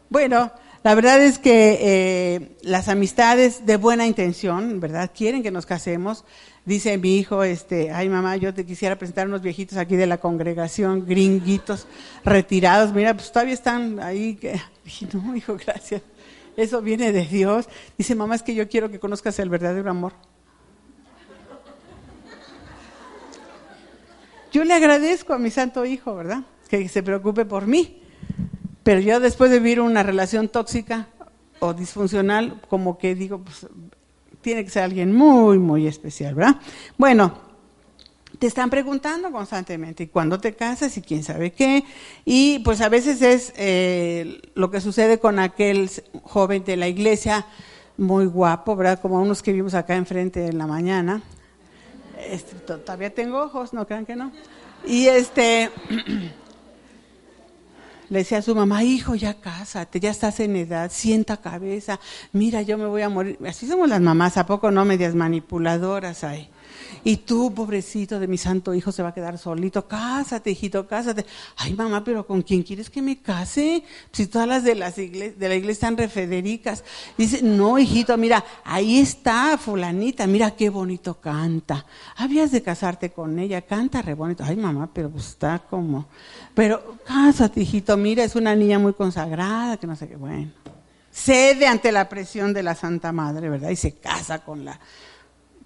Bueno, 0.08 0.52
la 0.82 0.94
verdad 0.94 1.20
es 1.20 1.38
que 1.38 1.78
eh, 1.80 2.56
las 2.62 2.88
amistades 2.88 3.66
de 3.66 3.76
buena 3.76 4.06
intención, 4.06 4.78
¿verdad? 4.78 5.10
Quieren 5.14 5.42
que 5.42 5.50
nos 5.50 5.66
casemos. 5.66 6.24
Dice 6.64 6.96
mi 6.98 7.16
hijo, 7.16 7.44
este, 7.44 7.90
ay 7.90 8.08
mamá, 8.08 8.36
yo 8.36 8.54
te 8.54 8.66
quisiera 8.66 8.96
presentar 8.96 9.26
unos 9.26 9.42
viejitos 9.42 9.78
aquí 9.78 9.96
de 9.96 10.06
la 10.06 10.18
congregación, 10.18 11.06
gringuitos, 11.06 11.86
retirados. 12.24 12.92
Mira, 12.92 13.14
pues 13.14 13.30
todavía 13.30 13.54
están 13.54 14.00
ahí. 14.00 14.34
Que... 14.34 14.60
Dije, 14.84 15.08
no, 15.12 15.34
hijo, 15.34 15.56
gracias. 15.56 16.02
Eso 16.56 16.82
viene 16.82 17.12
de 17.12 17.24
Dios. 17.24 17.68
Dice, 17.98 18.14
mamá, 18.14 18.34
es 18.34 18.42
que 18.42 18.54
yo 18.54 18.68
quiero 18.68 18.90
que 18.90 18.98
conozcas 18.98 19.38
el 19.38 19.48
verdadero 19.48 19.90
amor. 19.90 20.12
Yo 24.56 24.64
le 24.64 24.72
agradezco 24.72 25.34
a 25.34 25.38
mi 25.38 25.50
santo 25.50 25.84
hijo, 25.84 26.14
¿verdad? 26.16 26.42
Que 26.70 26.88
se 26.88 27.02
preocupe 27.02 27.44
por 27.44 27.66
mí. 27.66 28.00
Pero 28.82 29.00
yo 29.00 29.20
después 29.20 29.50
de 29.50 29.58
vivir 29.58 29.82
una 29.82 30.02
relación 30.02 30.48
tóxica 30.48 31.08
o 31.58 31.74
disfuncional, 31.74 32.62
como 32.66 32.96
que 32.96 33.14
digo, 33.14 33.42
pues 33.44 33.66
tiene 34.40 34.64
que 34.64 34.70
ser 34.70 34.84
alguien 34.84 35.14
muy, 35.14 35.58
muy 35.58 35.86
especial, 35.86 36.34
¿verdad? 36.34 36.56
Bueno, 36.96 37.34
te 38.38 38.46
están 38.46 38.70
preguntando 38.70 39.30
constantemente, 39.30 40.04
¿y 40.04 40.06
cuándo 40.06 40.40
te 40.40 40.54
casas? 40.54 40.96
Y 40.96 41.02
quién 41.02 41.22
sabe 41.22 41.52
qué. 41.52 41.84
Y 42.24 42.60
pues 42.60 42.80
a 42.80 42.88
veces 42.88 43.20
es 43.20 43.52
eh, 43.58 44.40
lo 44.54 44.70
que 44.70 44.80
sucede 44.80 45.18
con 45.18 45.38
aquel 45.38 45.90
joven 46.22 46.64
de 46.64 46.78
la 46.78 46.88
iglesia, 46.88 47.44
muy 47.98 48.24
guapo, 48.24 48.74
¿verdad? 48.74 49.00
Como 49.02 49.20
unos 49.20 49.42
que 49.42 49.52
vimos 49.52 49.74
acá 49.74 49.96
enfrente 49.96 50.46
en 50.46 50.56
la 50.56 50.66
mañana, 50.66 51.22
este, 52.18 52.56
todavía 52.56 53.14
tengo 53.14 53.42
ojos, 53.42 53.72
no 53.72 53.86
crean 53.86 54.06
que 54.06 54.16
no. 54.16 54.32
Y 54.86 55.06
este, 55.06 55.70
le 58.08 58.18
decía 58.18 58.38
a 58.38 58.42
su 58.42 58.54
mamá, 58.54 58.84
hijo, 58.84 59.14
ya 59.14 59.34
cásate, 59.34 60.00
ya 60.00 60.10
estás 60.10 60.40
en 60.40 60.56
edad, 60.56 60.90
sienta 60.92 61.38
cabeza, 61.38 61.98
mira, 62.32 62.62
yo 62.62 62.78
me 62.78 62.86
voy 62.86 63.02
a 63.02 63.08
morir. 63.08 63.38
Así 63.46 63.66
somos 63.66 63.88
las 63.88 64.00
mamás, 64.00 64.36
¿a 64.36 64.46
poco 64.46 64.70
no? 64.70 64.84
Medias 64.84 65.14
manipuladoras 65.14 66.24
hay. 66.24 66.48
Y 67.04 67.18
tú, 67.18 67.52
pobrecito 67.54 68.18
de 68.18 68.26
mi 68.26 68.38
santo 68.38 68.74
hijo, 68.74 68.92
se 68.92 69.02
va 69.02 69.10
a 69.10 69.14
quedar 69.14 69.38
solito. 69.38 69.86
Cásate, 69.86 70.50
hijito, 70.50 70.86
cásate. 70.86 71.24
Ay, 71.56 71.74
mamá, 71.74 72.02
pero 72.02 72.26
¿con 72.26 72.42
quién 72.42 72.62
quieres 72.62 72.90
que 72.90 73.02
me 73.02 73.18
case? 73.18 73.82
Si 74.12 74.26
todas 74.26 74.48
las 74.48 74.64
de, 74.64 74.74
las 74.74 74.96
de 74.96 75.34
la 75.38 75.54
iglesia 75.54 75.72
están 75.72 75.96
refedericas. 75.96 76.84
Dice, 77.16 77.42
no, 77.42 77.78
hijito, 77.78 78.16
mira, 78.16 78.44
ahí 78.64 78.98
está 78.98 79.56
fulanita, 79.58 80.26
mira 80.26 80.52
qué 80.52 80.68
bonito 80.68 81.20
canta. 81.20 81.86
Habías 82.16 82.50
de 82.50 82.62
casarte 82.62 83.10
con 83.10 83.38
ella, 83.38 83.62
canta 83.62 84.02
re 84.02 84.14
bonito. 84.14 84.44
Ay, 84.44 84.56
mamá, 84.56 84.88
pero 84.92 85.12
está 85.16 85.58
como... 85.58 86.06
Pero 86.54 86.96
cásate, 87.04 87.60
hijito, 87.60 87.96
mira, 87.96 88.24
es 88.24 88.34
una 88.34 88.54
niña 88.56 88.78
muy 88.78 88.94
consagrada, 88.94 89.76
que 89.76 89.86
no 89.86 89.94
sé 89.94 90.08
qué, 90.08 90.16
bueno. 90.16 90.50
Cede 91.12 91.66
ante 91.66 91.92
la 91.92 92.08
presión 92.08 92.52
de 92.52 92.62
la 92.62 92.74
Santa 92.74 93.12
Madre, 93.12 93.48
¿verdad? 93.48 93.70
Y 93.70 93.76
se 93.76 93.92
casa 93.92 94.40
con 94.40 94.64
la 94.64 94.78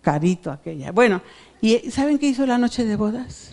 carito 0.01 0.51
aquella. 0.51 0.93
Bueno, 0.93 1.23
¿y 1.61 1.91
saben 1.91 2.19
qué 2.19 2.27
hizo 2.27 2.47
la 2.47 2.59
noche 2.59 2.85
de 2.85 2.97
bodas? 2.97 3.53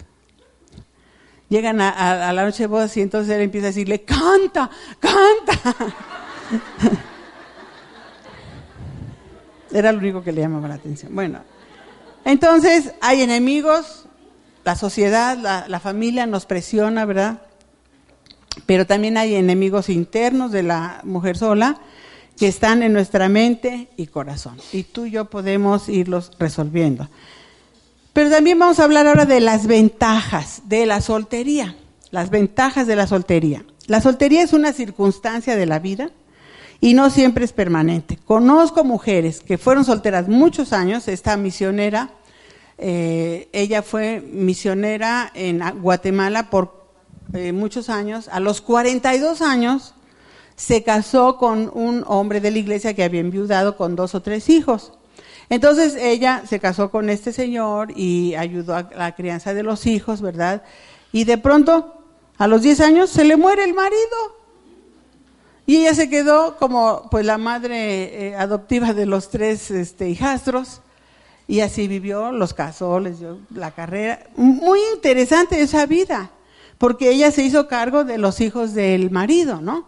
Llegan 1.49 1.79
a, 1.79 2.33
la 2.33 2.43
noche 2.43 2.63
de 2.63 2.67
bodas 2.67 2.95
y 2.97 3.01
entonces 3.01 3.33
él 3.33 3.41
empieza 3.41 3.67
a 3.67 3.69
decirle, 3.69 4.01
canta, 4.01 4.69
canta. 4.99 5.75
Era 9.71 9.91
lo 9.91 9.99
único 9.99 10.23
que 10.23 10.31
le 10.31 10.41
llamaba 10.41 10.67
la 10.67 10.75
atención. 10.75 11.13
Bueno, 11.15 11.41
entonces 12.25 12.93
hay 13.01 13.21
enemigos, 13.21 14.07
la 14.65 14.75
sociedad, 14.75 15.37
la, 15.37 15.67
la 15.67 15.79
familia 15.79 16.25
nos 16.25 16.45
presiona, 16.45 17.05
¿verdad? 17.05 17.41
Pero 18.65 18.85
también 18.85 19.17
hay 19.17 19.35
enemigos 19.35 19.87
internos 19.89 20.51
de 20.51 20.63
la 20.63 20.99
mujer 21.03 21.37
sola 21.37 21.79
que 22.37 22.47
están 22.47 22.83
en 22.83 22.93
nuestra 22.93 23.29
mente 23.29 23.89
y 23.97 24.07
corazón. 24.07 24.57
Y 24.71 24.83
tú 24.83 25.05
y 25.05 25.11
yo 25.11 25.25
podemos 25.25 25.89
irlos 25.89 26.31
resolviendo. 26.39 27.09
Pero 28.13 28.29
también 28.29 28.59
vamos 28.59 28.79
a 28.79 28.83
hablar 28.83 29.07
ahora 29.07 29.25
de 29.25 29.39
las 29.39 29.67
ventajas 29.67 30.61
de 30.65 30.85
la 30.85 31.01
soltería. 31.01 31.75
Las 32.11 32.29
ventajas 32.29 32.87
de 32.87 32.95
la 32.95 33.07
soltería. 33.07 33.65
La 33.87 34.01
soltería 34.01 34.43
es 34.43 34.53
una 34.53 34.73
circunstancia 34.73 35.55
de 35.55 35.65
la 35.65 35.79
vida 35.79 36.11
y 36.79 36.93
no 36.93 37.09
siempre 37.09 37.43
es 37.43 37.53
permanente. 37.53 38.17
Conozco 38.23 38.83
mujeres 38.83 39.41
que 39.41 39.57
fueron 39.57 39.83
solteras 39.83 40.27
muchos 40.27 40.73
años. 40.73 41.07
Esta 41.07 41.37
misionera, 41.37 42.11
eh, 42.77 43.49
ella 43.51 43.81
fue 43.81 44.21
misionera 44.21 45.31
en 45.33 45.61
Guatemala 45.81 46.49
por 46.49 46.87
eh, 47.33 47.51
muchos 47.51 47.89
años. 47.89 48.29
A 48.31 48.39
los 48.39 48.61
42 48.61 49.41
años 49.41 49.95
se 50.57 50.83
casó 50.83 51.37
con 51.37 51.71
un 51.73 52.03
hombre 52.07 52.41
de 52.41 52.49
la 52.49 52.57
iglesia 52.57 52.95
que 52.95 53.03
había 53.03 53.21
enviudado 53.21 53.77
con 53.77 53.95
dos 53.95 54.15
o 54.15 54.21
tres 54.23 54.49
hijos. 54.49 54.91
Entonces 55.49 55.95
ella 55.95 56.43
se 56.49 56.59
casó 56.59 56.89
con 56.89 57.09
este 57.09 57.31
señor 57.31 57.93
y 57.95 58.35
ayudó 58.35 58.75
a 58.75 58.89
la 58.95 59.15
crianza 59.15 59.53
de 59.53 59.63
los 59.63 59.85
hijos, 59.85 60.19
¿verdad? 60.19 60.63
Y 61.13 61.23
de 61.23 61.37
pronto, 61.37 61.93
a 62.37 62.47
los 62.47 62.63
10 62.63 62.81
años, 62.81 63.09
se 63.11 63.23
le 63.23 63.37
muere 63.37 63.63
el 63.63 63.75
marido. 63.75 64.35
Y 65.67 65.77
ella 65.77 65.93
se 65.93 66.09
quedó 66.09 66.57
como 66.57 67.07
pues 67.11 67.25
la 67.25 67.37
madre 67.37 68.29
eh, 68.29 68.35
adoptiva 68.35 68.93
de 68.93 69.05
los 69.05 69.29
tres 69.29 69.69
este, 69.69 70.09
hijastros. 70.09 70.81
Y 71.47 71.59
así 71.61 71.87
vivió, 71.87 72.31
los 72.31 72.53
casó, 72.53 72.99
les 72.99 73.19
dio 73.19 73.37
la 73.53 73.71
carrera. 73.71 74.27
Muy 74.35 74.79
interesante 74.95 75.61
esa 75.61 75.85
vida, 75.85 76.31
porque 76.77 77.11
ella 77.11 77.31
se 77.31 77.43
hizo 77.43 77.67
cargo 77.67 78.03
de 78.03 78.17
los 78.17 78.41
hijos 78.41 78.73
del 78.73 79.11
marido, 79.11 79.61
¿no? 79.61 79.87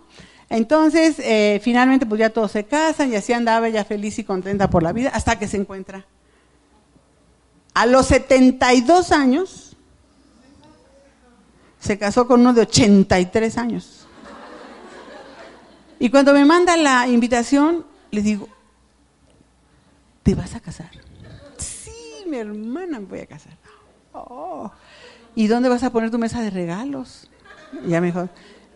Entonces, 0.49 1.19
eh, 1.19 1.59
finalmente, 1.63 2.05
pues 2.05 2.19
ya 2.19 2.31
todos 2.31 2.51
se 2.51 2.65
casan 2.65 3.11
y 3.11 3.15
así 3.15 3.33
andaba 3.33 3.67
ella 3.67 3.85
feliz 3.85 4.17
y 4.17 4.23
contenta 4.23 4.69
por 4.69 4.81
la 4.81 4.91
vida 4.91 5.11
hasta 5.13 5.37
que 5.37 5.47
se 5.47 5.57
encuentra. 5.57 6.05
A 7.75 7.85
los 7.85 8.07
72 8.07 9.11
años, 9.11 9.77
se 11.79 11.97
casó 11.97 12.27
con 12.27 12.41
uno 12.41 12.53
de 12.53 12.61
83 12.61 13.57
años. 13.57 14.07
Y 15.99 16.09
cuando 16.09 16.33
me 16.33 16.45
manda 16.45 16.77
la 16.77 17.07
invitación, 17.07 17.85
le 18.09 18.21
digo, 18.21 18.47
¿te 20.23 20.33
vas 20.33 20.55
a 20.55 20.59
casar? 20.59 20.89
Sí, 21.57 22.23
mi 22.27 22.37
hermana 22.37 22.99
me 22.99 23.05
voy 23.05 23.19
a 23.19 23.25
casar. 23.27 23.53
Oh. 24.13 24.71
¿Y 25.35 25.47
dónde 25.47 25.69
vas 25.69 25.83
a 25.83 25.91
poner 25.91 26.09
tu 26.09 26.17
mesa 26.17 26.41
de 26.41 26.49
regalos? 26.49 27.29
ya 27.85 28.01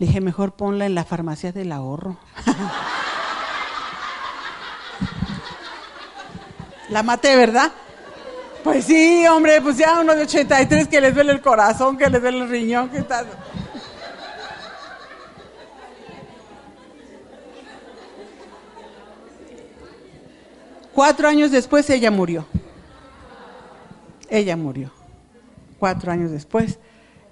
dije, 0.05 0.21
mejor 0.21 0.53
ponla 0.53 0.85
en 0.85 0.95
la 0.95 1.05
farmacia 1.05 1.51
del 1.51 1.71
ahorro. 1.71 2.17
la 6.89 7.03
maté, 7.03 7.35
¿verdad? 7.35 7.71
Pues 8.63 8.85
sí, 8.85 9.25
hombre, 9.27 9.61
pues 9.61 9.77
ya 9.77 9.99
uno 9.99 10.15
de 10.15 10.23
83 10.23 10.87
que 10.87 11.01
les 11.01 11.13
duele 11.13 11.33
el 11.33 11.41
corazón, 11.41 11.97
que 11.97 12.09
les 12.09 12.21
duele 12.21 12.39
el 12.39 12.49
riñón, 12.49 12.89
que 12.89 13.01
tal. 13.01 13.27
Cuatro 20.93 21.27
años 21.27 21.51
después 21.51 21.89
ella 21.89 22.11
murió. 22.11 22.45
Ella 24.29 24.55
murió. 24.55 24.91
Cuatro 25.79 26.11
años 26.11 26.31
después. 26.31 26.79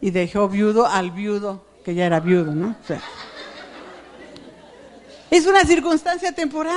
Y 0.01 0.09
dejó 0.09 0.49
viudo 0.49 0.87
al 0.87 1.11
viudo 1.11 1.70
que 1.83 1.95
ya 1.95 2.05
era 2.05 2.19
viudo, 2.19 2.53
¿no? 2.53 2.75
es 5.31 5.45
una 5.45 5.63
circunstancia 5.63 6.33
temporal, 6.33 6.75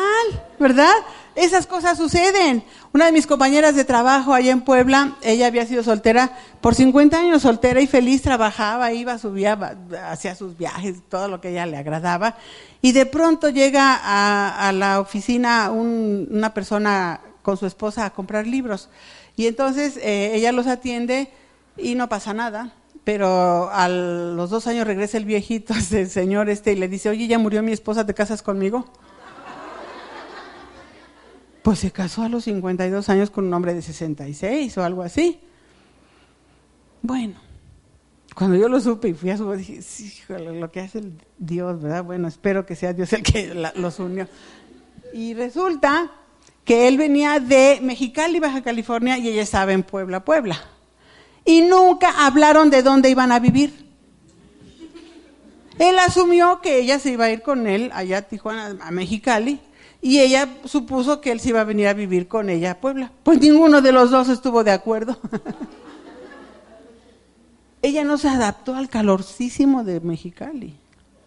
¿verdad? 0.61 0.92
Esas 1.34 1.66
cosas 1.66 1.98
suceden. 1.98 2.62
Una 2.92 3.07
de 3.07 3.12
mis 3.12 3.26
compañeras 3.26 3.74
de 3.74 3.84
trabajo 3.84 4.32
allá 4.32 4.52
en 4.52 4.61
Puebla, 4.61 5.16
ella 5.22 5.48
había 5.48 5.66
sido 5.66 5.82
soltera 5.82 6.30
por 6.61 6.76
50 6.76 7.18
años, 7.18 7.42
soltera 7.42 7.80
y 7.80 7.88
feliz, 7.88 8.22
trabajaba, 8.22 8.92
iba, 8.92 9.18
subía, 9.18 9.76
hacía 10.09 10.36
sus 10.36 10.57
viajes, 10.57 10.98
todo 11.09 11.26
lo 11.26 11.40
que 11.40 11.48
a 11.48 11.50
ella 11.50 11.66
le 11.66 11.76
agradaba. 11.76 12.36
Y 12.80 12.92
de 12.92 13.07
pronto 13.07 13.50
llega 13.50 13.98
a, 14.00 14.70
la 14.70 15.00
oficina 15.00 15.72
una 15.72 16.55
persona 16.55 17.20
con 17.42 17.57
su 17.57 17.66
esposa 17.66 18.07
a 18.07 18.11
comprar 18.11 18.46
libros. 18.46 18.88
Y 19.34 19.48
entonces 19.48 19.96
eh, 19.96 20.30
ella 20.34 20.52
los 20.52 20.68
atiende 20.68 21.28
y 21.76 21.96
no 21.96 22.09
pasa 22.09 22.32
nada 22.32 22.72
pero 23.05 23.68
a 23.70 23.88
los 23.88 24.48
dos 24.48 24.66
años 24.66 24.86
regresa 24.86 25.18
el 25.18 25.26
viejito, 25.26 25.74
el 25.92 26.09
señor 26.09 26.48
este, 26.48 26.72
y 26.72 26.76
le 26.76 26.88
dice, 26.88 27.11
oye, 27.11 27.26
ya 27.26 27.38
murió 27.38 27.62
mi 27.62 27.72
esposa, 27.72 28.07
¿te 28.07 28.14
casas 28.14 28.42
conmigo? 28.42 28.90
Pues 31.62 31.78
se 31.78 31.90
casó 31.90 32.22
a 32.22 32.28
los 32.28 32.44
52 32.44 33.09
años 33.09 33.30
con 33.30 33.46
un 33.46 33.55
hombre 33.55 33.74
de 33.74 33.82
66 33.82 34.76
o 34.76 34.84
algo 34.84 35.02
así. 35.02 35.40
Bueno, 37.00 37.36
cuando 38.34 38.57
yo 38.57 38.68
lo 38.68 38.80
supe 38.80 39.09
y 39.09 39.14
fui 39.14 39.30
a 39.30 39.36
su 39.36 39.50
dije, 39.52 39.80
sí, 39.80 40.12
lo 40.28 40.70
que 40.70 40.80
hace 40.80 40.98
el 40.98 41.12
Dios, 41.38 41.80
¿verdad? 41.80 42.05
Bueno, 42.05 42.28
espero 42.28 42.66
que 42.66 42.74
sea 42.74 42.92
Dios 42.92 43.12
el 43.12 43.22
que 43.22 43.55
los 43.76 43.98
unió. 43.98 44.28
Y 45.12 45.34
resulta 45.34 46.11
que 46.64 46.88
él 46.88 46.98
venía 46.98 47.40
de 47.40 47.80
Mexicali, 47.82 48.40
Baja 48.40 48.62
California, 48.62 49.16
y 49.18 49.28
ella 49.28 49.42
estaba 49.42 49.72
en 49.72 49.82
Puebla, 49.82 50.24
Puebla 50.24 50.59
y 51.45 51.62
nunca 51.62 52.26
hablaron 52.26 52.70
de 52.70 52.82
dónde 52.82 53.11
iban 53.11 53.32
a 53.32 53.38
vivir. 53.38 53.84
Él 55.78 55.99
asumió 55.99 56.61
que 56.61 56.78
ella 56.78 56.99
se 56.99 57.11
iba 57.11 57.26
a 57.26 57.30
ir 57.30 57.42
con 57.42 57.66
él 57.66 57.90
allá 57.95 58.18
a 58.18 58.22
Tijuana, 58.22 58.76
a 58.80 58.90
Mexicali, 58.90 59.61
y 60.01 60.20
ella 60.20 60.49
supuso 60.64 61.20
que 61.20 61.32
él 61.32 61.40
se 61.40 61.49
iba 61.49 61.62
a 61.62 61.64
venir 61.64 61.88
a 61.88 61.95
vivir 61.95 62.28
con 62.28 62.49
ella 62.49 62.72
a 62.72 62.80
Puebla. 62.80 63.11
Pues 63.22 63.40
ninguno 63.40 63.80
de 63.80 63.90
los 63.90 64.11
dos 64.11 64.28
estuvo 64.28 64.62
de 64.62 64.70
acuerdo. 64.70 65.18
ella 67.82 68.05
no 68.05 68.18
se 68.18 68.28
adaptó 68.28 68.74
al 68.74 68.88
calorcísimo 68.88 69.82
de 69.82 70.01
Mexicali. 70.01 70.76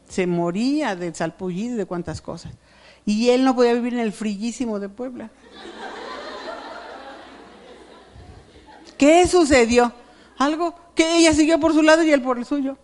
Se 0.08 0.28
moría 0.28 0.96
del 0.96 1.16
salpullido 1.16 1.76
y 1.76 1.78
de 1.78 1.86
cuantas 1.86 2.22
cosas. 2.22 2.54
Y 3.06 3.30
él 3.30 3.44
no 3.44 3.56
podía 3.56 3.74
vivir 3.74 3.96
en 3.96 4.00
el 4.00 4.14
frillísimo 4.14 4.80
de 4.80 4.90
Puebla. 4.90 5.32
¿Qué 8.98 9.28
sucedió? 9.28 9.92
Algo 10.38 10.76
que 10.96 11.18
ella 11.18 11.34
siguió 11.34 11.60
por 11.60 11.74
su 11.74 11.82
lado 11.82 12.04
y 12.04 12.12
él 12.12 12.22
por 12.22 12.38
el 12.38 12.46
suyo. 12.46 12.78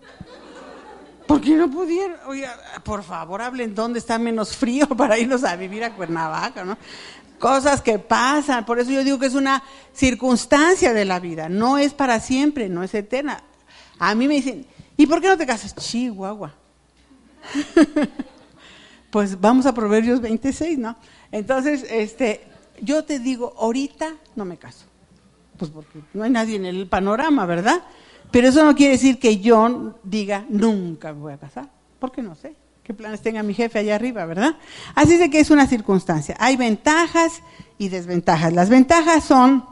Porque 1.27 1.51
no 1.51 1.69
pudieron, 1.69 2.17
oiga, 2.27 2.57
por 2.83 3.03
favor 3.03 3.41
hablen 3.41 3.73
dónde 3.73 3.99
está 3.99 4.19
menos 4.19 4.55
frío 4.55 4.87
para 4.97 5.17
irnos 5.17 5.43
a 5.43 5.55
vivir 5.55 5.83
a 5.83 5.95
Cuernavaca, 5.95 6.63
¿no? 6.63 6.77
Cosas 7.39 7.81
que 7.81 7.99
pasan, 7.99 8.65
por 8.65 8.79
eso 8.79 8.91
yo 8.91 9.03
digo 9.03 9.19
que 9.19 9.25
es 9.25 9.35
una 9.35 9.63
circunstancia 9.93 10.93
de 10.93 11.05
la 11.05 11.19
vida, 11.19 11.49
no 11.49 11.77
es 11.77 11.93
para 11.93 12.19
siempre, 12.19 12.69
no 12.69 12.83
es 12.83 12.93
eterna. 12.93 13.43
A 13.99 14.15
mí 14.15 14.27
me 14.27 14.35
dicen, 14.35 14.65
¿y 14.95 15.05
por 15.05 15.21
qué 15.21 15.27
no 15.27 15.37
te 15.37 15.45
casas? 15.45 15.75
Chihuahua. 15.75 16.53
pues 19.09 19.39
vamos 19.39 19.65
a 19.65 19.73
Proverbios 19.73 20.21
26, 20.21 20.77
¿no? 20.77 20.95
Entonces, 21.31 21.85
este, 21.89 22.45
yo 22.81 23.03
te 23.03 23.19
digo, 23.19 23.53
ahorita 23.57 24.13
no 24.35 24.45
me 24.45 24.57
caso 24.57 24.85
pues 25.57 25.71
porque 25.71 25.99
no 26.13 26.23
hay 26.23 26.29
nadie 26.29 26.55
en 26.55 26.65
el 26.65 26.87
panorama, 26.87 27.45
¿verdad? 27.45 27.83
Pero 28.31 28.47
eso 28.47 28.63
no 28.63 28.75
quiere 28.75 28.93
decir 28.93 29.19
que 29.19 29.39
yo 29.39 29.99
diga, 30.03 30.45
nunca 30.49 31.13
me 31.13 31.19
voy 31.19 31.33
a 31.33 31.37
casar, 31.37 31.69
porque 31.99 32.21
no 32.21 32.35
sé 32.35 32.55
qué 32.83 32.93
planes 32.93 33.21
tenga 33.21 33.43
mi 33.43 33.53
jefe 33.53 33.79
allá 33.79 33.95
arriba, 33.95 34.25
¿verdad? 34.25 34.55
Así 34.93 35.17
de 35.17 35.29
que 35.29 35.39
es 35.39 35.49
una 35.49 35.67
circunstancia. 35.67 36.35
Hay 36.39 36.57
ventajas 36.57 37.41
y 37.77 37.89
desventajas. 37.89 38.51
Las 38.51 38.69
ventajas 38.69 39.23
son 39.23 39.63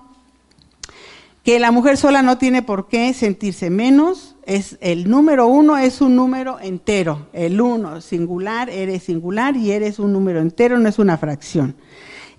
que 1.44 1.60
la 1.60 1.72
mujer 1.72 1.98
sola 1.98 2.22
no 2.22 2.38
tiene 2.38 2.62
por 2.62 2.88
qué 2.88 3.14
sentirse 3.14 3.70
menos, 3.70 4.36
es 4.46 4.78
el 4.82 5.10
número 5.10 5.48
uno 5.48 5.78
es 5.78 6.02
un 6.02 6.16
número 6.16 6.60
entero, 6.60 7.28
el 7.34 7.60
uno 7.60 8.00
singular, 8.02 8.70
eres 8.70 9.04
singular 9.04 9.58
y 9.58 9.72
eres 9.72 9.98
un 9.98 10.14
número 10.14 10.40
entero, 10.40 10.78
no 10.78 10.88
es 10.88 11.00
una 11.00 11.18
fracción. 11.18 11.76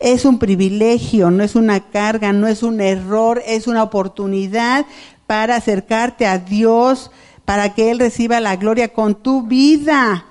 Es 0.03 0.24
un 0.24 0.40
privilegio, 0.40 1.30
no 1.30 1.44
es 1.44 1.55
una 1.55 1.78
carga, 1.78 2.32
no 2.32 2.48
es 2.48 2.64
un 2.64 2.80
error, 2.80 3.40
es 3.46 3.68
una 3.68 3.84
oportunidad 3.84 4.84
para 5.28 5.55
acercarte 5.55 6.26
a 6.26 6.38
Dios, 6.38 7.12
para 7.44 7.72
que 7.72 7.92
Él 7.92 8.00
reciba 8.00 8.40
la 8.40 8.57
gloria 8.57 8.92
con 8.92 9.14
tu 9.14 9.46
vida. 9.46 10.26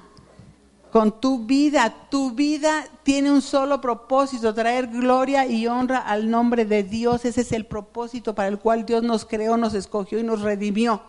Con 0.91 1.21
tu 1.21 1.45
vida, 1.45 1.95
tu 2.09 2.31
vida 2.31 2.83
tiene 3.03 3.31
un 3.31 3.41
solo 3.41 3.79
propósito, 3.79 4.53
traer 4.53 4.87
gloria 4.87 5.45
y 5.45 5.65
honra 5.67 5.99
al 5.99 6.29
nombre 6.29 6.65
de 6.65 6.83
Dios. 6.83 7.23
Ese 7.23 7.39
es 7.39 7.53
el 7.53 7.65
propósito 7.65 8.35
para 8.35 8.49
el 8.49 8.59
cual 8.59 8.85
Dios 8.85 9.03
nos 9.03 9.23
creó, 9.23 9.55
nos 9.55 9.73
escogió 9.73 10.19
y 10.19 10.23
nos 10.23 10.41
redimió 10.41 11.01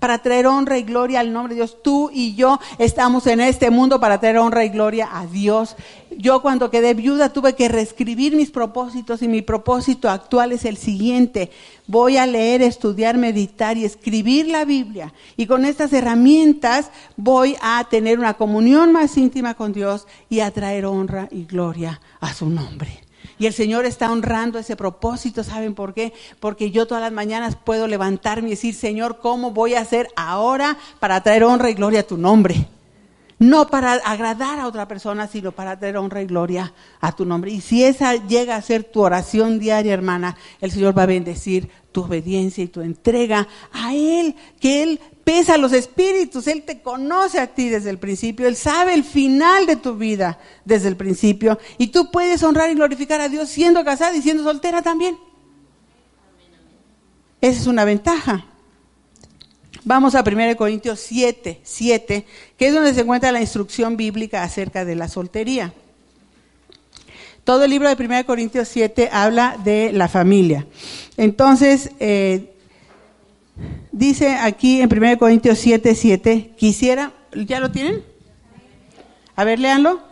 para 0.00 0.18
traer 0.18 0.46
honra 0.46 0.78
y 0.78 0.82
gloria 0.82 1.20
al 1.20 1.32
nombre 1.32 1.54
de 1.54 1.60
Dios. 1.60 1.76
Tú 1.82 2.10
y 2.12 2.34
yo 2.34 2.58
estamos 2.78 3.26
en 3.26 3.40
este 3.40 3.70
mundo 3.70 4.00
para 4.00 4.18
traer 4.18 4.38
honra 4.38 4.64
y 4.64 4.70
gloria 4.70 5.08
a 5.12 5.26
Dios. 5.26 5.76
Yo 6.20 6.42
cuando 6.42 6.70
quedé 6.70 6.92
viuda 6.92 7.32
tuve 7.32 7.54
que 7.54 7.70
reescribir 7.70 8.36
mis 8.36 8.50
propósitos 8.50 9.22
y 9.22 9.28
mi 9.28 9.40
propósito 9.40 10.10
actual 10.10 10.52
es 10.52 10.66
el 10.66 10.76
siguiente. 10.76 11.50
Voy 11.86 12.18
a 12.18 12.26
leer, 12.26 12.60
estudiar, 12.60 13.16
meditar 13.16 13.78
y 13.78 13.86
escribir 13.86 14.46
la 14.46 14.66
Biblia. 14.66 15.14
Y 15.38 15.46
con 15.46 15.64
estas 15.64 15.94
herramientas 15.94 16.90
voy 17.16 17.56
a 17.62 17.86
tener 17.88 18.18
una 18.18 18.34
comunión 18.34 18.92
más 18.92 19.16
íntima 19.16 19.54
con 19.54 19.72
Dios 19.72 20.06
y 20.28 20.40
a 20.40 20.50
traer 20.50 20.84
honra 20.84 21.26
y 21.30 21.46
gloria 21.46 22.02
a 22.20 22.34
su 22.34 22.50
nombre. 22.50 23.00
Y 23.38 23.46
el 23.46 23.54
Señor 23.54 23.86
está 23.86 24.12
honrando 24.12 24.58
ese 24.58 24.76
propósito, 24.76 25.42
¿saben 25.42 25.74
por 25.74 25.94
qué? 25.94 26.12
Porque 26.38 26.70
yo 26.70 26.86
todas 26.86 27.02
las 27.02 27.12
mañanas 27.12 27.56
puedo 27.56 27.86
levantarme 27.86 28.48
y 28.48 28.50
decir, 28.50 28.74
Señor, 28.74 29.20
¿cómo 29.20 29.52
voy 29.52 29.72
a 29.72 29.80
hacer 29.80 30.08
ahora 30.16 30.76
para 30.98 31.22
traer 31.22 31.44
honra 31.44 31.70
y 31.70 31.74
gloria 31.74 32.00
a 32.00 32.06
tu 32.06 32.18
nombre? 32.18 32.66
No 33.40 33.68
para 33.68 33.94
agradar 33.94 34.60
a 34.60 34.66
otra 34.66 34.86
persona, 34.86 35.26
sino 35.26 35.50
para 35.50 35.78
traer 35.78 35.96
honra 35.96 36.20
y 36.20 36.26
gloria 36.26 36.74
a 37.00 37.16
tu 37.16 37.24
nombre. 37.24 37.50
Y 37.50 37.62
si 37.62 37.82
esa 37.82 38.14
llega 38.14 38.54
a 38.54 38.60
ser 38.60 38.84
tu 38.84 39.00
oración 39.00 39.58
diaria, 39.58 39.94
hermana, 39.94 40.36
el 40.60 40.70
Señor 40.70 40.96
va 40.96 41.04
a 41.04 41.06
bendecir 41.06 41.70
tu 41.90 42.02
obediencia 42.02 42.62
y 42.62 42.68
tu 42.68 42.82
entrega 42.82 43.48
a 43.72 43.94
Él, 43.94 44.36
que 44.60 44.82
Él 44.82 45.00
pesa 45.24 45.56
los 45.56 45.72
espíritus, 45.72 46.48
Él 46.48 46.64
te 46.64 46.82
conoce 46.82 47.40
a 47.40 47.46
ti 47.46 47.70
desde 47.70 47.88
el 47.88 47.98
principio, 47.98 48.46
Él 48.46 48.56
sabe 48.56 48.92
el 48.92 49.04
final 49.04 49.64
de 49.64 49.76
tu 49.76 49.96
vida 49.96 50.38
desde 50.66 50.88
el 50.88 50.96
principio 50.96 51.58
y 51.78 51.86
tú 51.86 52.10
puedes 52.10 52.42
honrar 52.42 52.70
y 52.70 52.74
glorificar 52.74 53.22
a 53.22 53.30
Dios 53.30 53.48
siendo 53.48 53.82
casada 53.86 54.14
y 54.14 54.20
siendo 54.20 54.44
soltera 54.44 54.82
también. 54.82 55.18
Esa 57.40 57.58
es 57.58 57.66
una 57.66 57.86
ventaja. 57.86 58.49
Vamos 59.90 60.14
a 60.14 60.22
1 60.22 60.56
Corintios 60.56 61.00
7, 61.00 61.62
7, 61.64 62.24
que 62.56 62.68
es 62.68 62.72
donde 62.72 62.94
se 62.94 63.00
encuentra 63.00 63.32
la 63.32 63.40
instrucción 63.40 63.96
bíblica 63.96 64.44
acerca 64.44 64.84
de 64.84 64.94
la 64.94 65.08
soltería. 65.08 65.74
Todo 67.42 67.64
el 67.64 67.70
libro 67.70 67.92
de 67.92 68.00
1 68.00 68.24
Corintios 68.24 68.68
7 68.68 69.08
habla 69.10 69.56
de 69.64 69.90
la 69.92 70.06
familia. 70.06 70.64
Entonces, 71.16 71.90
eh, 71.98 72.54
dice 73.90 74.36
aquí 74.36 74.80
en 74.80 74.96
1 74.96 75.18
Corintios 75.18 75.58
7, 75.58 75.96
7, 75.96 76.52
quisiera, 76.56 77.12
¿ya 77.34 77.58
lo 77.58 77.72
tienen? 77.72 78.04
A 79.34 79.42
ver, 79.42 79.58
léanlo. 79.58 80.09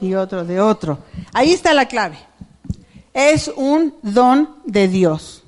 Y 0.00 0.14
otro 0.14 0.44
de 0.44 0.60
otro. 0.60 0.98
Ahí 1.32 1.52
está 1.52 1.74
la 1.74 1.86
clave. 1.86 2.18
Es 3.12 3.48
un 3.54 3.94
don 4.02 4.56
de 4.64 4.88
Dios. 4.88 5.42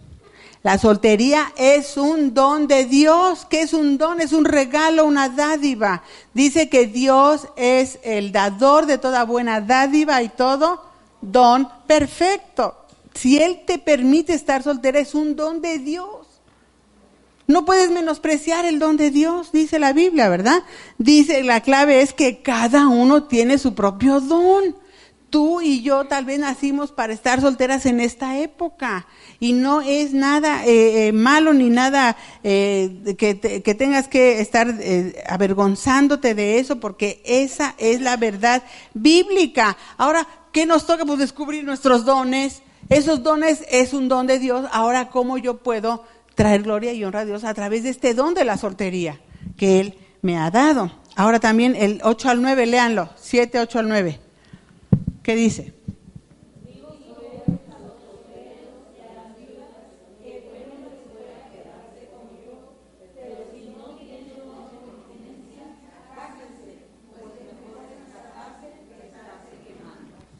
La 0.62 0.78
soltería 0.78 1.52
es 1.56 1.96
un 1.96 2.34
don 2.34 2.66
de 2.66 2.86
Dios. 2.86 3.46
¿Qué 3.48 3.62
es 3.62 3.72
un 3.72 3.98
don? 3.98 4.20
Es 4.20 4.32
un 4.32 4.44
regalo, 4.44 5.04
una 5.04 5.28
dádiva. 5.28 6.02
Dice 6.34 6.68
que 6.68 6.86
Dios 6.86 7.46
es 7.56 8.00
el 8.02 8.32
dador 8.32 8.86
de 8.86 8.98
toda 8.98 9.24
buena 9.24 9.60
dádiva 9.60 10.22
y 10.22 10.28
todo 10.28 10.82
don 11.20 11.68
perfecto. 11.86 12.74
Si 13.14 13.40
Él 13.40 13.62
te 13.66 13.78
permite 13.78 14.34
estar 14.34 14.62
soltera, 14.62 14.98
es 14.98 15.14
un 15.14 15.36
don 15.36 15.60
de 15.60 15.78
Dios. 15.78 16.25
No 17.48 17.64
puedes 17.64 17.90
menospreciar 17.90 18.64
el 18.64 18.80
don 18.80 18.96
de 18.96 19.10
Dios, 19.10 19.52
dice 19.52 19.78
la 19.78 19.92
Biblia, 19.92 20.28
¿verdad? 20.28 20.64
Dice, 20.98 21.44
la 21.44 21.60
clave 21.60 22.02
es 22.02 22.12
que 22.12 22.42
cada 22.42 22.88
uno 22.88 23.24
tiene 23.24 23.58
su 23.58 23.74
propio 23.74 24.20
don. 24.20 24.76
Tú 25.30 25.60
y 25.60 25.82
yo 25.82 26.06
tal 26.06 26.24
vez 26.24 26.38
nacimos 26.38 26.92
para 26.92 27.12
estar 27.12 27.40
solteras 27.40 27.84
en 27.86 28.00
esta 28.00 28.38
época 28.38 29.06
y 29.38 29.52
no 29.52 29.80
es 29.80 30.12
nada 30.12 30.64
eh, 30.64 31.08
eh, 31.08 31.12
malo 31.12 31.52
ni 31.52 31.68
nada 31.68 32.16
eh, 32.42 33.16
que, 33.18 33.38
que, 33.40 33.74
tengas 33.74 34.06
que 34.08 34.40
estar 34.40 34.72
avergonzándote 35.28 36.34
de 36.34 36.58
eso 36.58 36.78
porque 36.78 37.22
esa 37.24 37.74
es 37.78 38.00
la 38.00 38.16
verdad 38.16 38.62
bíblica. 38.94 39.76
Ahora, 39.98 40.26
¿qué 40.52 40.64
nos 40.64 40.86
toca? 40.86 41.04
Pues 41.04 41.18
descubrir 41.18 41.64
nuestros 41.64 42.04
dones. 42.04 42.62
Esos 42.88 43.24
dones 43.24 43.64
es 43.68 43.92
un 43.92 44.08
don 44.08 44.28
de 44.28 44.38
Dios. 44.38 44.66
Ahora, 44.72 45.10
¿cómo 45.10 45.38
yo 45.38 45.58
puedo 45.58 46.04
traer 46.36 46.62
gloria 46.62 46.92
y 46.92 47.02
honra 47.02 47.20
a 47.20 47.24
Dios 47.24 47.42
a 47.42 47.54
través 47.54 47.82
de 47.82 47.88
este 47.88 48.14
don 48.14 48.34
de 48.34 48.44
la 48.44 48.56
soltería 48.56 49.18
que 49.56 49.80
Él 49.80 49.94
me 50.22 50.36
ha 50.36 50.50
dado. 50.50 50.92
Ahora 51.16 51.40
también 51.40 51.74
el 51.74 52.00
8 52.04 52.28
al 52.28 52.42
9, 52.42 52.66
léanlo, 52.66 53.08
7, 53.16 53.58
8 53.58 53.78
al 53.80 53.88
9. 53.88 54.20
¿Qué 55.22 55.34
dice? 55.34 55.72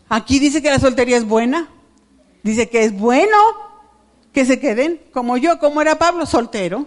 Aquí 0.09 0.38
dice 0.38 0.62
que 0.62 0.70
la 0.70 0.78
soltería 0.78 1.16
es 1.16 1.24
buena. 1.24 1.68
Dice 2.42 2.68
que 2.68 2.84
es 2.84 2.97
bueno 2.97 3.36
que 4.37 4.45
se 4.45 4.61
queden 4.61 5.01
como 5.14 5.39
yo, 5.39 5.59
como 5.59 5.80
era 5.80 5.99
Pablo, 5.99 6.26
soltero. 6.26 6.87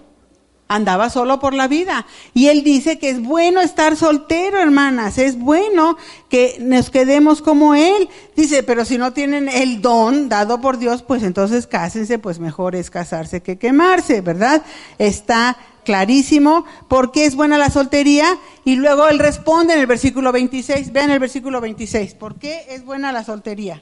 Andaba 0.67 1.09
solo 1.09 1.39
por 1.39 1.55
la 1.55 1.67
vida. 1.67 2.05
Y 2.35 2.45
él 2.45 2.63
dice 2.63 2.99
que 2.99 3.09
es 3.09 3.23
bueno 3.23 3.59
estar 3.59 3.95
soltero, 3.95 4.59
hermanas. 4.59 5.17
Es 5.17 5.35
bueno 5.35 5.97
que 6.29 6.57
nos 6.59 6.91
quedemos 6.91 7.41
como 7.41 7.73
él. 7.73 8.07
Dice, 8.35 8.61
pero 8.61 8.85
si 8.85 8.99
no 8.99 9.13
tienen 9.13 9.49
el 9.49 9.81
don 9.81 10.29
dado 10.29 10.61
por 10.61 10.77
Dios, 10.77 11.01
pues 11.01 11.23
entonces 11.23 11.65
cásense, 11.65 12.19
pues 12.19 12.37
mejor 12.37 12.75
es 12.75 12.91
casarse 12.91 13.41
que 13.41 13.57
quemarse, 13.57 14.21
¿verdad? 14.21 14.61
Está 14.99 15.57
clarísimo 15.83 16.65
por 16.87 17.11
qué 17.11 17.25
es 17.25 17.33
buena 17.33 17.57
la 17.57 17.71
soltería. 17.71 18.37
Y 18.63 18.75
luego 18.75 19.07
él 19.07 19.17
responde 19.17 19.73
en 19.73 19.79
el 19.79 19.87
versículo 19.87 20.31
26. 20.31 20.93
Vean 20.93 21.09
el 21.09 21.17
versículo 21.17 21.61
26. 21.61 22.13
¿Por 22.13 22.35
qué 22.35 22.67
es 22.69 22.85
buena 22.85 23.11
la 23.11 23.23
soltería? 23.23 23.81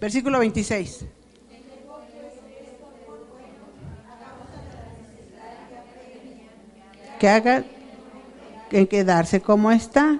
Versículo 0.00 0.38
26. 0.38 1.04
Que 7.22 7.28
haga 7.28 7.62
en 8.72 8.88
quedarse 8.88 9.40
como 9.40 9.70
está, 9.70 10.18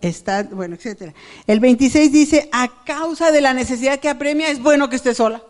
está, 0.00 0.44
bueno, 0.44 0.76
etcétera. 0.76 1.12
El 1.48 1.58
26 1.58 2.12
dice, 2.12 2.48
a 2.52 2.84
causa 2.84 3.32
de 3.32 3.40
la 3.40 3.52
necesidad 3.52 3.98
que 3.98 4.08
apremia, 4.08 4.48
es 4.48 4.62
bueno 4.62 4.88
que 4.88 4.94
esté 4.94 5.12
sola. 5.12 5.42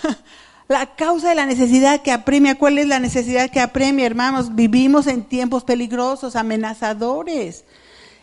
la 0.68 0.94
causa 0.94 1.30
de 1.30 1.34
la 1.34 1.44
necesidad 1.44 2.02
que 2.02 2.12
apremia, 2.12 2.56
¿cuál 2.56 2.78
es 2.78 2.86
la 2.86 3.00
necesidad 3.00 3.50
que 3.50 3.58
apremia, 3.58 4.06
hermanos? 4.06 4.54
Vivimos 4.54 5.08
en 5.08 5.24
tiempos 5.24 5.64
peligrosos, 5.64 6.36
amenazadores. 6.36 7.64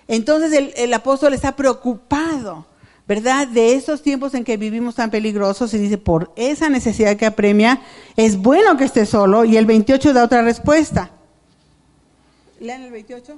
Entonces 0.07 0.53
el, 0.53 0.71
el 0.77 0.93
apóstol 0.93 1.33
está 1.33 1.57
preocupado, 1.57 2.65
¿verdad? 3.09 3.45
De 3.45 3.75
esos 3.75 4.01
tiempos 4.01 4.35
en 4.35 4.45
que 4.45 4.55
vivimos 4.55 4.95
tan 4.95 5.11
peligrosos 5.11 5.73
y 5.73 5.79
dice, 5.79 5.97
por 5.97 6.31
esa 6.37 6.69
necesidad 6.69 7.17
que 7.17 7.25
apremia, 7.25 7.81
es 8.15 8.37
bueno 8.37 8.77
que 8.77 8.85
esté 8.85 9.05
solo. 9.05 9.43
Y 9.43 9.57
el 9.57 9.65
28 9.65 10.13
da 10.13 10.23
otra 10.23 10.43
respuesta. 10.43 11.11
Lean 12.63 12.81
el 12.83 12.91
28. 12.91 13.37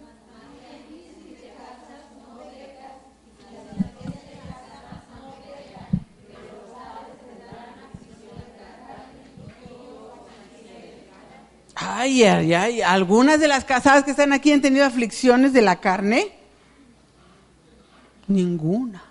Ay, 11.74 12.24
ay, 12.24 12.54
ay. 12.54 12.82
¿Algunas 12.84 13.40
de 13.40 13.48
las 13.48 13.66
casadas 13.66 14.04
que 14.04 14.12
están 14.12 14.32
aquí 14.32 14.52
han 14.52 14.62
tenido 14.62 14.86
aflicciones 14.86 15.54
de 15.54 15.64
la 15.64 15.78
carne? 15.78 16.32
Ninguna. 18.28 19.04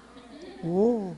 Oh. 0.64 1.12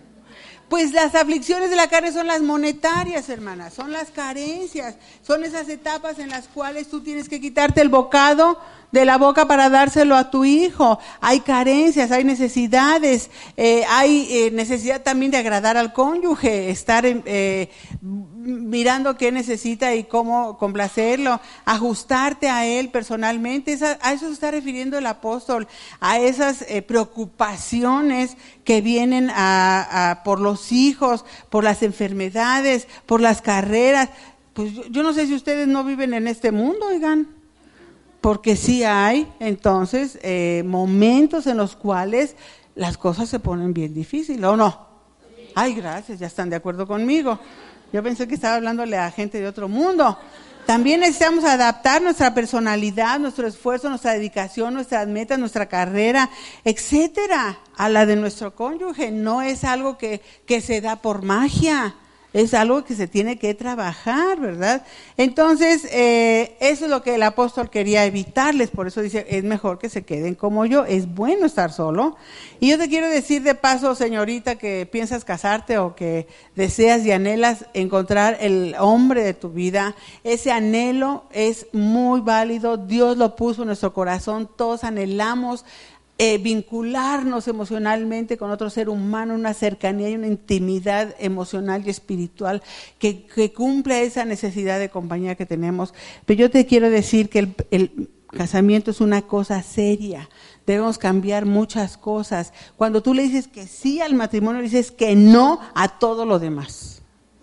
Pues 0.69 0.93
las 0.93 1.15
aflicciones 1.15 1.71
de 1.71 1.77
la 1.77 1.89
carne 1.89 2.13
son 2.13 2.27
las 2.27 2.41
monetarias, 2.41 3.29
hermanas, 3.29 3.73
son 3.73 3.93
las 3.93 4.11
carencias, 4.11 4.97
son 5.23 5.45
esas 5.45 5.69
etapas 5.69 6.19
en 6.19 6.29
las 6.29 6.49
cuales 6.49 6.89
tú 6.89 7.03
tienes 7.03 7.29
que 7.29 7.41
quitarte 7.41 7.83
el 7.83 7.89
bocado 7.89 8.59
de 8.93 9.05
la 9.05 9.19
boca 9.19 9.47
para 9.47 9.69
dárselo 9.69 10.17
a 10.17 10.31
tu 10.31 10.45
hijo. 10.45 10.99
Hay 11.21 11.41
carencias, 11.41 12.11
hay 12.11 12.25
necesidades, 12.25 13.31
eh, 13.57 13.85
hay 13.89 14.29
eh, 14.31 14.51
necesidad 14.51 15.03
también 15.03 15.33
de 15.33 15.39
agradar 15.39 15.77
al 15.77 15.93
cónyuge, 15.93 16.71
estar 16.71 17.05
eh, 17.07 17.71
mirando 18.01 19.17
qué 19.17 19.33
necesita 19.33 19.95
y 19.95 20.05
cómo 20.05 20.57
complacerlo, 20.59 21.41
ajustarte 21.65 22.49
a 22.49 22.67
él 22.67 22.91
personalmente. 22.91 23.79
a 24.01 24.13
eso 24.13 24.27
se 24.27 24.33
está 24.33 24.51
refiriendo 24.51 24.99
el 24.99 25.07
apóstol, 25.07 25.67
a 26.01 26.19
esas 26.19 26.65
preocupaciones 26.87 28.37
que 28.65 28.81
vienen 28.81 29.31
a, 29.35 30.23
por 30.25 30.41
los 30.41 30.73
hijos, 30.73 31.25
por 31.51 31.65
las 31.65 31.83
enfermedades, 31.83 32.87
por 33.07 33.21
las 33.21 33.43
carreras. 33.43 34.11
Pues 34.53 34.73
yo, 34.73 34.87
yo 34.87 35.03
no 35.03 35.13
sé 35.13 35.27
si 35.27 35.35
ustedes 35.35 35.67
no 35.69 35.85
viven 35.85 36.15
en 36.15 36.29
este 36.29 36.51
mundo, 36.51 36.87
oigan 36.87 37.36
porque 38.27 38.57
sí 38.57 38.83
hay 38.83 39.33
entonces 39.39 40.19
eh, 40.21 40.65
momentos 40.67 41.47
en 41.47 41.57
los 41.57 41.77
cuales 41.77 42.35
las 42.75 42.99
cosas 42.99 43.29
se 43.29 43.39
ponen 43.39 43.73
bien 43.73 43.95
difíciles, 43.95 44.43
¿o 44.43 44.57
no? 44.57 44.89
Ay, 45.55 45.75
gracias, 45.75 46.19
ya 46.19 46.27
están 46.27 46.51
de 46.51 46.57
acuerdo 46.57 46.89
conmigo. 46.89 47.39
Yo 47.93 48.03
pensé 48.03 48.27
que 48.27 48.35
estaba 48.35 48.57
hablándole 48.57 48.99
a 48.99 49.13
gente 49.13 49.39
de 49.39 49.47
otro 49.47 49.69
mundo. 49.69 50.19
También 50.67 50.99
necesitamos 51.03 51.45
adaptar 51.45 52.03
nuestra 52.03 52.35
personalidad, 52.35 53.21
nuestro 53.21 53.47
esfuerzo, 53.47 53.89
nuestra 53.91 54.15
dedicación, 54.15 54.75
nuestras 54.75 55.07
metas, 55.07 55.39
nuestra 55.39 55.67
carrera, 55.67 56.29
etcétera, 56.65 57.61
a 57.77 57.89
la 57.89 58.07
de 58.07 58.17
nuestro 58.17 58.57
cónyuge. 58.57 59.13
No 59.13 59.41
es 59.41 59.63
algo 59.63 59.99
que, 59.99 60.21
que 60.47 60.61
se 60.61 60.81
da 60.81 60.97
por 60.97 61.23
magia 61.23 61.95
es 62.33 62.55
algo 62.55 62.85
que 62.85 62.95
se 62.95 63.07
tiene 63.07 63.39
que 63.39 63.55
trabajar, 63.55 64.39
¿verdad? 64.39 64.85
Entonces, 65.17 65.87
eh, 65.91 66.57
eso 66.61 66.85
es 66.85 66.91
lo 66.91 67.03
que 67.03 67.15
el 67.15 67.23
apóstol 67.23 67.71
quería 67.71 68.05
evitarles, 68.05 68.71
por 68.71 68.87
eso 68.87 69.01
dice, 69.01 69.27
es 69.29 69.45
mejor 69.45 69.79
que 69.79 69.89
se 69.89 70.05
queden 70.05 70.35
como 70.35 70.67
yo, 70.67 70.85
es 70.85 71.13
bueno 71.15 71.47
estar 71.47 71.73
solo. 71.73 72.17
Y 72.61 72.71
yo 72.71 72.79
te 72.79 72.89
quiero 72.89 73.09
decir 73.09 73.43
de 73.43 73.55
paso, 73.55 73.95
señorita, 73.95 74.57
que 74.57 74.87
piensas 74.91 75.25
casarte 75.25 75.79
o 75.79 75.95
que 75.95 76.27
deseas 76.55 77.05
y 77.07 77.13
anhelas 77.13 77.67
encontrar 77.75 78.37
el 78.41 78.75
hombre 78.79 79.23
de 79.23 79.35
tu 79.35 79.51
vida, 79.51 79.95
ese 80.25 80.53
anhelo 80.53 81.25
es 81.33 81.67
muy 81.73 82.21
válido, 82.21 82.77
Dios 82.77 83.17
lo 83.17 83.37
puso 83.37 83.63
en 83.63 83.69
nuestro 83.69 83.93
corazón, 83.93 84.49
todos 84.57 84.85
anhelamos 84.85 85.65
eh, 86.19 86.39
vincularnos 86.39 87.47
emocionalmente 87.47 88.39
con 88.39 88.51
otro 88.51 88.71
ser 88.71 88.89
humano, 88.89 89.35
una 89.35 89.53
cercanía 89.53 90.09
y 90.09 90.15
una 90.15 90.29
intimidad 90.29 91.15
emocional 91.19 91.83
y 91.85 91.91
espiritual 91.91 92.63
que, 92.99 93.27
cumple 93.55 94.03
esa 94.03 94.25
necesidad 94.25 94.79
de 94.79 94.89
compañía 94.89 95.35
que 95.35 95.45
tenemos. 95.45 95.93
Pero 96.25 96.41
yo 96.41 96.51
te 96.51 96.65
quiero 96.65 96.89
decir 96.89 97.29
que 97.29 97.41
el, 97.41 97.55
el 97.71 98.09
casamiento 98.31 98.91
es 98.93 99.03
una 99.03 99.23
cosa 99.23 99.63
seria. 99.63 100.31
Debemos 100.67 100.97
cambiar 100.97 101.45
muchas 101.45 101.99
cosas. 101.99 102.55
Cuando 102.77 103.03
tú 103.03 103.13
le 103.13 103.23
dices 103.23 103.47
que 103.47 103.67
sí 103.67 104.01
al 104.01 104.15
matrimonio, 104.15 104.63
le 104.63 104.69
dices 104.69 104.91
que 104.91 105.15
no 105.17 105.61
a 105.75 105.99
todo 105.99 106.25
lo 106.25 106.39
demás. 106.39 107.03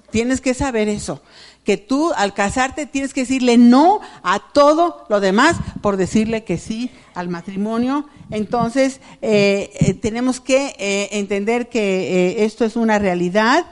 Tienes 0.09 0.41
que 0.41 0.55
saber 0.55 0.89
eso 0.89 1.21
que 1.63 1.77
tú 1.77 2.11
al 2.15 2.33
casarte 2.33 2.85
tienes 2.85 3.13
que 3.13 3.21
decirle 3.21 3.57
no 3.57 4.01
a 4.21 4.39
todo 4.53 5.05
lo 5.09 5.19
demás 5.19 5.57
por 5.81 5.97
decirle 5.97 6.43
que 6.43 6.57
sí 6.57 6.91
al 7.13 7.29
matrimonio. 7.29 8.07
Entonces, 8.31 8.99
eh, 9.21 9.71
eh, 9.79 9.93
tenemos 9.93 10.41
que 10.41 10.75
eh, 10.77 11.09
entender 11.11 11.69
que 11.69 12.43
esto 12.43 12.65
es 12.65 12.75
una 12.75 12.99
realidad. 12.99 13.65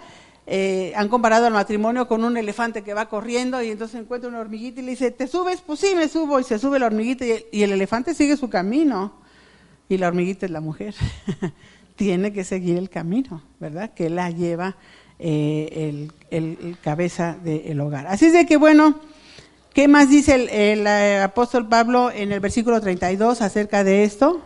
han 0.96 1.08
comparado 1.10 1.48
al 1.48 1.54
matrimonio 1.54 2.08
con 2.08 2.24
un 2.24 2.36
elefante 2.38 2.84
que 2.84 2.94
va 2.94 3.08
corriendo 3.08 3.62
y 3.62 3.72
entonces 3.72 4.00
encuentra 4.00 4.30
una 4.30 4.40
hormiguita 4.40 4.82
y 4.82 4.84
le 4.84 4.92
dice, 4.92 5.12
¿te 5.12 5.28
subes? 5.28 5.62
Pues 5.62 5.80
sí, 5.80 5.94
me 5.96 6.08
subo. 6.08 6.40
Y 6.40 6.44
se 6.44 6.60
sube 6.60 6.80
la 6.80 6.88
hormiguita 6.88 7.26
y 7.52 7.64
el 7.64 7.72
elefante 7.72 8.14
sigue 8.14 8.38
su 8.38 8.50
camino. 8.50 9.14
Y 9.90 9.98
la 9.98 10.08
hormiguita 10.08 10.46
es 10.46 10.52
la 10.52 10.62
mujer. 10.62 10.96
Tiene 11.96 12.32
que 12.32 12.44
seguir 12.44 12.78
el 12.78 12.90
camino, 12.90 13.44
¿verdad? 13.60 13.94
Que 13.94 14.10
la 14.10 14.30
lleva 14.30 14.78
eh, 15.24 16.08
el, 16.32 16.78
cabeza 16.82 17.38
del 17.44 17.80
hogar. 17.80 18.08
Así 18.08 18.26
es 18.26 18.34
de 18.34 18.46
que, 18.48 18.58
bueno, 18.58 19.00
¿qué 19.74 19.88
más 19.88 20.10
dice 20.10 20.34
el, 20.34 20.50
el, 20.50 20.88
eh, 20.88 21.20
apóstol 21.22 21.70
Pablo 21.70 22.10
en 22.12 22.32
el 22.32 22.40
versículo 22.40 22.82
32 22.82 23.42
acerca 23.42 23.84
de 23.84 24.04
esto? 24.04 24.42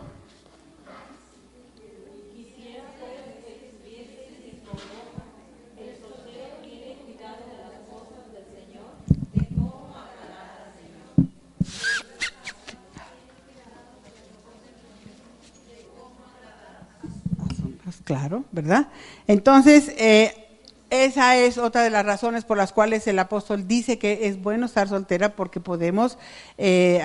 Claro, 18.04 18.44
¿verdad? 18.52 18.86
Entonces, 19.26 19.92
eh, 19.98 20.45
esa 20.90 21.36
es 21.36 21.58
otra 21.58 21.82
de 21.82 21.90
las 21.90 22.06
razones 22.06 22.44
por 22.44 22.56
las 22.56 22.72
cuales 22.72 23.06
el 23.08 23.18
apóstol 23.18 23.66
dice 23.66 23.98
que 23.98 24.28
es 24.28 24.40
bueno 24.40 24.66
estar 24.66 24.88
soltera 24.88 25.34
porque 25.34 25.58
podemos 25.58 26.16
eh, 26.58 27.02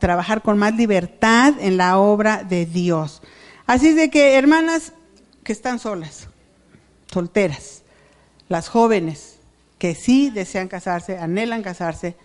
trabajar 0.00 0.42
con 0.42 0.58
más 0.58 0.74
libertad 0.74 1.54
en 1.60 1.76
la 1.76 1.98
obra 1.98 2.42
de 2.42 2.66
Dios. 2.66 3.22
Así 3.66 3.88
es 3.88 3.96
de 3.96 4.10
que, 4.10 4.34
hermanas 4.34 4.92
que 5.44 5.52
están 5.52 5.78
solas, 5.78 6.28
solteras, 7.12 7.82
las 8.48 8.68
jóvenes 8.68 9.36
que 9.78 9.94
sí 9.94 10.30
desean 10.30 10.68
casarse, 10.68 11.18
anhelan 11.18 11.62
casarse, 11.62 12.16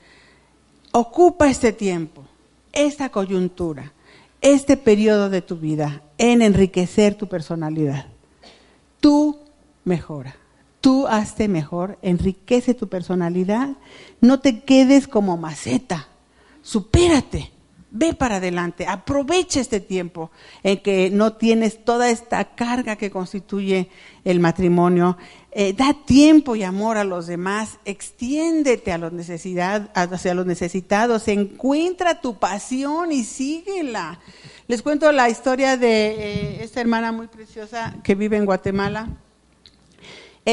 ocupa 0.92 1.50
este 1.50 1.72
tiempo, 1.72 2.26
esta 2.74 3.10
coyuntura, 3.10 3.94
este 4.42 4.76
periodo 4.76 5.30
de 5.30 5.42
tu 5.42 5.58
vida 5.58 6.02
en 6.18 6.42
enriquecer 6.42 7.16
tu 7.16 7.28
personalidad. 7.28 8.08
Tú 9.00 9.40
mejora. 9.84 10.39
Tú 10.82 11.08
hazte 11.08 11.48
mejor, 11.48 11.98
enriquece 12.02 12.74
tu 12.74 12.88
personalidad, 12.88 13.70
no 14.22 14.40
te 14.40 14.64
quedes 14.64 15.08
como 15.08 15.36
maceta, 15.36 16.08
supérate, 16.62 17.52
ve 17.92 18.14
para 18.14 18.38
adelante, 18.38 18.86
aprovecha 18.88 19.60
este 19.60 19.80
tiempo 19.80 20.32
en 20.64 20.78
que 20.78 21.10
no 21.10 21.34
tienes 21.34 21.84
toda 21.84 22.10
esta 22.10 22.56
carga 22.56 22.96
que 22.96 23.12
constituye 23.12 23.90
el 24.24 24.40
matrimonio, 24.40 25.18
eh, 25.52 25.74
da 25.74 25.94
tiempo 26.06 26.56
y 26.56 26.64
amor 26.64 26.98
a 26.98 27.04
los 27.04 27.28
demás, 27.28 27.80
extiéndete 27.84 28.92
a 28.92 28.98
los, 28.98 29.12
necesidad, 29.12 29.90
hacia 29.94 30.34
los 30.34 30.46
necesitados, 30.46 31.28
encuentra 31.28 32.22
tu 32.22 32.36
pasión 32.38 33.12
y 33.12 33.24
síguela. 33.24 34.20
Les 34.68 34.82
cuento 34.82 35.12
la 35.12 35.30
historia 35.30 35.76
de 35.76 36.08
eh, 36.12 36.64
esta 36.64 36.80
hermana 36.80 37.12
muy 37.12 37.28
preciosa 37.28 37.96
que 38.04 38.16
vive 38.16 38.38
en 38.38 38.46
Guatemala 38.46 39.10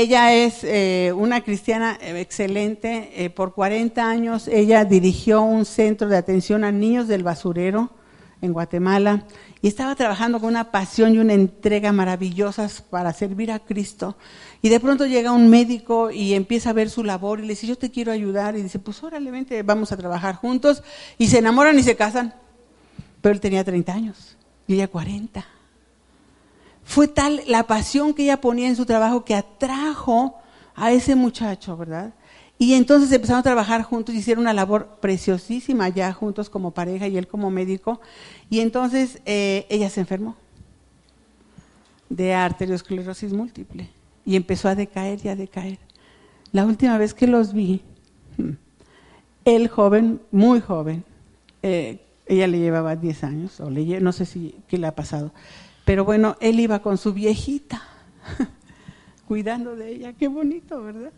ella 0.00 0.34
es 0.34 0.62
eh, 0.62 1.12
una 1.16 1.42
cristiana 1.42 1.98
eh, 2.00 2.20
excelente. 2.20 3.12
Eh, 3.16 3.30
por 3.30 3.54
40 3.54 4.06
años 4.06 4.46
ella 4.46 4.84
dirigió 4.84 5.42
un 5.42 5.64
centro 5.64 6.08
de 6.08 6.16
atención 6.16 6.64
a 6.64 6.72
niños 6.72 7.08
del 7.08 7.22
basurero 7.22 7.90
en 8.42 8.52
Guatemala 8.52 9.24
y 9.62 9.68
estaba 9.68 9.94
trabajando 9.94 10.38
con 10.38 10.50
una 10.50 10.70
pasión 10.70 11.14
y 11.14 11.18
una 11.18 11.32
entrega 11.32 11.92
maravillosas 11.92 12.82
para 12.82 13.12
servir 13.14 13.50
a 13.50 13.58
Cristo. 13.60 14.16
Y 14.60 14.68
de 14.68 14.80
pronto 14.80 15.06
llega 15.06 15.32
un 15.32 15.48
médico 15.48 16.10
y 16.10 16.34
empieza 16.34 16.70
a 16.70 16.74
ver 16.74 16.90
su 16.90 17.02
labor 17.02 17.40
y 17.40 17.42
le 17.42 17.48
dice, 17.48 17.66
yo 17.66 17.78
te 17.78 17.90
quiero 17.90 18.12
ayudar. 18.12 18.54
Y 18.56 18.62
dice, 18.62 18.78
pues 18.78 19.02
órale, 19.02 19.30
vente, 19.30 19.62
vamos 19.62 19.92
a 19.92 19.96
trabajar 19.96 20.34
juntos. 20.34 20.82
Y 21.16 21.28
se 21.28 21.38
enamoran 21.38 21.78
y 21.78 21.82
se 21.82 21.96
casan. 21.96 22.34
Pero 23.22 23.32
él 23.32 23.40
tenía 23.40 23.64
30 23.64 23.92
años 23.92 24.36
y 24.66 24.74
ella 24.74 24.88
40. 24.88 25.55
Fue 26.86 27.08
tal 27.08 27.42
la 27.48 27.64
pasión 27.64 28.14
que 28.14 28.22
ella 28.22 28.40
ponía 28.40 28.68
en 28.68 28.76
su 28.76 28.86
trabajo 28.86 29.24
que 29.24 29.34
atrajo 29.34 30.36
a 30.76 30.92
ese 30.92 31.16
muchacho, 31.16 31.76
¿verdad? 31.76 32.14
Y 32.58 32.74
entonces 32.74 33.10
empezaron 33.10 33.40
a 33.40 33.42
trabajar 33.42 33.82
juntos 33.82 34.14
y 34.14 34.18
hicieron 34.18 34.42
una 34.42 34.54
labor 34.54 34.98
preciosísima 35.00 35.88
ya 35.88 36.12
juntos 36.12 36.48
como 36.48 36.70
pareja 36.70 37.08
y 37.08 37.18
él 37.18 37.26
como 37.26 37.50
médico. 37.50 38.00
Y 38.48 38.60
entonces 38.60 39.20
eh, 39.26 39.66
ella 39.68 39.90
se 39.90 40.00
enfermó 40.00 40.36
de 42.08 42.32
arteriosclerosis 42.34 43.32
múltiple 43.32 43.90
y 44.24 44.36
empezó 44.36 44.68
a 44.68 44.76
decaer 44.76 45.18
y 45.24 45.28
a 45.28 45.36
decaer. 45.36 45.80
La 46.52 46.64
última 46.64 46.96
vez 46.98 47.14
que 47.14 47.26
los 47.26 47.52
vi, 47.52 47.82
hmm, 48.38 48.52
el 49.44 49.68
joven, 49.68 50.20
muy 50.30 50.60
joven, 50.60 51.04
eh, 51.62 52.00
ella 52.26 52.46
le 52.46 52.60
llevaba 52.60 52.94
10 52.94 53.24
años, 53.24 53.60
o 53.60 53.70
no 53.70 54.12
sé 54.12 54.24
si 54.24 54.54
qué 54.68 54.78
le 54.78 54.86
ha 54.86 54.94
pasado, 54.94 55.32
pero 55.86 56.04
bueno, 56.04 56.36
él 56.40 56.58
iba 56.58 56.80
con 56.80 56.98
su 56.98 57.14
viejita, 57.14 57.80
cuidando 59.28 59.76
de 59.76 59.92
ella. 59.92 60.12
Qué 60.14 60.26
bonito, 60.26 60.82
¿verdad? 60.82 61.12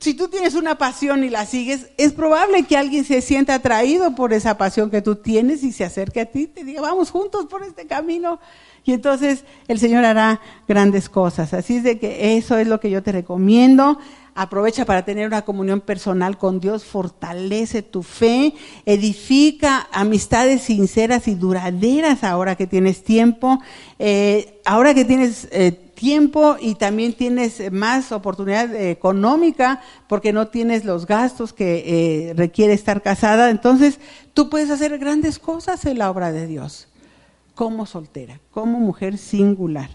Si 0.00 0.14
tú 0.14 0.26
tienes 0.26 0.56
una 0.56 0.76
pasión 0.76 1.22
y 1.22 1.30
la 1.30 1.46
sigues, 1.46 1.88
es 1.96 2.12
probable 2.12 2.64
que 2.64 2.76
alguien 2.76 3.04
se 3.04 3.20
sienta 3.20 3.54
atraído 3.54 4.16
por 4.16 4.32
esa 4.32 4.58
pasión 4.58 4.90
que 4.90 5.02
tú 5.02 5.14
tienes 5.14 5.62
y 5.62 5.70
se 5.70 5.84
acerque 5.84 6.22
a 6.22 6.26
ti 6.26 6.48
te 6.48 6.64
diga, 6.64 6.80
vamos 6.80 7.10
juntos 7.10 7.46
por 7.46 7.62
este 7.62 7.86
camino. 7.86 8.40
Y 8.84 8.92
entonces 8.92 9.44
el 9.68 9.78
Señor 9.78 10.04
hará 10.04 10.40
grandes 10.66 11.08
cosas. 11.08 11.54
Así 11.54 11.76
es 11.76 11.84
de 11.84 12.00
que 12.00 12.36
eso 12.36 12.58
es 12.58 12.66
lo 12.66 12.80
que 12.80 12.90
yo 12.90 13.04
te 13.04 13.12
recomiendo 13.12 14.00
aprovecha 14.34 14.84
para 14.84 15.04
tener 15.04 15.26
una 15.26 15.42
comunión 15.42 15.80
personal 15.80 16.38
con 16.38 16.60
Dios, 16.60 16.84
fortalece 16.84 17.82
tu 17.82 18.02
fe, 18.02 18.54
edifica 18.86 19.88
amistades 19.92 20.62
sinceras 20.62 21.28
y 21.28 21.34
duraderas 21.34 22.24
ahora 22.24 22.56
que 22.56 22.66
tienes 22.66 23.04
tiempo, 23.04 23.60
eh, 23.98 24.60
ahora 24.64 24.94
que 24.94 25.04
tienes 25.04 25.48
eh, 25.52 25.72
tiempo 25.72 26.56
y 26.58 26.76
también 26.76 27.12
tienes 27.12 27.70
más 27.70 28.10
oportunidad 28.12 28.74
económica 28.74 29.82
porque 30.08 30.32
no 30.32 30.48
tienes 30.48 30.84
los 30.84 31.06
gastos 31.06 31.52
que 31.52 32.30
eh, 32.30 32.34
requiere 32.34 32.72
estar 32.72 33.02
casada, 33.02 33.50
entonces 33.50 34.00
tú 34.32 34.48
puedes 34.48 34.70
hacer 34.70 34.98
grandes 34.98 35.38
cosas 35.38 35.84
en 35.84 35.98
la 35.98 36.10
obra 36.10 36.32
de 36.32 36.46
Dios, 36.46 36.88
como 37.54 37.84
soltera, 37.84 38.40
como 38.50 38.80
mujer 38.80 39.18
singular. 39.18 39.90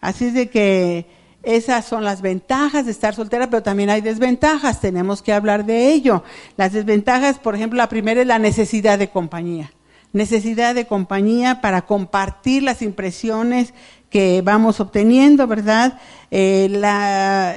Así 0.00 0.26
es 0.26 0.34
de 0.34 0.48
que 0.50 1.21
esas 1.42 1.84
son 1.84 2.04
las 2.04 2.22
ventajas 2.22 2.84
de 2.84 2.92
estar 2.92 3.14
soltera, 3.14 3.50
pero 3.50 3.62
también 3.62 3.90
hay 3.90 4.00
desventajas, 4.00 4.80
tenemos 4.80 5.22
que 5.22 5.32
hablar 5.32 5.64
de 5.64 5.92
ello. 5.92 6.22
Las 6.56 6.72
desventajas, 6.72 7.38
por 7.38 7.54
ejemplo, 7.54 7.76
la 7.76 7.88
primera 7.88 8.20
es 8.20 8.26
la 8.26 8.38
necesidad 8.38 8.98
de 8.98 9.08
compañía. 9.08 9.72
Necesidad 10.12 10.74
de 10.74 10.86
compañía 10.86 11.60
para 11.60 11.82
compartir 11.82 12.62
las 12.62 12.82
impresiones 12.82 13.74
que 14.08 14.42
vamos 14.44 14.78
obteniendo, 14.78 15.46
¿verdad? 15.46 15.98
Eh, 16.30 16.68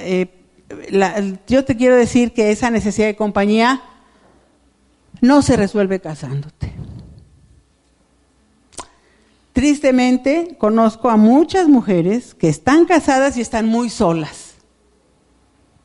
eh, 0.00 1.36
yo 1.46 1.64
te 1.64 1.76
quiero 1.76 1.96
decir 1.96 2.32
que 2.32 2.50
esa 2.50 2.70
necesidad 2.70 3.06
de 3.06 3.16
compañía 3.16 3.82
no 5.20 5.42
se 5.42 5.56
resuelve 5.56 6.00
casándote. 6.00 6.72
Tristemente, 9.56 10.54
conozco 10.58 11.08
a 11.08 11.16
muchas 11.16 11.66
mujeres 11.66 12.34
que 12.34 12.50
están 12.50 12.84
casadas 12.84 13.38
y 13.38 13.40
están 13.40 13.66
muy 13.66 13.88
solas. 13.88 14.56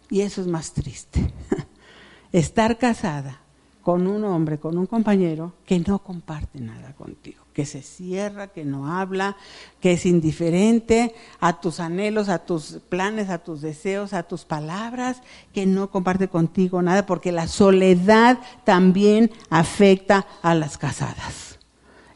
Y 0.10 0.20
eso 0.20 0.42
es 0.42 0.48
más 0.48 0.74
triste. 0.74 1.32
Estar 2.34 2.78
casada 2.78 3.40
con 3.82 4.08
un 4.08 4.26
hombre, 4.26 4.60
con 4.60 4.78
un 4.78 4.88
compañero 4.88 5.54
que 5.66 5.80
no 5.80 6.00
comparte 6.00 6.60
nada 6.60 6.94
contigo, 6.98 7.46
que 7.54 7.66
se 7.66 7.82
cierra, 7.82 8.48
que 8.48 8.66
no 8.66 8.92
habla, 8.92 9.38
que 9.80 9.94
es 9.94 10.06
indiferente 10.06 11.16
a 11.40 11.62
tus 11.62 11.80
anhelos, 11.80 12.28
a 12.28 12.40
tus 12.40 12.82
planes, 12.90 13.30
a 13.30 13.38
tus 13.38 13.62
deseos, 13.62 14.12
a 14.12 14.24
tus 14.24 14.44
palabras, 14.44 15.22
que 15.54 15.66
no 15.66 15.90
comparte 15.92 16.28
contigo 16.28 16.82
nada, 16.82 17.06
porque 17.06 17.32
la 17.32 17.48
soledad 17.48 18.38
también 18.66 19.32
afecta 19.50 20.28
a 20.42 20.56
las 20.56 20.78
casadas 20.78 21.51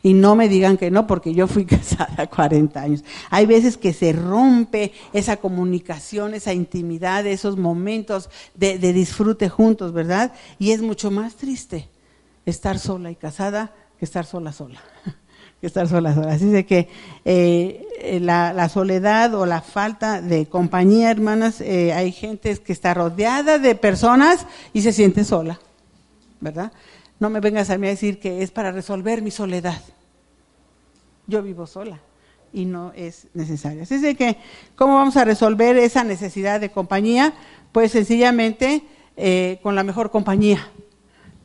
Y 0.05 0.13
no 0.13 0.35
me 0.35 0.47
digan 0.47 0.77
que 0.77 0.91
no, 0.91 1.07
porque 1.07 1.33
yo 1.33 1.47
fui 1.47 1.65
casada 1.65 2.27
40 2.27 2.79
años. 2.79 3.03
Hay 3.31 3.47
veces 3.47 3.75
que 3.75 3.91
se 3.91 4.13
rompe 4.13 4.93
esa 5.13 5.37
comunicación, 5.37 6.35
esa 6.35 6.53
intimidad, 6.53 7.25
esos 7.25 7.57
momentos 7.57 8.29
de, 8.53 8.77
disfrute 8.77 9.49
juntos, 9.49 9.93
¿verdad? 9.93 10.31
Y 10.59 10.73
es 10.73 10.83
mucho 10.83 11.09
más 11.09 11.37
triste 11.37 11.89
estar 12.45 12.77
sola 12.77 13.09
y 13.09 13.15
casada 13.15 13.73
que 13.97 14.05
estar 14.05 14.27
sola 14.27 14.53
sola. 14.53 14.79
que 15.59 15.65
estar 15.65 15.87
sola 15.87 16.13
sola. 16.13 16.33
Así 16.33 16.49
de 16.49 16.67
que 16.67 16.87
eh, 17.25 18.19
la, 18.21 18.69
soledad 18.69 19.33
o 19.33 19.47
la 19.47 19.61
falta 19.61 20.21
de 20.21 20.45
compañía, 20.45 21.09
hermanas, 21.09 21.61
eh, 21.61 21.93
hay 21.93 22.11
gente 22.11 22.55
que 22.57 22.73
está 22.73 22.93
rodeada 22.93 23.57
de 23.57 23.73
personas 23.73 24.45
y 24.71 24.83
se 24.83 24.93
siente 24.93 25.23
sola, 25.23 25.59
¿verdad? 26.41 26.71
No 27.19 27.31
me 27.31 27.39
vengas 27.39 27.71
a 27.71 27.79
mí 27.79 27.87
a 27.87 27.89
decir 27.89 28.19
que 28.19 28.43
es 28.43 28.51
para 28.51 28.71
resolver 28.71 29.23
mi 29.23 29.31
soledad. 29.31 29.81
Yo 31.27 31.41
vivo 31.41 31.67
sola 31.67 31.99
y 32.53 32.65
no 32.65 32.91
es 32.95 33.27
necesario. 33.33 33.83
Así 33.83 33.95
es 33.95 34.17
que, 34.17 34.37
¿cómo 34.75 34.95
vamos 34.95 35.17
a 35.17 35.25
resolver 35.25 35.77
esa 35.77 36.03
necesidad 36.03 36.59
de 36.59 36.71
compañía? 36.71 37.33
Pues 37.71 37.91
sencillamente 37.91 38.83
eh, 39.17 39.59
con 39.61 39.75
la 39.75 39.83
mejor 39.83 40.11
compañía, 40.11 40.69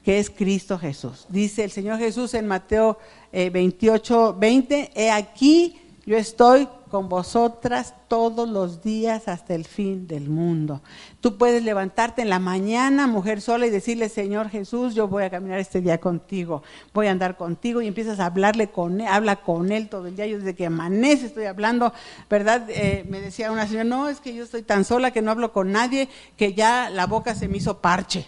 que 0.05 0.19
es 0.19 0.31
Cristo 0.31 0.79
Jesús. 0.79 1.27
Dice 1.29 1.65
el 1.65 1.71
Señor 1.71 1.99
Jesús 1.99 2.35
en 2.35 2.47
Mateo 2.47 2.99
28, 3.33 4.31
eh, 4.31 4.39
20, 4.39 4.91
he 4.95 5.11
aquí 5.11 5.81
yo 6.07 6.17
estoy 6.17 6.69
con 6.91 7.09
vosotras 7.09 7.95
todos 8.09 8.49
los 8.49 8.83
días 8.83 9.29
hasta 9.29 9.55
el 9.55 9.65
fin 9.65 10.07
del 10.07 10.29
mundo. 10.29 10.83
Tú 11.21 11.39
puedes 11.39 11.63
levantarte 11.63 12.23
en 12.23 12.29
la 12.29 12.39
mañana, 12.39 13.07
mujer 13.07 13.41
sola, 13.41 13.67
y 13.67 13.71
decirle, 13.71 14.09
Señor 14.09 14.51
Jesús, 14.51 14.95
yo 14.95 15.09
voy 15.09 15.23
a 15.23 15.31
caminar 15.31 15.61
este 15.61 15.81
día 15.81 15.99
contigo, 15.99 16.63
voy 16.93 17.07
a 17.07 17.13
andar 17.13 17.37
contigo, 17.37 17.81
y 17.81 17.87
empiezas 17.87 18.21
a 18.21 18.27
hablarle 18.27 18.71
con 18.71 19.01
él, 19.01 19.07
habla 19.07 19.37
con 19.37 19.73
él 19.73 19.89
todo 19.89 20.09
el 20.09 20.17
día. 20.17 20.27
Yo 20.27 20.39
desde 20.39 20.55
que 20.55 20.67
amanece 20.67 21.27
estoy 21.27 21.47
hablando, 21.47 21.95
¿verdad? 22.29 22.67
Eh, 22.69 23.07
me 23.09 23.21
decía 23.21 23.53
una 23.53 23.67
señora, 23.67 23.85
no, 23.85 24.09
es 24.09 24.21
que 24.21 24.35
yo 24.35 24.45
estoy 24.45 24.63
tan 24.63 24.85
sola 24.85 25.13
que 25.13 25.23
no 25.23 25.31
hablo 25.31 25.53
con 25.53 25.73
nadie, 25.73 26.09
que 26.37 26.53
ya 26.53 26.91
la 26.91 27.07
boca 27.07 27.35
se 27.35 27.49
me 27.49 27.57
hizo 27.57 27.79
parche. 27.79 28.27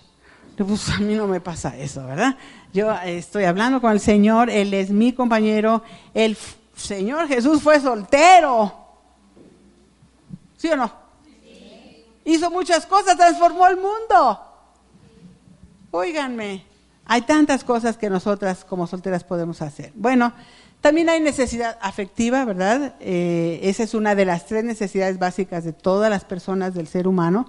Pues 0.57 0.91
a 0.91 0.99
mí 0.99 1.15
no 1.15 1.27
me 1.27 1.41
pasa 1.41 1.77
eso, 1.77 2.07
¿verdad? 2.07 2.37
Yo 2.73 2.93
estoy 3.05 3.45
hablando 3.45 3.81
con 3.81 3.93
el 3.93 4.01
Señor, 4.01 4.49
Él 4.49 4.73
es 4.75 4.91
mi 4.91 5.13
compañero, 5.13 5.83
Él 6.15 6.37
Señor 6.75 7.29
Jesús 7.29 7.63
fue 7.63 7.81
soltero. 7.81 8.73
¿Sí 10.57 10.69
o 10.69 10.77
no? 10.77 10.93
Hizo 12.25 12.51
muchas 12.51 12.87
cosas, 12.87 13.17
transformó 13.17 13.67
el 13.67 13.77
mundo. 13.77 14.41
Óiganme, 15.91 16.65
hay 17.05 17.23
tantas 17.23 17.65
cosas 17.65 17.99
que 17.99 18.09
nosotras 18.09 18.65
como 18.65 18.87
solteras 18.87 19.25
podemos 19.25 19.61
hacer. 19.61 19.93
Bueno, 19.95 20.33
también 20.81 21.09
hay 21.09 21.21
necesidad 21.21 21.79
afectiva, 21.81 22.45
¿verdad? 22.45 22.95
Eh, 23.01 23.61
esa 23.63 23.83
es 23.83 23.95
una 23.95 24.15
de 24.15 24.25
las 24.25 24.47
tres 24.47 24.65
necesidades 24.65 25.19
básicas 25.19 25.65
de 25.65 25.73
todas 25.73 26.11
las 26.11 26.25
personas 26.25 26.75
del 26.75 26.89
ser 26.89 27.07
humano, 27.07 27.49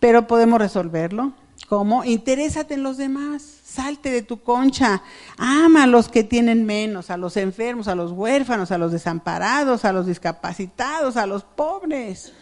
pero 0.00 0.26
podemos 0.26 0.58
resolverlo. 0.58 1.32
¿Cómo? 1.72 2.04
Interésate 2.04 2.74
en 2.74 2.82
los 2.82 2.98
demás. 2.98 3.42
Salte 3.64 4.10
de 4.10 4.20
tu 4.20 4.42
concha, 4.42 5.02
ama 5.38 5.84
a 5.84 5.86
los 5.86 6.10
que 6.10 6.22
tienen 6.22 6.66
menos, 6.66 7.08
a 7.08 7.16
los 7.16 7.38
enfermos, 7.38 7.88
a 7.88 7.94
los 7.94 8.12
huérfanos, 8.12 8.70
a 8.72 8.76
los 8.76 8.92
desamparados, 8.92 9.86
a 9.86 9.92
los 9.94 10.06
discapacitados, 10.06 11.16
a 11.16 11.26
los 11.26 11.44
pobres. 11.44 12.34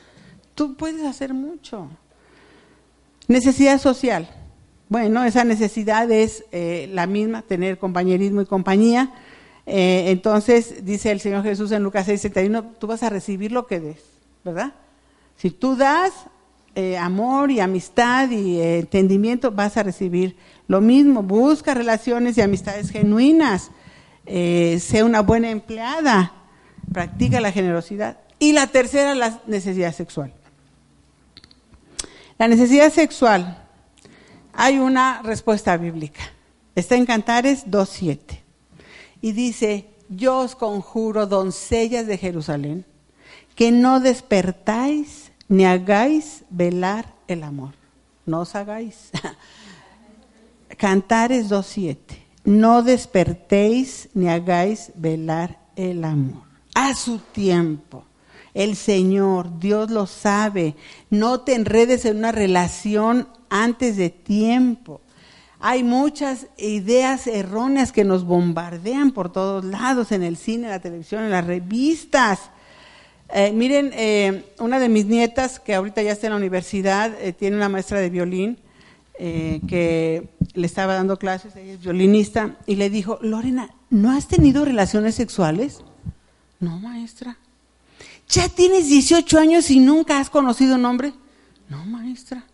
Tú 0.56 0.74
puedes 0.74 1.06
hacer 1.06 1.32
mucho. 1.32 1.86
Necesidad 3.28 3.80
social. 3.80 4.28
Bueno, 4.88 5.22
esa 5.22 5.44
necesidad 5.44 6.10
es 6.10 6.44
eh, 6.50 6.90
la 6.92 7.06
misma, 7.06 7.42
tener 7.42 7.78
compañerismo 7.78 8.40
y 8.40 8.46
compañía. 8.46 9.12
Eh, 9.64 10.06
entonces, 10.08 10.84
dice 10.84 11.12
el 11.12 11.20
Señor 11.20 11.44
Jesús 11.44 11.70
en 11.70 11.84
Lucas 11.84 12.08
6:71, 12.08 12.64
tú 12.80 12.88
vas 12.88 13.04
a 13.04 13.10
recibir 13.10 13.52
lo 13.52 13.68
que 13.68 13.78
des, 13.78 14.02
¿verdad? 14.42 14.74
Si 15.36 15.52
tú 15.52 15.76
das 15.76 16.12
eh, 16.74 16.96
amor 16.96 17.50
y 17.50 17.60
amistad 17.60 18.30
y 18.30 18.60
entendimiento, 18.60 19.50
vas 19.50 19.76
a 19.76 19.82
recibir 19.82 20.36
lo 20.68 20.80
mismo, 20.80 21.22
busca 21.22 21.74
relaciones 21.74 22.38
y 22.38 22.42
amistades 22.42 22.90
genuinas, 22.90 23.70
eh, 24.24 24.78
sea 24.80 25.04
una 25.04 25.20
buena 25.20 25.50
empleada, 25.50 26.32
practica 26.92 27.40
la 27.40 27.50
generosidad. 27.50 28.18
Y 28.38 28.52
la 28.52 28.68
tercera, 28.68 29.14
la 29.14 29.40
necesidad 29.46 29.92
sexual. 29.92 30.32
La 32.38 32.46
necesidad 32.48 32.92
sexual, 32.92 33.66
hay 34.52 34.78
una 34.78 35.22
respuesta 35.22 35.76
bíblica. 35.76 36.22
Está 36.74 36.94
en 36.94 37.04
Cantares 37.04 37.66
2.7. 37.66 38.40
Y 39.20 39.32
dice, 39.32 39.88
yo 40.08 40.38
os 40.38 40.54
conjuro, 40.54 41.26
doncellas 41.26 42.06
de 42.06 42.16
Jerusalén, 42.16 42.86
que 43.56 43.72
no 43.72 44.00
despertáis 44.00 45.29
ni 45.51 45.64
hagáis 45.64 46.44
velar 46.48 47.12
el 47.26 47.42
amor. 47.42 47.74
No 48.24 48.40
os 48.40 48.55
hagáis. 48.55 49.11
Cantares 50.78 51.51
2.7. 51.51 51.96
No 52.44 52.82
despertéis 52.82 54.09
ni 54.14 54.28
hagáis 54.28 54.92
velar 54.94 55.59
el 55.74 56.05
amor. 56.05 56.44
A 56.74 56.94
su 56.94 57.18
tiempo. 57.18 58.05
El 58.55 58.76
Señor, 58.76 59.59
Dios 59.59 59.90
lo 59.90 60.07
sabe. 60.07 60.76
No 61.11 61.40
te 61.40 61.57
enredes 61.57 62.05
en 62.05 62.18
una 62.18 62.30
relación 62.30 63.28
antes 63.48 63.96
de 63.96 64.09
tiempo. 64.11 65.01
Hay 65.59 65.82
muchas 65.82 66.46
ideas 66.59 67.26
erróneas 67.26 67.90
que 67.90 68.05
nos 68.05 68.24
bombardean 68.24 69.11
por 69.11 69.32
todos 69.32 69.64
lados, 69.64 70.12
en 70.12 70.22
el 70.22 70.36
cine, 70.36 70.66
en 70.66 70.70
la 70.70 70.80
televisión, 70.80 71.24
en 71.24 71.30
las 71.32 71.44
revistas. 71.44 72.51
Eh, 73.32 73.52
miren, 73.52 73.92
eh, 73.94 74.44
una 74.58 74.80
de 74.80 74.88
mis 74.88 75.06
nietas, 75.06 75.60
que 75.60 75.74
ahorita 75.74 76.02
ya 76.02 76.12
está 76.12 76.26
en 76.26 76.32
la 76.32 76.38
universidad, 76.38 77.14
eh, 77.20 77.32
tiene 77.32 77.56
una 77.56 77.68
maestra 77.68 78.00
de 78.00 78.10
violín, 78.10 78.58
que 79.18 80.30
le 80.54 80.66
estaba 80.66 80.94
dando 80.94 81.18
clases, 81.18 81.54
ella 81.54 81.74
es 81.74 81.80
violinista, 81.82 82.56
y 82.66 82.76
le 82.76 82.88
dijo, 82.88 83.18
Lorena, 83.20 83.68
¿no 83.90 84.12
has 84.12 84.26
tenido 84.26 84.64
relaciones 84.64 85.14
sexuales? 85.14 85.82
No, 86.58 86.78
maestra. 86.78 87.36
¿Ya 88.30 88.48
tienes 88.48 88.88
18 88.88 89.38
años 89.38 89.70
y 89.70 89.78
nunca 89.78 90.20
has 90.20 90.30
conocido 90.30 90.76
un 90.76 90.86
hombre? 90.86 91.12
No, 91.68 91.84
maestra. 91.84 92.46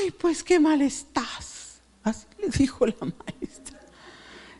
Ay, 0.00 0.12
pues 0.12 0.44
qué 0.44 0.60
mal 0.60 0.80
estás. 0.80 1.80
Así 2.04 2.26
le 2.38 2.48
dijo 2.48 2.86
la 2.86 2.94
maestra. 3.00 3.79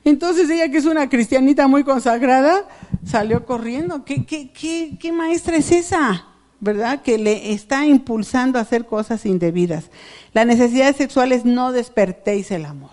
Entonces 0.05 0.49
ella, 0.51 0.71
que 0.71 0.79
es 0.79 0.87
una 0.87 1.09
cristianita 1.09 1.69
muy 1.69 1.85
consagrada, 1.85 2.67
salió 3.05 3.45
corriendo. 3.45 4.05
¿Qué, 4.05 4.25
qué, 4.25 4.51
qué, 4.51 4.97
qué 4.99 5.13
maestra 5.13 5.57
es 5.57 5.71
esa? 5.71 6.27
¿verdad? 6.61 7.01
Que 7.03 7.19
le 7.19 7.53
está 7.53 7.87
impulsando 7.87 8.59
a 8.59 8.63
hacer 8.63 8.85
cosas 8.85 9.25
indebidas. 9.25 9.91
La 10.33 10.45
necesidad 10.45 10.95
sexual 10.95 11.33
es 11.33 11.45
no 11.45 11.73
despertéis 11.73 12.51
el 12.51 12.67
amor. 12.67 12.91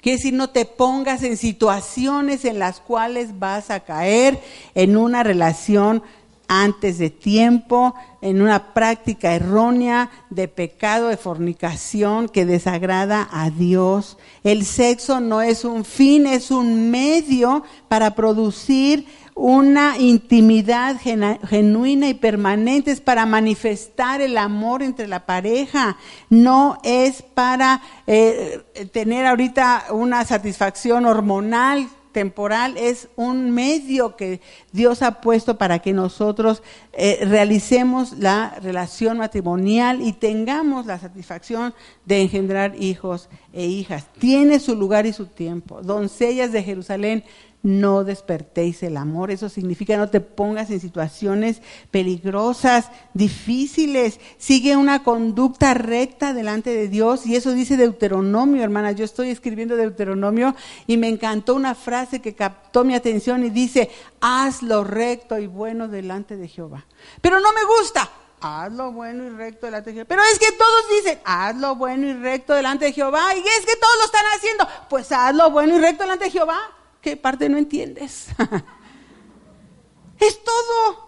Quiere 0.00 0.18
decir, 0.18 0.34
no 0.34 0.50
te 0.50 0.66
pongas 0.66 1.22
en 1.22 1.36
situaciones 1.36 2.44
en 2.44 2.58
las 2.58 2.80
cuales 2.80 3.38
vas 3.38 3.70
a 3.70 3.80
caer 3.80 4.40
en 4.74 4.96
una 4.96 5.22
relación 5.22 6.02
antes 6.48 6.98
de 6.98 7.10
tiempo, 7.10 7.94
en 8.20 8.42
una 8.42 8.74
práctica 8.74 9.34
errónea 9.34 10.10
de 10.30 10.48
pecado, 10.48 11.08
de 11.08 11.16
fornicación 11.16 12.28
que 12.28 12.46
desagrada 12.46 13.28
a 13.30 13.50
Dios. 13.50 14.18
El 14.44 14.64
sexo 14.64 15.20
no 15.20 15.42
es 15.42 15.64
un 15.64 15.84
fin, 15.84 16.26
es 16.26 16.50
un 16.50 16.90
medio 16.90 17.64
para 17.88 18.14
producir 18.14 19.06
una 19.36 19.98
intimidad 19.98 20.96
genuina 20.98 22.08
y 22.08 22.14
permanente, 22.14 22.90
es 22.90 23.02
para 23.02 23.26
manifestar 23.26 24.22
el 24.22 24.38
amor 24.38 24.82
entre 24.82 25.06
la 25.06 25.26
pareja, 25.26 25.98
no 26.30 26.78
es 26.82 27.20
para 27.20 27.82
eh, 28.06 28.62
tener 28.92 29.26
ahorita 29.26 29.88
una 29.90 30.24
satisfacción 30.24 31.04
hormonal 31.04 31.86
temporal, 32.16 32.78
es 32.78 33.08
un 33.14 33.50
medio 33.50 34.16
que 34.16 34.40
Dios 34.72 35.02
ha 35.02 35.20
puesto 35.20 35.58
para 35.58 35.80
que 35.80 35.92
nosotros 35.92 36.62
eh, 36.94 37.18
realicemos 37.20 38.12
la 38.12 38.56
relación 38.62 39.18
matrimonial 39.18 40.00
y 40.00 40.14
tengamos 40.14 40.86
la 40.86 40.98
satisfacción 40.98 41.74
de 42.06 42.22
engendrar 42.22 42.74
hijos 42.82 43.28
e 43.52 43.66
hijas. 43.66 44.06
Tiene 44.18 44.60
su 44.60 44.76
lugar 44.76 45.04
y 45.04 45.12
su 45.12 45.26
tiempo. 45.26 45.82
Doncellas 45.82 46.52
de 46.52 46.62
Jerusalén, 46.62 47.22
no 47.62 48.04
despertéis 48.04 48.82
el 48.82 48.96
amor. 48.96 49.30
Eso 49.30 49.48
significa 49.48 49.96
no 49.96 50.08
te 50.08 50.20
pongas 50.20 50.70
en 50.70 50.80
situaciones 50.80 51.62
peligrosas, 51.90 52.90
difíciles. 53.14 54.20
Sigue 54.38 54.76
una 54.76 55.02
conducta 55.02 55.74
recta 55.74 56.32
delante 56.32 56.70
de 56.70 56.88
Dios 56.88 57.26
y 57.26 57.36
eso 57.36 57.52
dice 57.52 57.76
Deuteronomio, 57.76 58.62
hermana. 58.62 58.92
Yo 58.92 59.04
estoy 59.04 59.30
escribiendo 59.30 59.76
Deuteronomio 59.76 60.54
y 60.86 60.96
me 60.96 61.08
encantó 61.08 61.54
una 61.54 61.74
frase 61.74 62.20
que 62.20 62.34
captó 62.34 62.84
mi 62.84 62.94
atención 62.94 63.44
y 63.44 63.50
dice, 63.50 63.90
haz 64.20 64.62
lo 64.62 64.84
recto 64.84 65.38
y 65.38 65.46
bueno 65.46 65.88
delante 65.88 66.36
de 66.36 66.48
Jehová. 66.48 66.86
Pero 67.20 67.40
no 67.40 67.52
me 67.52 67.64
gusta. 67.64 68.08
Haz 68.40 68.70
lo 68.72 68.92
bueno 68.92 69.24
y 69.24 69.30
recto 69.30 69.66
delante 69.66 69.90
de 69.90 69.94
Jehová. 69.94 70.08
Pero 70.08 70.22
es 70.30 70.38
que 70.38 70.52
todos 70.52 70.84
dicen, 71.02 71.18
haz 71.24 71.56
lo 71.56 71.74
bueno 71.74 72.06
y 72.06 72.12
recto 72.12 72.54
delante 72.54 72.84
de 72.84 72.92
Jehová. 72.92 73.34
Y 73.34 73.40
es 73.40 73.66
que 73.66 73.76
todos 73.76 73.96
lo 73.98 74.04
están 74.04 74.26
haciendo. 74.36 74.68
Pues 74.88 75.10
haz 75.10 75.34
lo 75.34 75.50
bueno 75.50 75.76
y 75.76 75.80
recto 75.80 76.04
delante 76.04 76.26
de 76.26 76.30
Jehová. 76.30 76.58
¿Qué 77.06 77.16
parte 77.16 77.48
no 77.48 77.56
entiendes? 77.56 78.26
es 80.18 80.42
todo. 80.42 81.06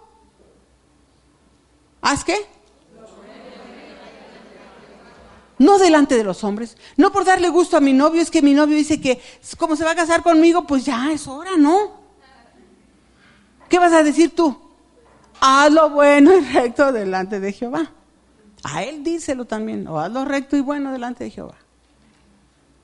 ¿Haz 1.99 2.23
qué? 2.23 2.37
No 5.57 5.77
delante 5.77 6.15
de 6.15 6.23
los 6.23 6.45
hombres, 6.45 6.77
no 6.95 7.11
por 7.11 7.25
darle 7.25 7.49
gusto 7.49 7.75
a 7.75 7.81
mi 7.81 7.91
novio, 7.91 8.21
es 8.21 8.31
que 8.31 8.41
mi 8.41 8.53
novio 8.53 8.77
dice 8.77 9.01
que 9.01 9.21
como 9.57 9.75
se 9.75 9.83
va 9.83 9.91
a 9.91 9.95
casar 9.95 10.23
conmigo, 10.23 10.65
pues 10.65 10.85
ya 10.85 11.11
es 11.11 11.27
hora, 11.27 11.57
¿no? 11.57 11.99
¿Qué 13.67 13.77
vas 13.77 13.91
a 13.91 14.01
decir 14.01 14.33
tú? 14.33 14.57
Haz 15.41 15.69
lo 15.69 15.89
bueno 15.89 16.33
y 16.33 16.39
recto 16.39 16.93
delante 16.93 17.41
de 17.41 17.51
Jehová. 17.51 17.91
A 18.63 18.83
él 18.83 19.03
díselo 19.03 19.43
también, 19.43 19.85
o 19.89 19.99
haz 19.99 20.13
lo 20.13 20.23
recto 20.23 20.55
y 20.55 20.61
bueno 20.61 20.93
delante 20.93 21.25
de 21.25 21.31
Jehová. 21.31 21.55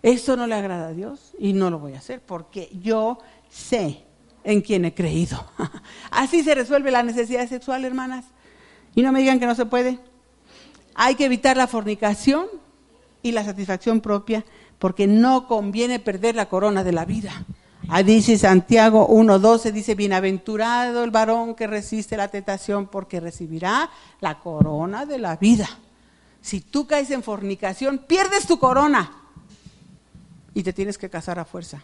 Esto 0.05 0.37
no 0.37 0.45
le 0.45 0.53
agrada 0.53 0.89
a 0.89 0.93
Dios 0.93 1.33
y 1.39 1.53
no 1.53 1.71
lo 1.71 1.79
voy 1.79 1.93
a 1.93 1.97
hacer 1.97 2.21
porque 2.21 2.69
yo 2.79 3.17
sé 3.49 4.03
en 4.43 4.61
quién 4.61 4.85
he 4.85 4.93
creído. 4.93 5.43
Así 6.11 6.43
se 6.43 6.53
resuelve 6.53 6.91
la 6.91 7.01
necesidad 7.01 7.49
sexual, 7.49 7.83
hermanas. 7.85 8.23
Y 8.93 9.01
no 9.01 9.11
me 9.11 9.21
digan 9.21 9.39
que 9.39 9.47
no 9.47 9.55
se 9.55 9.65
puede. 9.65 9.97
Hay 10.93 11.15
que 11.15 11.25
evitar 11.25 11.57
la 11.57 11.65
fornicación 11.65 12.45
y 13.23 13.31
la 13.31 13.43
satisfacción 13.43 13.99
propia 13.99 14.45
porque 14.77 15.07
no 15.07 15.47
conviene 15.47 15.97
perder 15.97 16.35
la 16.35 16.49
corona 16.49 16.83
de 16.83 16.91
la 16.91 17.05
vida. 17.05 17.43
Ahí 17.89 18.03
dice 18.03 18.37
Santiago 18.37 19.07
1.12, 19.09 19.71
dice, 19.71 19.95
bienaventurado 19.95 21.03
el 21.03 21.09
varón 21.09 21.55
que 21.55 21.65
resiste 21.65 22.15
la 22.15 22.27
tentación 22.27 22.89
porque 22.89 23.19
recibirá 23.19 23.89
la 24.21 24.37
corona 24.37 25.07
de 25.07 25.17
la 25.17 25.37
vida. 25.37 25.67
Si 26.41 26.61
tú 26.61 26.85
caes 26.85 27.09
en 27.09 27.23
fornicación, 27.23 27.97
pierdes 28.07 28.45
tu 28.45 28.59
corona 28.59 29.23
y 30.55 30.63
te 30.63 30.73
tienes 30.73 30.97
que 30.97 31.09
casar 31.09 31.37
a 31.37 31.45
fuerza. 31.45 31.83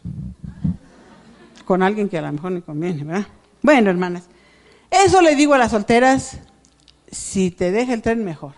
Con 1.65 1.83
alguien 1.83 2.09
que 2.09 2.17
a 2.17 2.21
lo 2.23 2.31
mejor 2.31 2.53
no 2.53 2.65
conviene, 2.65 3.03
¿verdad? 3.03 3.27
Bueno, 3.61 3.91
hermanas, 3.91 4.23
eso 4.89 5.21
le 5.21 5.35
digo 5.35 5.53
a 5.53 5.59
las 5.59 5.71
solteras, 5.71 6.39
si 7.11 7.51
te 7.51 7.71
deja 7.71 7.93
el 7.93 8.01
tren, 8.01 8.23
mejor. 8.23 8.53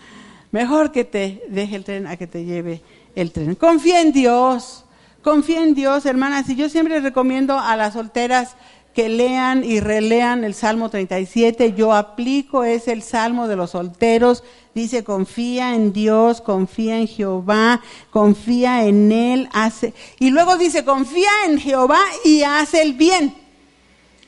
mejor 0.52 0.92
que 0.92 1.04
te 1.04 1.42
deje 1.48 1.76
el 1.76 1.84
tren 1.84 2.06
a 2.06 2.16
que 2.16 2.26
te 2.26 2.44
lleve 2.44 2.80
el 3.16 3.32
tren. 3.32 3.56
Confía 3.56 4.00
en 4.00 4.12
Dios, 4.12 4.84
confía 5.22 5.62
en 5.62 5.74
Dios, 5.74 6.06
hermanas. 6.06 6.48
Y 6.48 6.54
yo 6.54 6.68
siempre 6.68 7.00
recomiendo 7.00 7.58
a 7.58 7.76
las 7.76 7.94
solteras 7.94 8.56
que 8.94 9.08
lean 9.08 9.64
y 9.64 9.80
relean 9.80 10.44
el 10.44 10.54
Salmo 10.54 10.88
37. 10.88 11.74
Yo 11.74 11.92
aplico, 11.92 12.62
es 12.62 12.86
el 12.86 13.02
Salmo 13.02 13.48
de 13.48 13.56
los 13.56 13.70
solteros. 13.70 14.44
Dice, 14.76 15.04
confía 15.04 15.74
en 15.74 15.94
Dios, 15.94 16.42
confía 16.42 16.98
en 16.98 17.08
Jehová, 17.08 17.80
confía 18.10 18.84
en 18.84 19.10
Él, 19.10 19.48
hace. 19.54 19.94
Y 20.18 20.28
luego 20.28 20.58
dice, 20.58 20.84
confía 20.84 21.30
en 21.46 21.58
Jehová 21.58 21.98
y 22.26 22.42
hace 22.42 22.82
el 22.82 22.92
bien. 22.92 23.34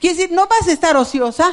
Quiere 0.00 0.16
decir, 0.16 0.34
no 0.34 0.46
vas 0.46 0.66
a 0.66 0.72
estar 0.72 0.96
ociosa, 0.96 1.52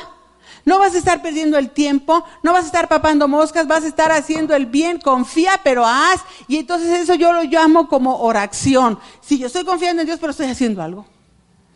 no 0.63 0.79
vas 0.79 0.95
a 0.95 0.99
estar 0.99 1.21
perdiendo 1.21 1.57
el 1.57 1.71
tiempo, 1.71 2.23
no 2.41 2.53
vas 2.53 2.63
a 2.63 2.67
estar 2.67 2.87
papando 2.87 3.27
moscas, 3.27 3.67
vas 3.67 3.83
a 3.83 3.87
estar 3.87 4.13
haciendo 4.13 4.55
el 4.55 4.65
bien, 4.65 5.01
confía, 5.01 5.59
pero 5.61 5.85
haz. 5.85 6.21
Y 6.47 6.55
entonces 6.55 6.97
eso 6.97 7.15
yo 7.15 7.33
lo 7.33 7.43
llamo 7.43 7.89
como 7.89 8.19
oración. 8.19 8.97
Si 9.19 9.37
yo 9.37 9.47
estoy 9.47 9.65
confiando 9.65 10.03
en 10.03 10.05
Dios, 10.05 10.19
pero 10.21 10.31
estoy 10.31 10.47
haciendo 10.47 10.81
algo. 10.81 11.05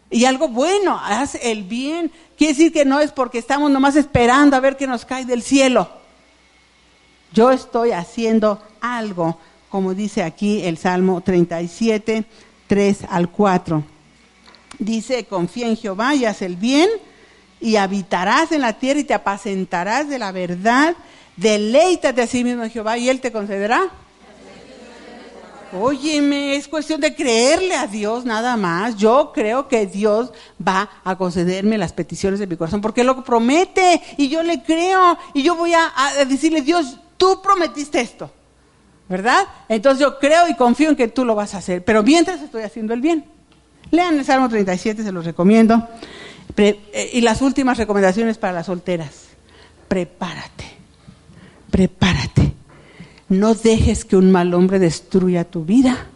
Y 0.09 0.23
algo 0.23 0.47
bueno, 0.47 0.97
haz 0.97 1.35
el 1.35 1.63
bien. 1.63 2.13
Quiere 2.37 2.53
decir 2.53 2.71
que 2.71 2.85
no 2.85 3.01
es 3.01 3.11
porque 3.11 3.39
estamos 3.39 3.69
nomás 3.69 3.97
esperando 3.97 4.55
a 4.55 4.61
ver 4.61 4.77
qué 4.77 4.87
nos 4.87 5.03
cae 5.03 5.25
del 5.25 5.43
cielo. 5.43 5.98
Yo 7.33 7.51
estoy 7.51 7.91
haciendo 7.91 8.61
algo, 8.81 9.37
como 9.69 9.93
dice 9.93 10.23
aquí 10.23 10.63
el 10.63 10.77
Salmo 10.77 11.21
37, 11.21 12.25
3 12.67 12.99
al 13.09 13.29
4. 13.29 13.83
Dice, 14.79 15.25
confía 15.25 15.67
en 15.67 15.77
Jehová 15.77 16.15
y 16.15 16.25
haz 16.25 16.41
el 16.41 16.55
bien, 16.55 16.89
y 17.61 17.75
habitarás 17.75 18.51
en 18.51 18.61
la 18.61 18.73
tierra 18.73 18.99
y 19.01 19.03
te 19.03 19.13
apacentarás 19.13 20.07
de 20.09 20.19
la 20.19 20.31
verdad. 20.31 20.95
Deleítate 21.35 22.21
a 22.21 22.27
sí 22.27 22.43
mismo 22.43 22.63
en 22.63 22.71
Jehová 22.71 22.97
y 22.97 23.09
Él 23.09 23.19
te 23.19 23.31
concederá 23.31 23.91
Óyeme, 25.71 26.55
es 26.55 26.67
cuestión 26.67 26.99
de 26.99 27.13
creerle 27.13 27.75
a 27.75 27.85
Dios 27.85 28.25
nada 28.25 28.57
más. 28.57 28.95
Yo 28.97 29.31
creo 29.33 29.67
que 29.67 29.85
Dios 29.85 30.31
va 30.65 30.89
a 31.03 31.15
concederme 31.15 31.77
las 31.77 31.93
peticiones 31.93 32.39
de 32.39 32.47
mi 32.47 32.57
corazón 32.57 32.81
porque 32.81 33.03
lo 33.03 33.23
promete 33.23 34.01
y 34.17 34.29
yo 34.29 34.41
le 34.41 34.63
creo 34.63 35.17
y 35.33 35.43
yo 35.43 35.55
voy 35.55 35.73
a, 35.73 35.91
decirle, 36.27 36.61
Dios, 36.61 36.97
tú 37.19 37.39
prometiste 37.43 38.01
esto, 38.01 38.31
¿verdad? 39.07 39.45
Entonces 39.67 39.99
yo 39.99 40.17
creo 40.17 40.47
y 40.47 40.55
confío 40.55 40.89
en 40.89 40.95
que 40.95 41.07
tú 41.07 41.23
lo 41.23 41.35
vas 41.35 41.53
a 41.53 41.59
hacer, 41.59 41.85
pero 41.85 42.01
mientras 42.01 42.41
estoy 42.41 42.63
haciendo 42.63 42.95
el 42.95 43.01
bien. 43.01 43.25
Lean 43.91 44.17
el 44.17 44.25
Salmo 44.25 44.49
37, 44.49 45.03
se 45.03 45.11
los 45.11 45.23
recomiendo. 45.23 45.87
Eh, 46.57 47.11
y 47.13 47.21
las 47.21 47.43
últimas 47.43 47.77
recomendaciones 47.77 48.39
para 48.39 48.53
las 48.53 48.65
solteras. 48.65 49.27
Prepárate, 49.87 50.65
prepárate 51.69 52.19
no 53.29 53.53
dejes 53.53 54.05
que 54.05 54.17
un 54.17 54.31
mal 54.31 54.53
hombre 54.55 54.79
destruya 54.79 55.49
tu 55.49 55.63
vida 55.63 56.07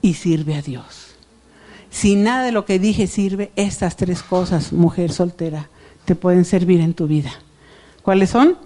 y 0.00 0.14
sirve 0.14 0.54
a 0.54 0.62
Dios. 0.62 1.08
Si 1.90 2.14
nada 2.14 2.44
de 2.44 2.52
lo 2.52 2.64
que 2.64 2.78
dije 2.78 3.08
sirve, 3.08 3.50
estas 3.56 3.96
tres 3.96 4.22
cosas, 4.22 4.72
mujer 4.72 5.10
soltera, 5.10 5.68
te 6.04 6.14
pueden 6.14 6.44
servir 6.44 6.80
en 6.80 6.94
tu 6.94 7.08
vida. 7.08 7.32
¿Cuáles 8.02 8.30
son? 8.30 8.56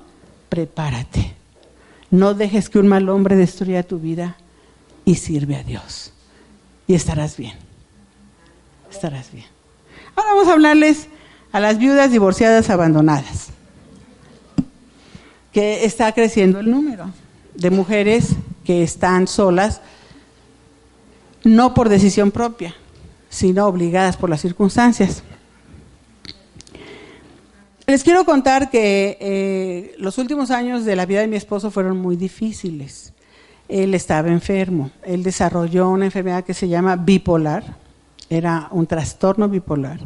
Prepárate. 0.50 1.34
No 2.12 2.34
dejes 2.34 2.68
que 2.68 2.78
un 2.78 2.88
mal 2.88 3.08
hombre 3.08 3.36
destruya 3.36 3.82
tu 3.82 3.98
vida 3.98 4.36
y 5.06 5.14
sirve 5.14 5.56
a 5.56 5.62
Dios. 5.62 6.12
Y 6.86 6.94
estarás 6.94 7.38
bien. 7.38 7.54
Estarás 8.90 9.32
bien. 9.32 9.46
Ahora 10.14 10.34
vamos 10.34 10.48
a 10.48 10.52
hablarles 10.52 11.08
a 11.52 11.58
las 11.58 11.78
viudas 11.78 12.10
divorciadas 12.10 12.68
abandonadas, 12.68 13.48
que 15.52 15.86
está 15.86 16.12
creciendo 16.12 16.60
el 16.60 16.70
número 16.70 17.10
de 17.54 17.70
mujeres 17.70 18.36
que 18.64 18.82
están 18.82 19.26
solas, 19.26 19.80
no 21.44 21.72
por 21.72 21.88
decisión 21.88 22.30
propia, 22.30 22.74
sino 23.30 23.66
obligadas 23.66 24.18
por 24.18 24.28
las 24.28 24.42
circunstancias. 24.42 25.22
Les 27.92 28.04
quiero 28.04 28.24
contar 28.24 28.70
que 28.70 29.18
eh, 29.20 29.94
los 29.98 30.16
últimos 30.16 30.50
años 30.50 30.86
de 30.86 30.96
la 30.96 31.04
vida 31.04 31.20
de 31.20 31.26
mi 31.28 31.36
esposo 31.36 31.70
fueron 31.70 31.98
muy 31.98 32.16
difíciles. 32.16 33.12
Él 33.68 33.92
estaba 33.92 34.28
enfermo, 34.28 34.90
él 35.04 35.22
desarrolló 35.22 35.90
una 35.90 36.06
enfermedad 36.06 36.42
que 36.42 36.54
se 36.54 36.68
llama 36.68 36.96
bipolar, 36.96 37.76
era 38.30 38.68
un 38.70 38.86
trastorno 38.86 39.46
bipolar. 39.46 40.00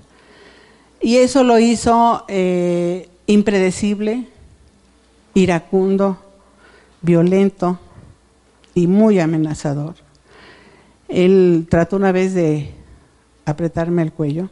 Y 1.01 1.18
eso 1.18 1.45
lo 1.45 1.61
hizo 1.61 2.24
eh, 2.26 3.09
impredecible, 3.26 4.26
iracundo, 5.34 6.18
violento 7.03 7.78
y 8.74 8.89
muy 8.89 9.20
amenazador. 9.20 9.95
Él 11.07 11.68
trató 11.70 11.95
una 11.95 12.11
vez 12.11 12.34
de 12.34 12.74
apretarme 13.45 14.03
el 14.03 14.11
cuello. 14.11 14.51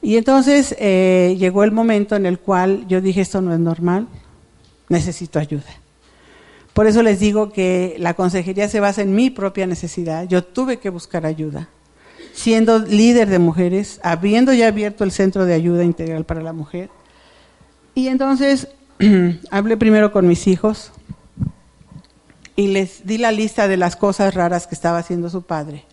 Y 0.00 0.16
entonces 0.16 0.74
eh, 0.78 1.36
llegó 1.38 1.64
el 1.64 1.72
momento 1.72 2.16
en 2.16 2.26
el 2.26 2.38
cual 2.38 2.86
yo 2.88 3.00
dije, 3.00 3.20
esto 3.20 3.40
no 3.40 3.52
es 3.52 3.58
normal, 3.58 4.06
necesito 4.88 5.38
ayuda. 5.38 5.64
Por 6.72 6.86
eso 6.86 7.02
les 7.02 7.18
digo 7.18 7.52
que 7.52 7.96
la 7.98 8.14
consejería 8.14 8.68
se 8.68 8.80
basa 8.80 9.02
en 9.02 9.14
mi 9.14 9.30
propia 9.30 9.66
necesidad. 9.66 10.28
Yo 10.28 10.44
tuve 10.44 10.78
que 10.78 10.90
buscar 10.90 11.26
ayuda. 11.26 11.68
Siendo 12.32 12.78
líder 12.78 13.28
de 13.28 13.40
mujeres, 13.40 13.98
habiendo 14.04 14.52
ya 14.52 14.68
abierto 14.68 15.02
el 15.02 15.10
Centro 15.10 15.44
de 15.44 15.54
Ayuda 15.54 15.82
Integral 15.82 16.24
para 16.24 16.40
la 16.40 16.52
Mujer. 16.52 16.88
Y 17.96 18.06
entonces 18.06 18.68
hablé 19.50 19.76
primero 19.76 20.12
con 20.12 20.28
mis 20.28 20.46
hijos, 20.46 20.92
y 22.58 22.66
les 22.66 23.06
di 23.06 23.18
la 23.18 23.30
lista 23.30 23.68
de 23.68 23.76
las 23.76 23.94
cosas 23.94 24.34
raras 24.34 24.66
que 24.66 24.74
estaba 24.74 24.98
haciendo 24.98 25.30
su 25.30 25.42
padre. 25.42 25.84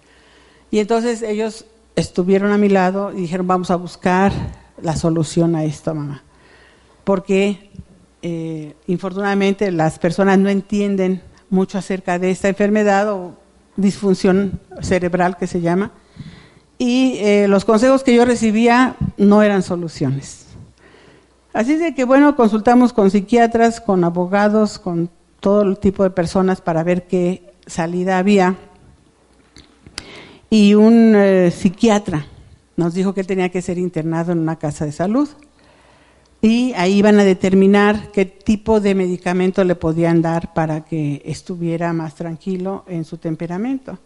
Y 0.71 0.79
entonces 0.79 1.21
ellos 1.21 1.65
estuvieron 1.95 2.51
a 2.51 2.57
mi 2.57 2.69
lado 2.69 3.11
y 3.13 3.21
dijeron, 3.21 3.47
vamos 3.47 3.71
a 3.71 3.75
buscar 3.75 4.31
la 4.81 4.95
solución 4.95 5.55
a 5.55 5.63
esto, 5.63 5.93
mamá. 5.93 6.23
Porque 7.03 7.69
eh, 8.21 8.75
infortunadamente 8.87 9.71
las 9.71 9.99
personas 9.99 10.39
no 10.39 10.49
entienden 10.49 11.21
mucho 11.49 11.77
acerca 11.77 12.19
de 12.19 12.31
esta 12.31 12.49
enfermedad 12.49 13.11
o 13.13 13.35
disfunción 13.77 14.59
cerebral 14.81 15.37
que 15.37 15.47
se 15.47 15.61
llama. 15.61 15.91
Y 16.77 17.17
eh, 17.19 17.47
los 17.47 17.63
consejos 17.63 18.03
que 18.03 18.15
yo 18.15 18.25
recibía 18.25 18.95
no 19.17 19.41
eran 19.41 19.63
soluciones. 19.63 20.45
Así 21.53 21.75
de 21.75 21.95
que, 21.95 22.03
bueno, 22.03 22.35
consultamos 22.35 22.91
con 22.91 23.09
psiquiatras, 23.09 23.79
con 23.79 24.03
abogados, 24.03 24.77
con 24.77 25.09
todo 25.39 25.61
el 25.61 25.77
tipo 25.77 26.03
de 26.03 26.09
personas 26.09 26.59
para 26.59 26.83
ver 26.83 27.07
qué 27.07 27.53
salida 27.65 28.17
había. 28.17 28.55
Y 30.57 30.73
un 30.73 31.15
eh, 31.17 31.51
psiquiatra 31.51 32.27
nos 32.77 32.93
dijo 32.93 33.13
que 33.13 33.25
tenía 33.25 33.49
que 33.49 33.61
ser 33.61 33.77
internado 33.77 34.31
en 34.31 34.39
una 34.39 34.55
casa 34.55 34.85
de 34.85 34.93
salud. 34.93 35.27
Y 36.41 36.71
ahí 36.77 36.93
iban 36.93 37.19
a 37.19 37.25
determinar 37.25 38.09
qué 38.13 38.23
tipo 38.23 38.79
de 38.79 38.95
medicamento 38.95 39.65
le 39.65 39.75
podían 39.75 40.21
dar 40.21 40.53
para 40.53 40.85
que 40.85 41.21
estuviera 41.25 41.91
más 41.91 42.15
tranquilo 42.15 42.85
en 42.87 43.03
su 43.03 43.17
temperamento. 43.17 43.99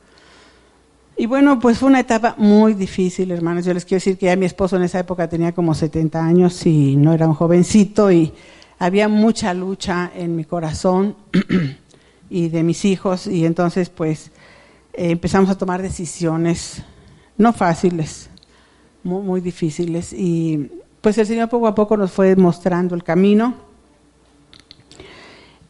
Y 1.17 1.27
bueno, 1.27 1.59
pues 1.59 1.77
fue 1.77 1.87
una 1.87 1.99
etapa 1.99 2.33
muy 2.39 2.73
difícil, 2.73 3.29
hermanos. 3.29 3.63
Yo 3.63 3.75
les 3.75 3.85
quiero 3.85 3.97
decir 3.97 4.17
que 4.17 4.25
ya 4.25 4.35
mi 4.35 4.47
esposo 4.47 4.75
en 4.75 4.81
esa 4.81 4.97
época 4.97 5.29
tenía 5.29 5.51
como 5.51 5.75
70 5.75 6.19
años 6.19 6.65
y 6.65 6.95
no 6.95 7.13
era 7.13 7.27
un 7.27 7.35
jovencito 7.35 8.11
y 8.11 8.33
había 8.79 9.07
mucha 9.07 9.53
lucha 9.53 10.11
en 10.15 10.35
mi 10.35 10.45
corazón 10.45 11.15
y 12.31 12.49
de 12.49 12.63
mis 12.63 12.85
hijos 12.85 13.27
y 13.27 13.45
entonces 13.45 13.91
pues 13.91 14.31
eh, 14.93 15.11
empezamos 15.11 15.49
a 15.49 15.57
tomar 15.57 15.81
decisiones 15.81 16.83
no 17.37 17.53
fáciles, 17.53 18.29
muy, 19.03 19.39
difíciles 19.39 20.13
y 20.13 20.69
pues 21.01 21.17
el 21.17 21.25
Señor 21.25 21.49
poco 21.49 21.67
a 21.67 21.73
poco 21.73 21.95
nos 21.95 22.11
fue 22.11 22.35
mostrando 22.35 22.95
el 22.95 23.03
camino 23.03 23.55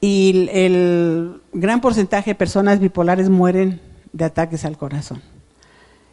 y 0.01 0.49
el 0.51 1.41
gran 1.53 1.80
porcentaje 1.80 2.32
de 2.32 2.36
personas 2.36 2.80
bipolares 2.80 3.30
mueren 3.30 3.80
de 4.11 4.26
ataques 4.26 4.65
al 4.65 4.78
corazón. 4.78 5.22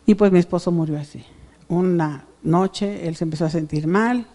Y 0.04 0.14
pues 0.14 0.30
mi 0.30 0.38
esposo 0.38 0.70
murió 0.70 0.98
así. 0.98 1.24
Una 1.68 2.26
noche 2.42 3.08
él 3.08 3.16
se 3.16 3.24
empezó 3.24 3.46
a 3.46 3.50
sentir 3.50 3.86
mal, 3.86 4.26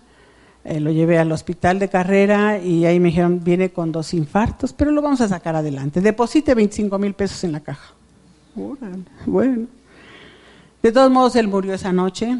eh, 0.63 0.79
lo 0.79 0.91
llevé 0.91 1.19
al 1.19 1.31
hospital 1.31 1.79
de 1.79 1.89
carrera 1.89 2.59
y 2.59 2.85
ahí 2.85 2.99
me 2.99 3.09
dijeron, 3.09 3.43
viene 3.43 3.71
con 3.71 3.91
dos 3.91 4.13
infartos, 4.13 4.73
pero 4.73 4.91
lo 4.91 5.01
vamos 5.01 5.21
a 5.21 5.27
sacar 5.27 5.55
adelante. 5.55 6.01
Deposite 6.01 6.55
25 6.55 6.97
mil 6.97 7.13
pesos 7.13 7.43
en 7.43 7.51
la 7.51 7.59
caja. 7.59 7.93
Bueno. 9.25 9.67
De 10.83 10.91
todos 10.91 11.11
modos, 11.11 11.35
él 11.35 11.47
murió 11.47 11.73
esa 11.73 11.91
noche 11.91 12.39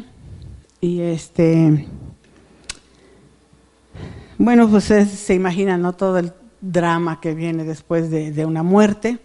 y 0.80 1.00
este... 1.00 1.86
Bueno, 4.38 4.68
pues 4.68 4.84
se 4.84 5.34
imagina, 5.34 5.78
¿no? 5.78 5.92
Todo 5.92 6.18
el 6.18 6.32
drama 6.60 7.20
que 7.20 7.34
viene 7.34 7.64
después 7.64 8.10
de 8.10 8.44
una 8.44 8.62
muerte. 8.62 9.20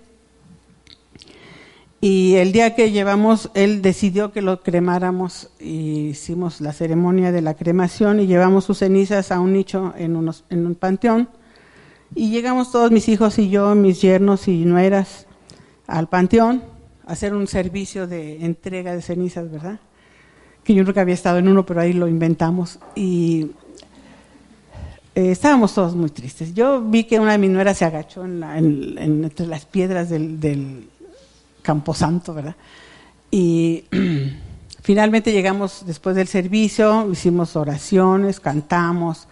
Y 2.00 2.36
el 2.36 2.52
día 2.52 2.76
que 2.76 2.92
llevamos, 2.92 3.50
él 3.56 3.82
decidió 3.82 4.32
que 4.32 4.44
lo 4.44 4.62
cremáramos 4.62 5.50
y 5.60 6.10
hicimos 6.10 6.62
la 6.62 6.72
ceremonia 6.72 7.32
de 7.32 7.42
la 7.42 7.56
cremación 7.56 8.20
y 8.20 8.28
llevamos 8.28 8.66
sus 8.66 8.78
cenizas 8.80 9.32
a 9.32 9.40
un 9.40 9.54
nicho 9.54 9.94
en, 9.98 10.16
unos, 10.16 10.44
en 10.52 10.68
un 10.68 10.76
panteón. 10.76 11.28
Y 12.14 12.30
llegamos 12.30 12.72
todos 12.72 12.92
mis 12.92 13.10
hijos 13.10 13.40
y 13.40 13.50
yo, 13.50 13.74
mis 13.74 14.00
yernos 14.00 14.48
y 14.48 14.64
nueras, 14.66 15.26
al 15.88 16.08
panteón 16.08 16.77
hacer 17.08 17.34
un 17.34 17.48
servicio 17.48 18.06
de 18.06 18.46
entrega 18.46 18.94
de 18.94 19.02
cenizas, 19.02 19.50
¿verdad? 19.50 19.80
Que 20.64 20.74
yo 20.74 20.84
nunca 20.84 21.02
había 21.02 21.14
estado 21.14 21.40
en 21.40 21.48
uno, 21.48 21.66
pero 21.66 21.82
ahí 21.82 21.94
lo 21.94 22.08
inventamos. 22.08 22.80
Y 22.96 23.52
eh, 25.16 25.32
estábamos 25.32 25.74
todos 25.74 25.96
muy 25.96 26.10
tristes. 26.10 26.54
Yo 26.54 26.82
vi 26.82 27.06
que 27.06 27.20
una 27.20 27.32
de 27.32 27.38
mis 27.38 27.50
nueras 27.50 27.78
se 27.78 27.86
agachó 27.86 28.26
en 28.26 28.44
entre 28.98 29.48
las 29.48 29.66
piedras 29.66 30.10
del 30.10 30.90
Camposanto, 31.62 32.34
¿verdad? 32.34 32.56
Y 33.32 33.86
finalmente 34.84 35.32
llegamos 35.32 35.84
después 35.86 36.16
del 36.16 36.28
servicio, 36.28 37.10
hicimos 37.12 37.56
oraciones, 37.56 38.40
cantamos, 38.40 39.28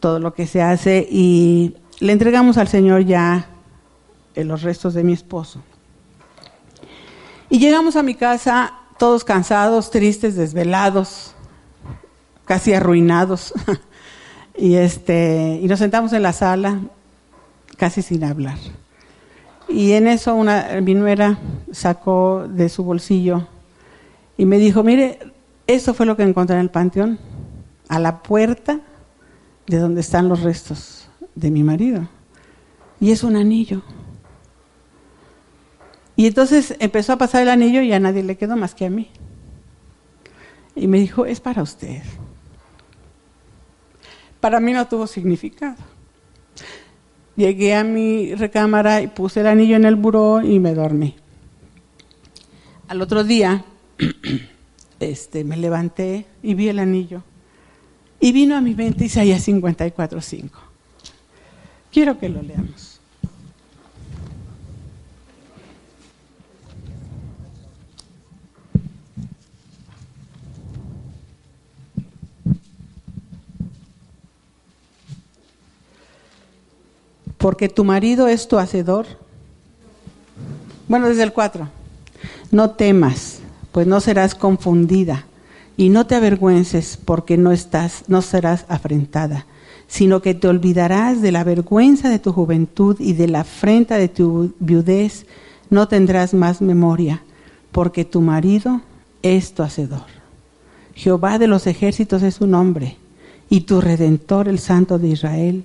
todo 0.00 0.18
lo 0.18 0.34
que 0.34 0.46
se 0.46 0.62
hace 0.62 1.06
y 1.10 1.76
le 2.00 2.12
entregamos 2.12 2.58
al 2.58 2.68
Señor 2.68 3.04
ya 3.04 3.48
los 4.36 4.62
restos 4.62 4.94
de 4.94 5.04
mi 5.04 5.12
esposo. 5.12 5.60
Y 7.54 7.60
llegamos 7.60 7.94
a 7.94 8.02
mi 8.02 8.16
casa 8.16 8.72
todos 8.98 9.22
cansados, 9.22 9.92
tristes, 9.92 10.34
desvelados, 10.34 11.36
casi 12.46 12.74
arruinados. 12.74 13.54
y 14.58 14.74
este 14.74 15.60
y 15.62 15.68
nos 15.68 15.78
sentamos 15.78 16.12
en 16.14 16.24
la 16.24 16.32
sala 16.32 16.80
casi 17.76 18.02
sin 18.02 18.24
hablar. 18.24 18.58
Y 19.68 19.92
en 19.92 20.08
eso 20.08 20.34
una, 20.34 20.80
mi 20.82 20.94
nuera 20.94 21.38
sacó 21.70 22.48
de 22.48 22.68
su 22.68 22.82
bolsillo 22.82 23.46
y 24.36 24.46
me 24.46 24.58
dijo, 24.58 24.82
mire, 24.82 25.20
eso 25.68 25.94
fue 25.94 26.06
lo 26.06 26.16
que 26.16 26.24
encontré 26.24 26.56
en 26.56 26.62
el 26.62 26.70
panteón, 26.70 27.20
a 27.86 28.00
la 28.00 28.20
puerta 28.20 28.80
de 29.68 29.78
donde 29.78 30.00
están 30.00 30.28
los 30.28 30.42
restos 30.42 31.08
de 31.36 31.52
mi 31.52 31.62
marido. 31.62 32.08
Y 32.98 33.12
es 33.12 33.22
un 33.22 33.36
anillo. 33.36 33.80
Y 36.16 36.26
entonces 36.26 36.76
empezó 36.78 37.12
a 37.12 37.18
pasar 37.18 37.42
el 37.42 37.48
anillo 37.48 37.82
y 37.82 37.92
a 37.92 38.00
nadie 38.00 38.22
le 38.22 38.36
quedó 38.36 38.56
más 38.56 38.74
que 38.74 38.86
a 38.86 38.90
mí. 38.90 39.08
Y 40.76 40.86
me 40.86 40.98
dijo, 40.98 41.26
es 41.26 41.40
para 41.40 41.62
usted. 41.62 42.02
Para 44.40 44.60
mí 44.60 44.72
no 44.72 44.86
tuvo 44.86 45.06
significado. 45.06 45.76
Llegué 47.36 47.74
a 47.74 47.82
mi 47.82 48.34
recámara 48.34 49.02
y 49.02 49.08
puse 49.08 49.40
el 49.40 49.48
anillo 49.48 49.76
en 49.76 49.84
el 49.84 49.96
buró 49.96 50.40
y 50.40 50.60
me 50.60 50.74
dormí. 50.74 51.16
Al 52.86 53.02
otro 53.02 53.24
día 53.24 53.64
este, 55.00 55.42
me 55.42 55.56
levanté 55.56 56.26
y 56.42 56.54
vi 56.54 56.68
el 56.68 56.78
anillo. 56.78 57.22
Y 58.20 58.32
vino 58.32 58.56
a 58.56 58.60
mi 58.60 58.74
mente 58.74 59.06
Isaías 59.06 59.46
54.5. 59.46 60.50
Quiero 61.90 62.18
que 62.18 62.28
lo 62.28 62.42
leamos. 62.42 62.93
Porque 77.44 77.68
tu 77.68 77.84
marido 77.84 78.26
es 78.26 78.48
tu 78.48 78.56
hacedor. 78.56 79.04
Bueno, 80.88 81.08
desde 81.08 81.24
el 81.24 81.34
4. 81.34 81.68
No 82.50 82.70
temas, 82.70 83.40
pues 83.70 83.86
no 83.86 84.00
serás 84.00 84.34
confundida, 84.34 85.26
y 85.76 85.90
no 85.90 86.06
te 86.06 86.14
avergüences, 86.14 86.96
porque 87.04 87.36
no 87.36 87.52
estás, 87.52 88.04
no 88.08 88.22
serás 88.22 88.64
afrentada, 88.68 89.44
sino 89.88 90.22
que 90.22 90.32
te 90.32 90.48
olvidarás 90.48 91.20
de 91.20 91.32
la 91.32 91.44
vergüenza 91.44 92.08
de 92.08 92.18
tu 92.18 92.32
juventud 92.32 92.96
y 92.98 93.12
de 93.12 93.28
la 93.28 93.40
afrenta 93.40 93.98
de 93.98 94.08
tu 94.08 94.54
viudez, 94.58 95.26
no 95.68 95.86
tendrás 95.86 96.32
más 96.32 96.62
memoria, 96.62 97.24
porque 97.72 98.06
tu 98.06 98.22
marido 98.22 98.80
es 99.20 99.52
tu 99.52 99.62
hacedor. 99.62 100.06
Jehová 100.94 101.38
de 101.38 101.48
los 101.48 101.66
ejércitos 101.66 102.22
es 102.22 102.36
su 102.36 102.46
nombre, 102.46 102.96
y 103.50 103.60
tu 103.66 103.82
redentor, 103.82 104.48
el 104.48 104.60
Santo 104.60 104.98
de 104.98 105.08
Israel, 105.08 105.64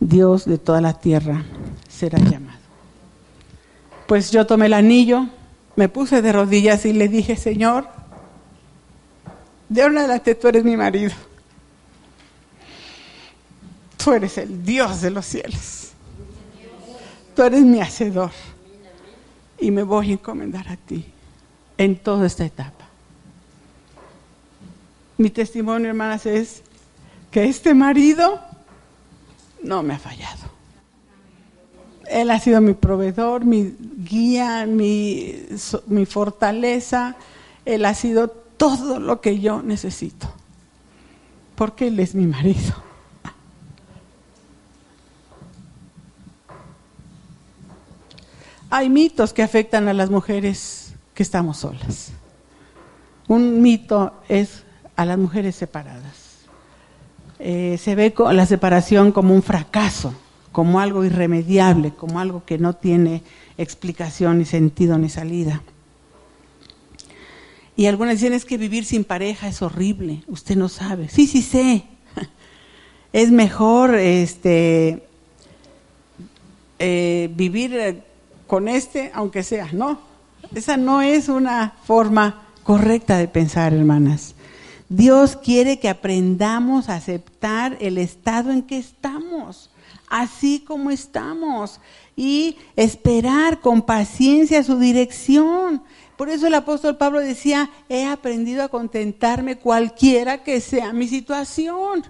Dios 0.00 0.44
de 0.44 0.58
toda 0.58 0.80
la 0.80 0.94
tierra 0.94 1.44
será 1.88 2.18
llamado. 2.18 2.58
Pues 4.06 4.30
yo 4.30 4.46
tomé 4.46 4.66
el 4.66 4.74
anillo, 4.74 5.26
me 5.76 5.88
puse 5.88 6.22
de 6.22 6.32
rodillas 6.32 6.84
y 6.84 6.92
le 6.92 7.08
dije, 7.08 7.36
Señor, 7.36 7.88
de 9.68 9.82
ahora 9.82 9.92
en 9.92 9.98
adelante 9.98 10.34
tú 10.34 10.48
eres 10.48 10.64
mi 10.64 10.76
marido. 10.76 11.12
Tú 13.96 14.12
eres 14.12 14.36
el 14.36 14.64
Dios 14.64 15.00
de 15.00 15.10
los 15.10 15.24
cielos. 15.24 15.92
Tú 17.34 17.42
eres 17.42 17.62
mi 17.62 17.80
hacedor. 17.80 18.30
Y 19.58 19.70
me 19.70 19.82
voy 19.82 20.10
a 20.10 20.12
encomendar 20.14 20.68
a 20.68 20.76
ti 20.76 21.06
en 21.78 21.96
toda 21.96 22.26
esta 22.26 22.44
etapa. 22.44 22.84
Mi 25.16 25.30
testimonio, 25.30 25.88
hermanas, 25.88 26.26
es 26.26 26.62
que 27.30 27.44
este 27.44 27.72
marido 27.72 28.40
no 29.64 29.82
me 29.82 29.94
ha 29.94 29.98
fallado. 29.98 30.54
Él 32.06 32.30
ha 32.30 32.38
sido 32.38 32.60
mi 32.60 32.74
proveedor, 32.74 33.44
mi 33.44 33.74
guía, 33.98 34.66
mi, 34.66 35.34
mi 35.86 36.06
fortaleza. 36.06 37.16
Él 37.64 37.84
ha 37.86 37.94
sido 37.94 38.28
todo 38.28 39.00
lo 39.00 39.20
que 39.20 39.40
yo 39.40 39.62
necesito. 39.62 40.28
Porque 41.54 41.88
Él 41.88 41.98
es 41.98 42.14
mi 42.14 42.26
marido. 42.26 42.74
Hay 48.70 48.90
mitos 48.90 49.32
que 49.32 49.42
afectan 49.42 49.88
a 49.88 49.94
las 49.94 50.10
mujeres 50.10 50.94
que 51.14 51.22
estamos 51.22 51.58
solas. 51.58 52.10
Un 53.28 53.62
mito 53.62 54.12
es 54.28 54.64
a 54.96 55.04
las 55.04 55.16
mujeres 55.16 55.54
separadas. 55.56 56.03
Eh, 57.46 57.76
se 57.76 57.94
ve 57.94 58.14
la 58.32 58.46
separación 58.46 59.12
como 59.12 59.34
un 59.34 59.42
fracaso, 59.42 60.14
como 60.50 60.80
algo 60.80 61.04
irremediable, 61.04 61.92
como 61.92 62.18
algo 62.18 62.42
que 62.46 62.56
no 62.56 62.72
tiene 62.72 63.22
explicación, 63.58 64.38
ni 64.38 64.46
sentido, 64.46 64.96
ni 64.96 65.10
salida. 65.10 65.60
Y 67.76 67.84
algunas 67.84 68.14
dicen 68.14 68.32
es 68.32 68.46
que 68.46 68.56
vivir 68.56 68.86
sin 68.86 69.04
pareja 69.04 69.46
es 69.46 69.60
horrible, 69.60 70.22
usted 70.26 70.56
no 70.56 70.70
sabe. 70.70 71.10
Sí, 71.10 71.26
sí 71.26 71.42
sé. 71.42 71.84
Es 73.12 73.30
mejor 73.30 73.94
este, 73.94 75.06
eh, 76.78 77.30
vivir 77.36 78.02
con 78.46 78.68
este, 78.68 79.10
aunque 79.12 79.42
sea. 79.42 79.68
No, 79.70 80.00
esa 80.54 80.78
no 80.78 81.02
es 81.02 81.28
una 81.28 81.74
forma 81.84 82.46
correcta 82.62 83.18
de 83.18 83.28
pensar, 83.28 83.74
hermanas. 83.74 84.33
Dios 84.88 85.36
quiere 85.36 85.78
que 85.78 85.88
aprendamos 85.88 86.88
a 86.88 86.96
aceptar 86.96 87.76
el 87.80 87.98
estado 87.98 88.50
en 88.50 88.62
que 88.62 88.78
estamos, 88.78 89.70
así 90.08 90.60
como 90.60 90.90
estamos, 90.90 91.80
y 92.16 92.56
esperar 92.76 93.60
con 93.60 93.82
paciencia 93.82 94.62
su 94.62 94.78
dirección, 94.78 95.82
Por 96.16 96.28
eso 96.28 96.46
el 96.46 96.54
apóstol 96.54 96.96
Pablo 96.96 97.18
decía, 97.18 97.70
he 97.88 98.06
aprendido 98.06 98.62
a 98.62 98.68
contentarme 98.68 99.56
cualquiera 99.56 100.44
que 100.44 100.60
sea 100.60 100.92
mi 100.92 101.08
situación. 101.08 102.04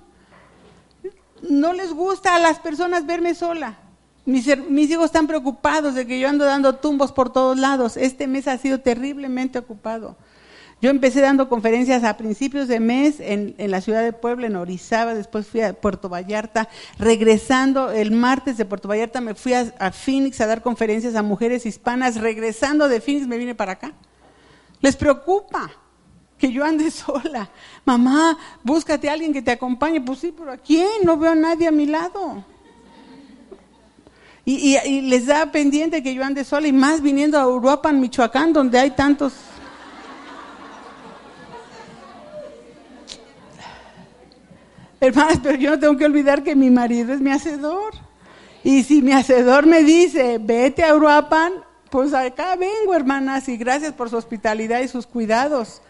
No 1.49 1.72
les 1.72 1.91
gusta 1.91 2.35
a 2.35 2.39
las 2.39 2.59
personas 2.59 3.07
verme 3.07 3.35
sola. 3.35 3.79
Mis, 4.27 4.47
hijos 4.47 5.07
están 5.07 5.27
preocupados 5.27 5.95
de 5.95 6.07
que 6.07 6.18
yo 6.18 6.29
ando 6.29 6.45
dando 6.45 6.77
tumbos 6.77 7.12
por 7.12 7.33
todos 7.33 7.59
lados. 7.59 7.97
Este 7.97 8.27
mes 8.27 8.49
ha 8.49 8.57
sido 8.57 8.81
terriblemente 8.81 9.59
ocupado. 9.59 10.16
Yo 10.81 10.91
empecé 10.91 11.20
dando 11.20 11.49
conferencias 11.49 12.05
a 12.05 12.16
principios 12.16 12.68
de 12.68 12.79
mes 12.79 13.16
en, 13.18 13.55
la 13.59 13.81
ciudad 13.81 14.03
de 14.03 14.12
Puebla, 14.12 14.49
en 14.49 14.57
Orizaba, 14.57 15.14
después 15.14 15.47
fui 15.47 15.62
a 15.62 15.72
Puerto 15.72 16.09
Vallarta. 16.09 16.68
Regresando 16.99 17.91
el 17.91 18.11
martes 18.11 18.59
de 18.59 18.64
Puerto 18.64 18.89
Vallarta 18.89 19.20
me 19.20 19.35
fui 19.35 19.55
a, 19.55 19.72
a 19.79 19.93
Phoenix 19.93 20.41
a 20.41 20.47
dar 20.47 20.62
conferencias 20.62 21.14
a 21.14 21.22
mujeres 21.22 21.64
hispanas. 21.64 22.16
Regresando 22.16 22.89
de 22.89 23.01
Phoenix 23.01 23.27
me 23.27 23.39
vine 23.39 23.55
para 23.55 23.72
acá. 23.72 23.93
Les 24.81 24.97
preocupa 24.97 25.70
que 26.37 26.53
yo 26.53 26.64
ande 26.64 26.91
sola. 26.91 27.49
Mamá, 27.85 28.37
búscate 28.62 29.09
a 29.09 29.14
alguien 29.14 29.33
que 29.33 29.43
te 29.43 29.53
acompañe. 29.53 30.01
Pues 30.01 30.18
sí, 30.18 30.35
pero 30.37 30.53
¿a 30.53 30.59
quién? 30.59 31.05
No 31.05 31.16
veo 31.16 31.33
a 31.33 31.37
nadie 31.37 31.66
a 31.66 31.72
mi 31.72 31.87
lado. 31.87 32.45
Y, 34.47 34.77
y, 34.77 35.01
les 35.01 35.25
da 35.25 35.51
pendiente 35.51 36.03
que 36.03 36.12
yo 36.12 36.22
ande 36.22 36.45
sola 36.45 36.68
y 36.68 36.72
más 36.72 37.01
viniendo 37.01 37.39
a 37.39 37.49
Uruapan, 37.49 37.99
Michoacán, 37.99 38.53
donde 38.53 38.79
hay 38.79 38.91
tantos 38.91 39.33
Hermanas, 45.07 45.40
pero 45.42 45.57
yo 45.57 45.70
no 45.70 45.78
tengo 45.78 45.96
que 45.96 46.05
olvidar 46.07 46.42
que 46.42 46.57
mi 46.57 46.70
marido 46.70 47.12
es 47.12 47.20
mi 47.20 47.30
hacedor. 47.30 47.92
Y 48.62 48.82
si 48.84 49.02
mi 49.02 49.12
hacedor 49.12 49.66
me 49.66 49.82
dice, 49.82 50.38
vete 50.40 50.82
a 50.82 50.94
Uruapan, 50.94 51.52
pues 51.90 52.14
acá 52.14 52.57
vengo, 52.57 52.94
hermanas, 52.94 53.48
y 53.48 53.57
gracias 53.59 53.92
por 53.92 54.09
su 54.09 54.16
hospitalidad 54.16 54.80
y 54.80 54.88
sus 54.88 55.07
cuidados. 55.07 55.82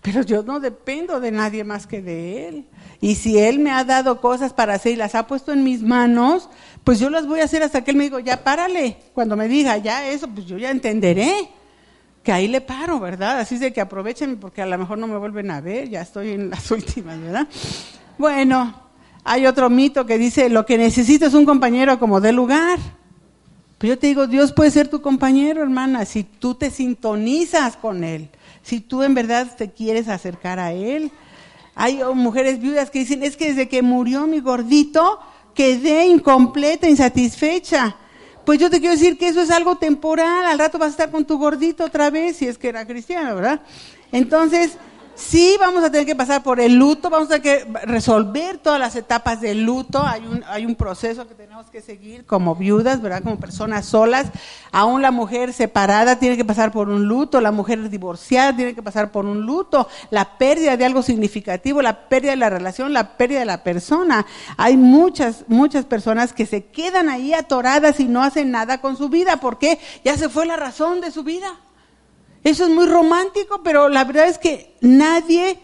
Pero 0.00 0.22
yo 0.22 0.42
no 0.42 0.60
dependo 0.60 1.18
de 1.18 1.32
nadie 1.32 1.64
más 1.64 1.86
que 1.86 2.00
de 2.00 2.48
Él. 2.48 2.66
Y 3.00 3.16
si 3.16 3.38
Él 3.38 3.58
me 3.58 3.72
ha 3.72 3.82
dado 3.82 4.20
cosas 4.20 4.52
para 4.52 4.74
hacer 4.74 4.92
y 4.92 4.96
las 4.96 5.14
ha 5.14 5.26
puesto 5.26 5.52
en 5.52 5.64
mis 5.64 5.82
manos, 5.82 6.48
pues 6.84 7.00
yo 7.00 7.10
las 7.10 7.26
voy 7.26 7.40
a 7.40 7.44
hacer 7.44 7.62
hasta 7.62 7.82
que 7.82 7.90
Él 7.90 7.96
me 7.96 8.04
diga, 8.04 8.20
ya 8.20 8.44
párale. 8.44 8.98
Cuando 9.14 9.36
me 9.36 9.48
diga 9.48 9.76
ya 9.78 10.08
eso, 10.08 10.28
pues 10.28 10.46
yo 10.46 10.56
ya 10.58 10.70
entenderé 10.70 11.48
que 12.22 12.32
ahí 12.32 12.48
le 12.48 12.60
paro, 12.60 13.00
¿verdad? 13.00 13.40
Así 13.40 13.56
es 13.56 13.60
de 13.60 13.72
que 13.72 13.80
aprovechen 13.80 14.38
porque 14.38 14.62
a 14.62 14.66
lo 14.66 14.78
mejor 14.78 14.98
no 14.98 15.06
me 15.06 15.18
vuelven 15.18 15.50
a 15.50 15.60
ver, 15.60 15.88
ya 15.90 16.02
estoy 16.02 16.30
en 16.30 16.50
las 16.50 16.70
últimas, 16.70 17.20
¿verdad? 17.20 17.48
Bueno, 18.16 18.74
hay 19.24 19.46
otro 19.46 19.70
mito 19.70 20.06
que 20.06 20.18
dice, 20.18 20.48
lo 20.48 20.64
que 20.64 20.78
necesito 20.78 21.26
es 21.26 21.34
un 21.34 21.44
compañero 21.44 21.98
como 21.98 22.20
de 22.20 22.32
lugar. 22.32 22.78
Pero 23.78 23.94
yo 23.94 23.98
te 23.98 24.06
digo, 24.06 24.26
Dios 24.26 24.52
puede 24.52 24.70
ser 24.70 24.88
tu 24.88 25.02
compañero, 25.02 25.62
hermana, 25.62 26.04
si 26.04 26.22
tú 26.22 26.54
te 26.54 26.70
sintonizas 26.70 27.76
con 27.76 28.04
Él, 28.04 28.28
si 28.62 28.80
tú 28.80 29.02
en 29.02 29.14
verdad 29.14 29.56
te 29.56 29.72
quieres 29.72 30.08
acercar 30.08 30.58
a 30.58 30.72
Él. 30.72 31.10
Hay 31.74 32.00
mujeres 32.14 32.60
viudas 32.60 32.90
que 32.90 33.00
dicen, 33.00 33.24
es 33.24 33.36
que 33.36 33.48
desde 33.48 33.68
que 33.68 33.82
murió 33.82 34.28
mi 34.28 34.40
gordito, 34.40 35.18
quedé 35.54 36.06
incompleta, 36.06 36.88
insatisfecha. 36.88 37.96
Pues 38.44 38.60
yo 38.60 38.70
te 38.70 38.78
quiero 38.78 38.94
decir 38.94 39.18
que 39.18 39.28
eso 39.28 39.40
es 39.40 39.50
algo 39.50 39.76
temporal, 39.76 40.44
al 40.44 40.58
rato 40.58 40.78
vas 40.78 40.88
a 40.88 40.90
estar 40.90 41.10
con 41.10 41.24
tu 41.24 41.36
gordito 41.38 41.84
otra 41.84 42.10
vez, 42.10 42.36
si 42.36 42.46
es 42.46 42.58
que 42.58 42.68
era 42.68 42.86
cristiano, 42.86 43.34
¿verdad? 43.34 43.62
Entonces, 44.12 44.76
Sí, 45.16 45.56
vamos 45.60 45.84
a 45.84 45.90
tener 45.92 46.06
que 46.06 46.16
pasar 46.16 46.42
por 46.42 46.58
el 46.58 46.74
luto, 46.74 47.08
vamos 47.08 47.30
a 47.30 47.38
tener 47.38 47.42
que 47.42 47.78
resolver 47.86 48.58
todas 48.58 48.80
las 48.80 48.96
etapas 48.96 49.40
del 49.40 49.62
luto. 49.62 50.02
Hay 50.04 50.26
un, 50.26 50.42
hay 50.48 50.66
un 50.66 50.74
proceso 50.74 51.28
que 51.28 51.36
tenemos 51.36 51.66
que 51.70 51.80
seguir 51.80 52.26
como 52.26 52.56
viudas, 52.56 53.00
¿verdad? 53.00 53.22
Como 53.22 53.38
personas 53.38 53.86
solas. 53.86 54.26
Aún 54.72 55.02
la 55.02 55.12
mujer 55.12 55.52
separada 55.52 56.18
tiene 56.18 56.36
que 56.36 56.44
pasar 56.44 56.72
por 56.72 56.88
un 56.88 57.04
luto, 57.06 57.40
la 57.40 57.52
mujer 57.52 57.88
divorciada 57.88 58.56
tiene 58.56 58.74
que 58.74 58.82
pasar 58.82 59.12
por 59.12 59.24
un 59.24 59.42
luto, 59.42 59.88
la 60.10 60.36
pérdida 60.36 60.76
de 60.76 60.84
algo 60.84 61.00
significativo, 61.02 61.80
la 61.80 62.08
pérdida 62.08 62.32
de 62.32 62.38
la 62.38 62.50
relación, 62.50 62.92
la 62.92 63.16
pérdida 63.16 63.38
de 63.38 63.46
la 63.46 63.62
persona. 63.62 64.26
Hay 64.56 64.76
muchas, 64.76 65.44
muchas 65.46 65.84
personas 65.84 66.32
que 66.32 66.44
se 66.44 66.66
quedan 66.66 67.08
ahí 67.08 67.34
atoradas 67.34 68.00
y 68.00 68.06
no 68.06 68.24
hacen 68.24 68.50
nada 68.50 68.80
con 68.80 68.96
su 68.96 69.08
vida 69.08 69.36
porque 69.36 69.78
ya 70.04 70.16
se 70.16 70.28
fue 70.28 70.44
la 70.44 70.56
razón 70.56 71.00
de 71.00 71.12
su 71.12 71.22
vida. 71.22 71.60
Eso 72.44 72.64
es 72.64 72.70
muy 72.70 72.86
romántico, 72.86 73.62
pero 73.64 73.88
la 73.88 74.04
verdad 74.04 74.28
es 74.28 74.38
que 74.38 74.76
nadie 74.82 75.58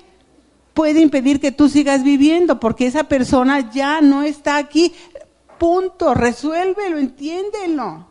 puede 0.73 1.01
impedir 1.01 1.41
que 1.41 1.53
tú 1.53 1.69
sigas 1.69 2.03
viviendo 2.03 2.59
porque 2.59 2.87
esa 2.87 3.05
persona 3.05 3.71
ya 3.71 4.01
no 4.01 4.23
está 4.23 4.57
aquí. 4.57 4.95
Punto, 5.59 6.15
resuélvelo, 6.15 6.99
entiéndelo. 6.99 8.07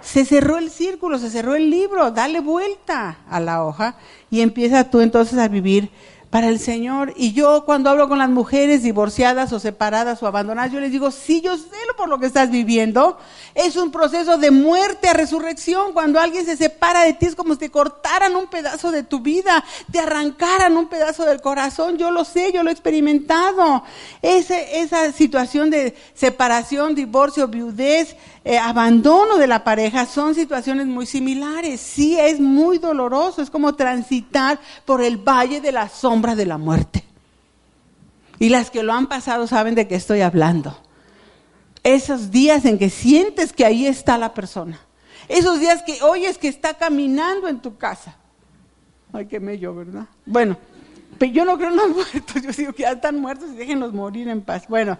Se 0.00 0.24
cerró 0.24 0.58
el 0.58 0.70
círculo, 0.70 1.18
se 1.18 1.28
cerró 1.28 1.56
el 1.56 1.70
libro, 1.70 2.12
dale 2.12 2.38
vuelta 2.38 3.18
a 3.28 3.40
la 3.40 3.64
hoja 3.64 3.96
y 4.30 4.42
empieza 4.42 4.90
tú 4.90 5.00
entonces 5.00 5.36
a 5.40 5.48
vivir 5.48 5.90
para 6.30 6.48
el 6.48 6.58
Señor. 6.58 7.14
Y 7.16 7.32
yo 7.32 7.64
cuando 7.64 7.90
hablo 7.90 8.08
con 8.08 8.18
las 8.18 8.28
mujeres 8.28 8.82
divorciadas 8.82 9.52
o 9.52 9.60
separadas 9.60 10.22
o 10.22 10.26
abandonadas, 10.26 10.72
yo 10.72 10.80
les 10.80 10.92
digo, 10.92 11.10
sí, 11.10 11.40
yo 11.40 11.56
sé 11.56 11.68
por 11.96 12.08
lo 12.08 12.18
que 12.18 12.26
estás 12.26 12.50
viviendo. 12.50 13.18
Es 13.54 13.76
un 13.76 13.90
proceso 13.90 14.38
de 14.38 14.50
muerte 14.50 15.08
a 15.08 15.14
resurrección. 15.14 15.92
Cuando 15.92 16.20
alguien 16.20 16.44
se 16.44 16.56
separa 16.56 17.02
de 17.02 17.14
ti 17.14 17.26
es 17.26 17.34
como 17.34 17.54
si 17.54 17.60
te 17.60 17.70
cortaran 17.70 18.36
un 18.36 18.46
pedazo 18.46 18.90
de 18.90 19.02
tu 19.02 19.20
vida, 19.20 19.64
te 19.90 19.98
arrancaran 19.98 20.76
un 20.76 20.88
pedazo 20.88 21.24
del 21.24 21.40
corazón. 21.40 21.98
Yo 21.98 22.10
lo 22.10 22.24
sé, 22.24 22.52
yo 22.52 22.62
lo 22.62 22.70
he 22.70 22.72
experimentado. 22.72 23.82
Ese, 24.22 24.80
esa 24.80 25.10
situación 25.12 25.70
de 25.70 25.96
separación, 26.14 26.94
divorcio, 26.94 27.48
viudez, 27.48 28.16
eh, 28.48 28.58
abandono 28.58 29.38
de 29.38 29.46
la 29.46 29.64
pareja 29.64 30.06
son 30.06 30.34
situaciones 30.34 30.86
muy 30.86 31.06
similares. 31.06 31.80
Sí, 31.80 32.18
es 32.18 32.40
muy 32.40 32.78
doloroso. 32.78 33.42
Es 33.42 33.50
como 33.50 33.74
transitar 33.74 34.58
por 34.84 35.02
el 35.02 35.16
valle 35.16 35.60
de 35.60 35.72
la 35.72 35.88
sombra 35.88 36.34
de 36.34 36.46
la 36.46 36.58
muerte. 36.58 37.04
Y 38.38 38.48
las 38.48 38.70
que 38.70 38.82
lo 38.82 38.92
han 38.92 39.06
pasado 39.06 39.46
saben 39.46 39.74
de 39.74 39.88
qué 39.88 39.96
estoy 39.96 40.20
hablando 40.20 40.76
esos 41.82 42.30
días 42.30 42.64
en 42.64 42.78
que 42.78 42.90
sientes 42.90 43.52
que 43.52 43.64
ahí 43.64 43.86
está 43.86 44.18
la 44.18 44.34
persona. 44.34 44.78
Esos 45.28 45.60
días 45.60 45.82
que 45.82 46.02
oyes 46.02 46.38
que 46.38 46.48
está 46.48 46.74
caminando 46.74 47.48
en 47.48 47.60
tu 47.60 47.76
casa. 47.76 48.16
Ay, 49.12 49.26
qué 49.26 49.40
mello, 49.40 49.74
¿verdad? 49.74 50.06
Bueno, 50.26 50.56
pero 51.18 51.32
yo 51.32 51.44
no 51.44 51.56
creo 51.56 51.70
en 51.70 51.76
los 51.76 51.88
muertos, 51.94 52.42
yo 52.42 52.50
digo 52.52 52.72
que 52.72 52.82
ya 52.82 52.92
están 52.92 53.20
muertos 53.20 53.50
y 53.52 53.56
déjenlos 53.56 53.92
morir 53.92 54.28
en 54.28 54.42
paz. 54.42 54.64
Bueno, 54.68 54.98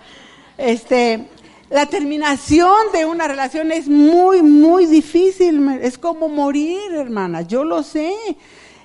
este, 0.56 1.28
la 1.70 1.86
terminación 1.86 2.92
de 2.92 3.04
una 3.04 3.28
relación 3.28 3.72
es 3.72 3.88
muy, 3.88 4.42
muy 4.42 4.86
difícil, 4.86 5.68
es 5.82 5.98
como 5.98 6.28
morir, 6.28 6.94
hermana, 6.94 7.42
yo 7.42 7.64
lo 7.64 7.82
sé. 7.82 8.14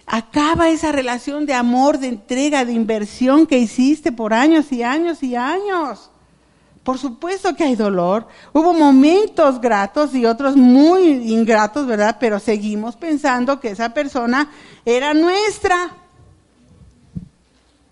Acaba 0.05 0.69
esa 0.69 0.91
relación 0.91 1.45
de 1.45 1.53
amor, 1.53 1.97
de 1.97 2.07
entrega, 2.07 2.65
de 2.65 2.73
inversión 2.73 3.47
que 3.47 3.57
hiciste 3.57 4.11
por 4.11 4.33
años 4.33 4.71
y 4.73 4.83
años 4.83 5.23
y 5.23 5.35
años. 5.35 6.11
Por 6.83 6.97
supuesto 6.97 7.55
que 7.55 7.63
hay 7.63 7.75
dolor. 7.77 8.27
Hubo 8.51 8.73
momentos 8.73 9.61
gratos 9.61 10.13
y 10.13 10.25
otros 10.25 10.57
muy 10.57 11.31
ingratos, 11.31 11.87
¿verdad? 11.87 12.17
Pero 12.19 12.37
seguimos 12.39 12.97
pensando 12.97 13.61
que 13.61 13.69
esa 13.69 13.93
persona 13.93 14.51
era 14.83 15.13
nuestra. 15.13 15.95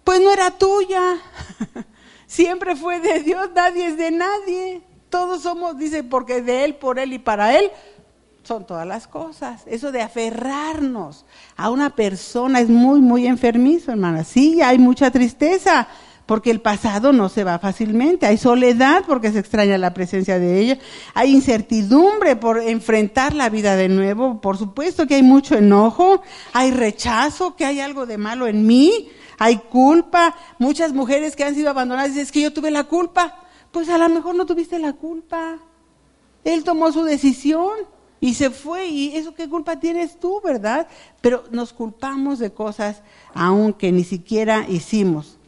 Pues 0.03 0.19
no 0.19 0.33
era 0.33 0.51
tuya. 0.51 1.15
Siempre 2.31 2.77
fue 2.77 3.01
de 3.01 3.19
Dios, 3.19 3.49
nadie 3.53 3.87
es 3.87 3.97
de 3.97 4.09
nadie. 4.09 4.81
Todos 5.09 5.41
somos, 5.41 5.77
dice, 5.77 6.01
porque 6.01 6.41
de 6.41 6.63
Él, 6.63 6.75
por 6.75 6.97
Él 6.97 7.11
y 7.11 7.19
para 7.19 7.59
Él 7.59 7.69
son 8.43 8.65
todas 8.65 8.87
las 8.87 9.05
cosas. 9.05 9.63
Eso 9.65 9.91
de 9.91 10.01
aferrarnos 10.01 11.25
a 11.57 11.69
una 11.69 11.89
persona 11.89 12.61
es 12.61 12.69
muy, 12.69 13.01
muy 13.01 13.27
enfermizo, 13.27 13.91
hermana. 13.91 14.23
Sí, 14.23 14.61
hay 14.61 14.79
mucha 14.79 15.11
tristeza 15.11 15.89
porque 16.25 16.51
el 16.51 16.61
pasado 16.61 17.11
no 17.11 17.27
se 17.27 17.43
va 17.43 17.59
fácilmente. 17.59 18.27
Hay 18.27 18.37
soledad 18.37 19.03
porque 19.05 19.33
se 19.33 19.39
extraña 19.39 19.77
la 19.77 19.93
presencia 19.93 20.39
de 20.39 20.57
ella. 20.57 20.77
Hay 21.13 21.33
incertidumbre 21.33 22.37
por 22.37 22.59
enfrentar 22.59 23.35
la 23.35 23.49
vida 23.49 23.75
de 23.75 23.89
nuevo. 23.89 24.39
Por 24.39 24.57
supuesto 24.57 25.05
que 25.05 25.15
hay 25.15 25.23
mucho 25.23 25.57
enojo. 25.57 26.21
Hay 26.53 26.71
rechazo, 26.71 27.57
que 27.57 27.65
hay 27.65 27.81
algo 27.81 28.05
de 28.05 28.17
malo 28.17 28.47
en 28.47 28.65
mí. 28.65 29.09
Hay 29.43 29.57
culpa. 29.57 30.35
Muchas 30.59 30.93
mujeres 30.93 31.35
que 31.35 31.43
han 31.43 31.55
sido 31.55 31.71
abandonadas 31.71 32.09
dicen, 32.09 32.21
es 32.21 32.31
que 32.31 32.41
yo 32.41 32.53
tuve 32.53 32.69
la 32.69 32.83
culpa. 32.83 33.39
Pues 33.71 33.89
a 33.89 33.97
lo 33.97 34.07
mejor 34.07 34.35
no 34.35 34.45
tuviste 34.45 34.77
la 34.77 34.93
culpa. 34.93 35.57
Él 36.43 36.63
tomó 36.63 36.91
su 36.91 37.03
decisión 37.03 37.71
y 38.19 38.35
se 38.35 38.51
fue. 38.51 38.85
¿Y 38.85 39.15
eso 39.17 39.33
qué 39.33 39.49
culpa 39.49 39.79
tienes 39.79 40.19
tú, 40.19 40.41
verdad? 40.41 40.87
Pero 41.21 41.45
nos 41.49 41.73
culpamos 41.73 42.37
de 42.37 42.53
cosas 42.53 43.01
aunque 43.33 43.91
ni 43.91 44.03
siquiera 44.03 44.67
hicimos. 44.69 45.39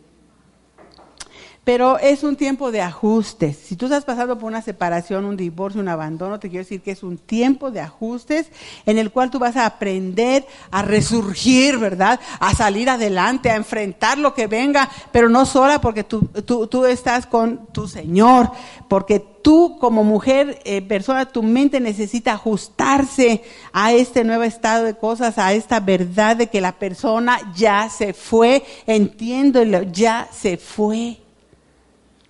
Pero 1.64 1.98
es 1.98 2.24
un 2.24 2.36
tiempo 2.36 2.72
de 2.72 2.82
ajustes. 2.82 3.58
Si 3.58 3.78
tú 3.78 3.86
estás 3.86 4.04
pasando 4.04 4.38
por 4.38 4.48
una 4.48 4.62
separación, 4.62 5.24
un 5.24 5.38
divorcio, 5.38 5.80
un 5.80 5.88
abandono, 5.88 6.40
te 6.40 6.50
quiero 6.50 6.64
decir 6.64 6.82
que 6.82 6.92
es 6.92 7.04
un 7.04 7.18
tiempo 7.18 7.72
de 7.72 7.80
ajustes 7.80 8.48
en 8.86 8.98
el 8.98 9.12
cual 9.12 9.30
tú 9.30 9.40
vas 9.40 9.56
a 9.56 9.66
aprender 9.66 10.46
a 10.72 10.82
resurgir, 10.82 11.78
¿verdad? 11.78 12.20
A 12.40 12.54
salir 12.54 12.90
adelante, 12.90 13.50
a 13.50 13.56
enfrentar 13.56 14.18
lo 14.18 14.34
que 14.34 14.48
venga, 14.48 14.90
pero 15.14 15.30
no 15.30 15.46
sola 15.46 15.80
porque 15.80 16.04
tú, 16.04 16.28
tú, 16.46 16.68
tú 16.68 16.86
estás 16.86 17.26
con 17.26 17.68
tu 17.68 17.88
Señor, 17.88 18.52
porque 18.90 19.20
tú 19.20 19.78
como 19.80 20.04
mujer, 20.04 20.60
eh, 20.66 20.82
persona, 20.82 21.28
tu 21.28 21.44
mente 21.44 21.80
necesita 21.80 22.34
ajustarse 22.34 23.44
a 23.72 23.94
este 23.94 24.24
nuevo 24.24 24.44
estado 24.44 24.84
de 24.84 24.96
cosas, 24.96 25.38
a 25.38 25.54
esta 25.54 25.80
verdad 25.80 26.36
de 26.36 26.48
que 26.48 26.62
la 26.62 26.74
persona 26.74 27.40
ya 27.56 27.90
se 27.90 28.14
fue, 28.14 28.64
entiéndelo, 28.86 29.84
ya 29.84 30.28
se 30.32 30.58
fue. 30.58 31.23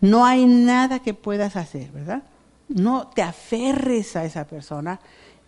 No 0.04 0.26
hay 0.26 0.46
nada 0.46 1.00
que 1.00 1.14
puedas 1.14 1.56
hacer, 1.56 1.90
¿verdad? 1.92 2.24
No 2.68 3.08
te 3.08 3.22
aferres 3.22 4.18
a 4.18 4.26
esa 4.26 4.44
persona. 4.44 5.00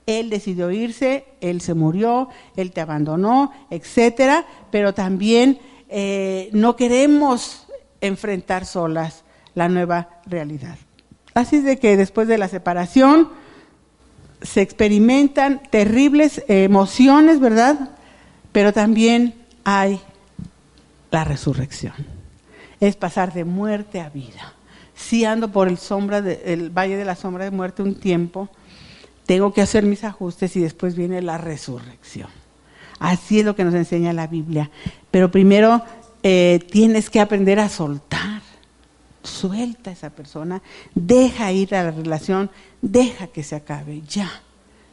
Él 0.06 0.30
decidió 0.30 0.72
irse, 0.72 1.26
él 1.42 1.60
se 1.60 1.74
murió, 1.74 2.30
él 2.56 2.72
te 2.72 2.80
abandonó, 2.80 3.52
etcétera, 3.70 4.46
pero 4.72 4.94
también 4.94 5.60
eh, 5.90 6.50
no 6.54 6.78
queremos 6.78 7.68
enfrentar 8.00 8.66
solas 8.66 9.26
la 9.56 9.68
nueva 9.68 10.22
realidad. 10.26 10.78
Así 11.34 11.60
de 11.60 11.78
que 11.78 11.98
después 11.98 12.30
de 12.30 12.38
la 12.38 12.48
separación 12.48 13.28
se 14.42 14.62
experimentan 14.62 15.64
terribles 15.70 16.46
emociones, 16.48 17.42
¿verdad? 17.42 17.90
Pero 18.54 18.72
también 18.72 19.36
hay 19.66 20.00
la 21.12 21.26
resurrección 21.26 22.15
es 22.88 22.96
pasar 22.96 23.34
de 23.34 23.46
muerte 23.46 24.02
a 24.02 24.10
vida. 24.10 24.54
Si 24.96 25.26
ando 25.26 25.52
por 25.52 25.68
el, 25.68 25.78
sombra 25.78 26.22
valle 26.22 26.98
de 26.98 27.06
la 27.06 27.16
sombra 27.16 27.44
de 27.44 27.52
muerte 27.52 27.84
un 27.84 27.96
tiempo, 27.96 28.50
tengo 29.26 29.54
que 29.54 29.62
hacer 29.62 29.84
mis 29.84 30.04
ajustes 30.04 30.56
y 30.56 30.62
después 30.62 30.96
viene 30.96 31.22
la 31.22 31.38
resurrección. 31.38 32.30
Así 33.00 33.40
es 33.40 33.46
lo 33.46 33.56
que 33.56 33.64
nos 33.64 33.74
enseña 33.74 34.14
la 34.14 34.28
Biblia. 34.28 34.72
Pero 35.12 35.32
primero 35.32 35.84
eh, 36.24 36.60
tienes 36.72 37.10
que 37.10 37.20
aprender 37.20 37.60
a 37.60 37.70
soltar. 37.70 38.42
Suelta 39.24 39.90
a 39.90 39.94
esa 39.94 40.12
persona, 40.12 40.62
deja 40.94 41.52
ir 41.52 41.74
a 41.74 41.84
la 41.84 41.92
relación, 41.92 42.52
deja 42.84 43.26
que 43.26 43.42
se 43.42 43.56
acabe, 43.56 44.02
ya, 44.08 44.30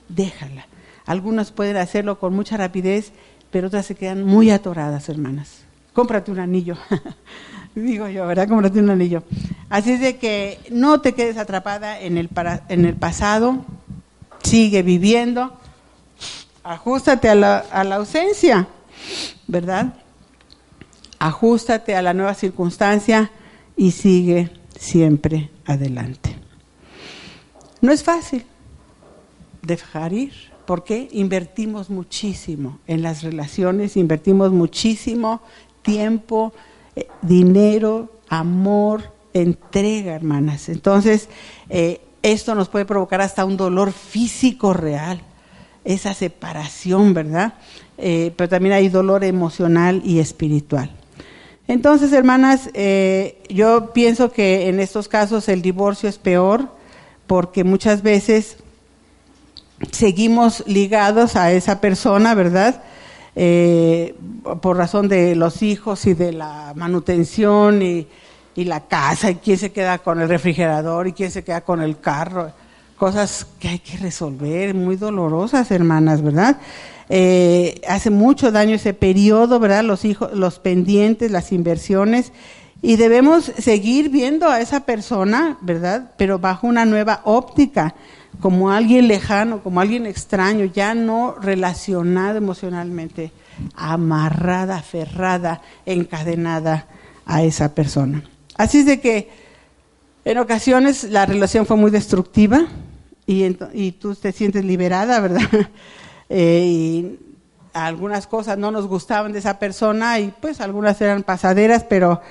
déjala. 0.08 0.66
Algunos 1.04 1.52
pueden 1.52 1.76
hacerlo 1.76 2.18
con 2.18 2.34
mucha 2.34 2.56
rapidez, 2.56 3.12
pero 3.50 3.66
otras 3.66 3.84
se 3.84 3.94
quedan 3.94 4.24
muy 4.24 4.50
atoradas, 4.50 5.10
hermanas. 5.10 5.64
Cómprate 5.92 6.30
un 6.30 6.38
anillo. 6.40 6.76
digo 7.74 8.08
yo, 8.08 8.26
¿verdad? 8.26 8.48
Como 8.48 8.62
no 8.62 8.70
tiene 8.70 8.86
un 8.86 8.92
anillo. 8.92 9.22
Así 9.68 9.92
es 9.92 10.00
de 10.00 10.16
que 10.16 10.58
no 10.70 11.00
te 11.00 11.14
quedes 11.14 11.36
atrapada 11.36 12.00
en 12.00 12.18
el, 12.18 12.28
en 12.68 12.84
el 12.84 12.94
pasado, 12.94 13.64
sigue 14.42 14.82
viviendo, 14.82 15.56
ajustate 16.62 17.28
a 17.28 17.34
la, 17.34 17.58
a 17.58 17.84
la 17.84 17.96
ausencia, 17.96 18.68
¿verdad? 19.46 19.94
Ajustate 21.18 21.94
a 21.94 22.02
la 22.02 22.12
nueva 22.12 22.34
circunstancia 22.34 23.30
y 23.76 23.92
sigue 23.92 24.50
siempre 24.78 25.50
adelante. 25.64 26.36
No 27.80 27.92
es 27.92 28.02
fácil 28.02 28.44
dejar 29.62 30.12
ir, 30.12 30.32
porque 30.66 31.08
invertimos 31.12 31.90
muchísimo 31.90 32.78
en 32.86 33.02
las 33.02 33.22
relaciones, 33.22 33.96
invertimos 33.96 34.52
muchísimo 34.52 35.40
tiempo, 35.82 36.52
eh, 36.96 37.08
dinero, 37.22 38.10
amor, 38.28 39.12
entrega, 39.32 40.14
hermanas. 40.14 40.68
Entonces, 40.68 41.28
eh, 41.68 42.00
esto 42.22 42.54
nos 42.54 42.68
puede 42.68 42.84
provocar 42.84 43.20
hasta 43.20 43.44
un 43.44 43.56
dolor 43.56 43.92
físico 43.92 44.72
real, 44.72 45.20
esa 45.84 46.14
separación, 46.14 47.14
¿verdad? 47.14 47.54
Eh, 47.98 48.32
pero 48.36 48.48
también 48.48 48.74
hay 48.74 48.88
dolor 48.88 49.24
emocional 49.24 50.02
y 50.04 50.18
espiritual. 50.20 50.90
Entonces, 51.68 52.12
hermanas, 52.12 52.70
yo 53.48 53.92
pienso 53.92 54.32
que 54.32 54.68
en 54.68 54.80
estos 54.80 55.08
casos 55.08 55.48
el 55.48 55.62
divorcio 55.62 56.08
es 56.08 56.18
peor 56.18 56.68
porque 57.26 57.64
muchas 57.64 58.02
veces 58.02 58.56
seguimos 59.90 60.64
ligados 60.66 61.36
a 61.36 61.52
esa 61.52 61.80
persona, 61.80 62.34
¿verdad? 62.34 62.82
Eh, 63.34 64.14
por 64.60 64.76
razón 64.76 65.08
de 65.08 65.34
los 65.34 65.62
hijos 65.62 66.06
y 66.06 66.14
de 66.14 66.32
la 66.32 66.72
manutención 66.76 67.82
y, 67.82 68.06
la 68.56 68.80
casa, 68.80 69.30
y 69.30 69.36
quién 69.36 69.56
se 69.56 69.72
queda 69.72 69.98
con 69.98 70.20
el 70.20 70.28
refrigerador 70.28 71.08
y 71.08 71.12
quién 71.12 71.30
se 71.30 71.42
queda 71.42 71.62
con 71.62 71.80
el 71.80 71.98
carro, 71.98 72.52
cosas 72.96 73.46
que 73.58 73.68
hay 73.68 73.78
que 73.78 73.96
resolver, 73.96 74.74
muy 74.74 74.96
dolorosas, 74.96 75.70
hermanas, 75.70 76.22
¿verdad? 76.22 76.58
Eh, 77.08 77.80
hace 77.88 78.10
mucho 78.10 78.52
daño 78.52 78.74
ese 78.74 78.92
periodo, 78.92 79.58
¿verdad? 79.58 79.84
Los 79.84 80.04
hijos, 80.04 80.32
los 80.34 80.58
pendientes, 80.58 81.30
las 81.30 81.50
inversiones, 81.50 82.32
y 82.82 82.96
debemos 82.96 83.44
seguir 83.58 84.10
viendo 84.10 84.48
a 84.48 84.60
esa 84.60 84.80
persona, 84.80 85.56
¿verdad? 85.62 86.10
Pero 86.18 86.38
bajo 86.38 86.66
una 86.66 86.84
nueva 86.84 87.22
óptica 87.24 87.94
como 88.42 88.72
alguien 88.72 89.06
lejano, 89.06 89.62
como 89.62 89.80
alguien 89.80 90.04
extraño, 90.04 90.64
ya 90.64 90.94
no 90.94 91.36
relacionada 91.40 92.38
emocionalmente, 92.38 93.30
amarrada, 93.76 94.78
aferrada, 94.78 95.62
encadenada 95.86 96.88
a 97.24 97.44
esa 97.44 97.72
persona. 97.72 98.24
Así 98.56 98.80
es 98.80 98.86
de 98.86 99.00
que 99.00 99.30
en 100.24 100.38
ocasiones 100.38 101.04
la 101.04 101.24
relación 101.24 101.66
fue 101.66 101.76
muy 101.76 101.92
destructiva 101.92 102.66
y, 103.26 103.92
tú 103.92 104.16
te 104.16 104.32
sientes 104.32 104.64
liberada, 104.64 105.20
¿verdad? 105.20 105.48
Eh, 106.34 106.64
y 106.64 107.18
algunas 107.74 108.26
cosas 108.26 108.56
no 108.56 108.70
nos 108.70 108.86
gustaban 108.86 109.32
de 109.32 109.40
esa 109.40 109.58
persona 109.58 110.18
y 110.18 110.32
pues 110.40 110.62
algunas 110.62 110.98
eran 111.02 111.24
pasaderas, 111.24 111.84
pero 111.84 112.22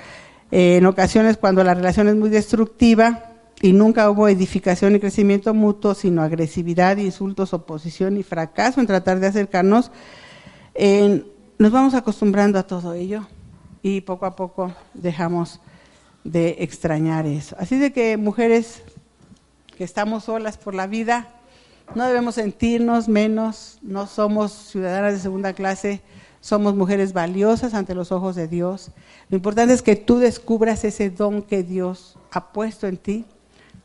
eh, 0.52 0.78
en 0.78 0.88
ocasiones 0.88 1.38
cuando 1.38 1.64
la 1.64 1.76
relación 1.76 2.08
es 2.08 2.16
muy 2.16 2.32
destructiva, 2.32 3.31
y 3.62 3.74
nunca 3.74 4.10
hubo 4.10 4.28
edificación 4.28 4.96
y 4.96 5.00
crecimiento 5.00 5.54
mutuo, 5.54 5.94
sino 5.94 6.24
agresividad, 6.24 6.98
insultos, 6.98 7.54
oposición 7.54 8.18
y 8.18 8.24
fracaso 8.24 8.82
en 8.82 8.88
tratar 8.88 9.20
de 9.20 9.28
acercarnos. 9.28 9.92
nos 11.58 11.72
vamos 11.72 11.94
acostumbrando 11.94 12.58
a 12.58 12.64
todo 12.64 12.94
ello 12.94 13.28
y 13.84 14.02
poco 14.02 14.26
a 14.26 14.36
poco 14.36 14.74
dejamos 14.96 15.60
de 16.24 16.58
extrañar 16.60 17.28
eso. 17.28 17.56
Así 17.60 17.78
de 17.78 17.94
que 17.94 18.18
mujeres 18.18 18.82
que 19.78 19.84
estamos 19.84 20.24
solas 20.24 20.58
por 20.58 20.74
la 20.74 20.88
vida, 20.88 21.30
no 21.94 22.06
debemos 22.06 22.36
sentirnos 22.36 23.08
menos, 23.08 23.78
no 23.84 24.08
somos 24.08 24.52
ciudadanas 24.52 25.14
de 25.14 25.20
segunda 25.20 25.54
clase, 25.54 26.02
somos 26.40 26.76
mujeres 26.76 27.14
valiosas 27.14 27.76
ante 27.76 27.94
los 27.94 28.12
ojos 28.12 28.36
de 28.36 28.48
Dios. 28.48 28.92
Lo 29.30 29.38
importante 29.38 29.74
es 29.76 29.84
que 29.84 29.96
tú 29.96 30.18
descubras 30.18 30.84
ese 30.84 31.12
don 31.12 31.44
que 31.44 31.62
Dios 31.62 32.18
ha 32.32 32.52
puesto 32.52 32.88
en 32.88 32.98
ti 32.98 33.26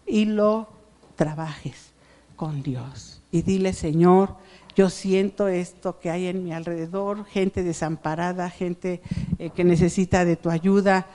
y 0.07 0.27
lo 0.27 0.69
trabajes 1.17 1.91
con 2.37 2.63
Dios. 2.63 3.21
Y 3.33 3.43
dile, 3.43 3.73
Señor, 3.73 4.37
yo 4.77 4.91
siento 4.91 5.49
esto 5.49 5.99
que 5.99 6.11
hay 6.11 6.27
en 6.27 6.45
mi 6.45 6.53
alrededor, 6.53 7.25
gente 7.25 7.63
desamparada, 7.63 8.51
gente 8.51 9.01
eh, 9.39 9.51
que 9.51 9.65
necesita 9.65 10.25
de 10.25 10.37
tu 10.37 10.51
ayuda, 10.51 11.07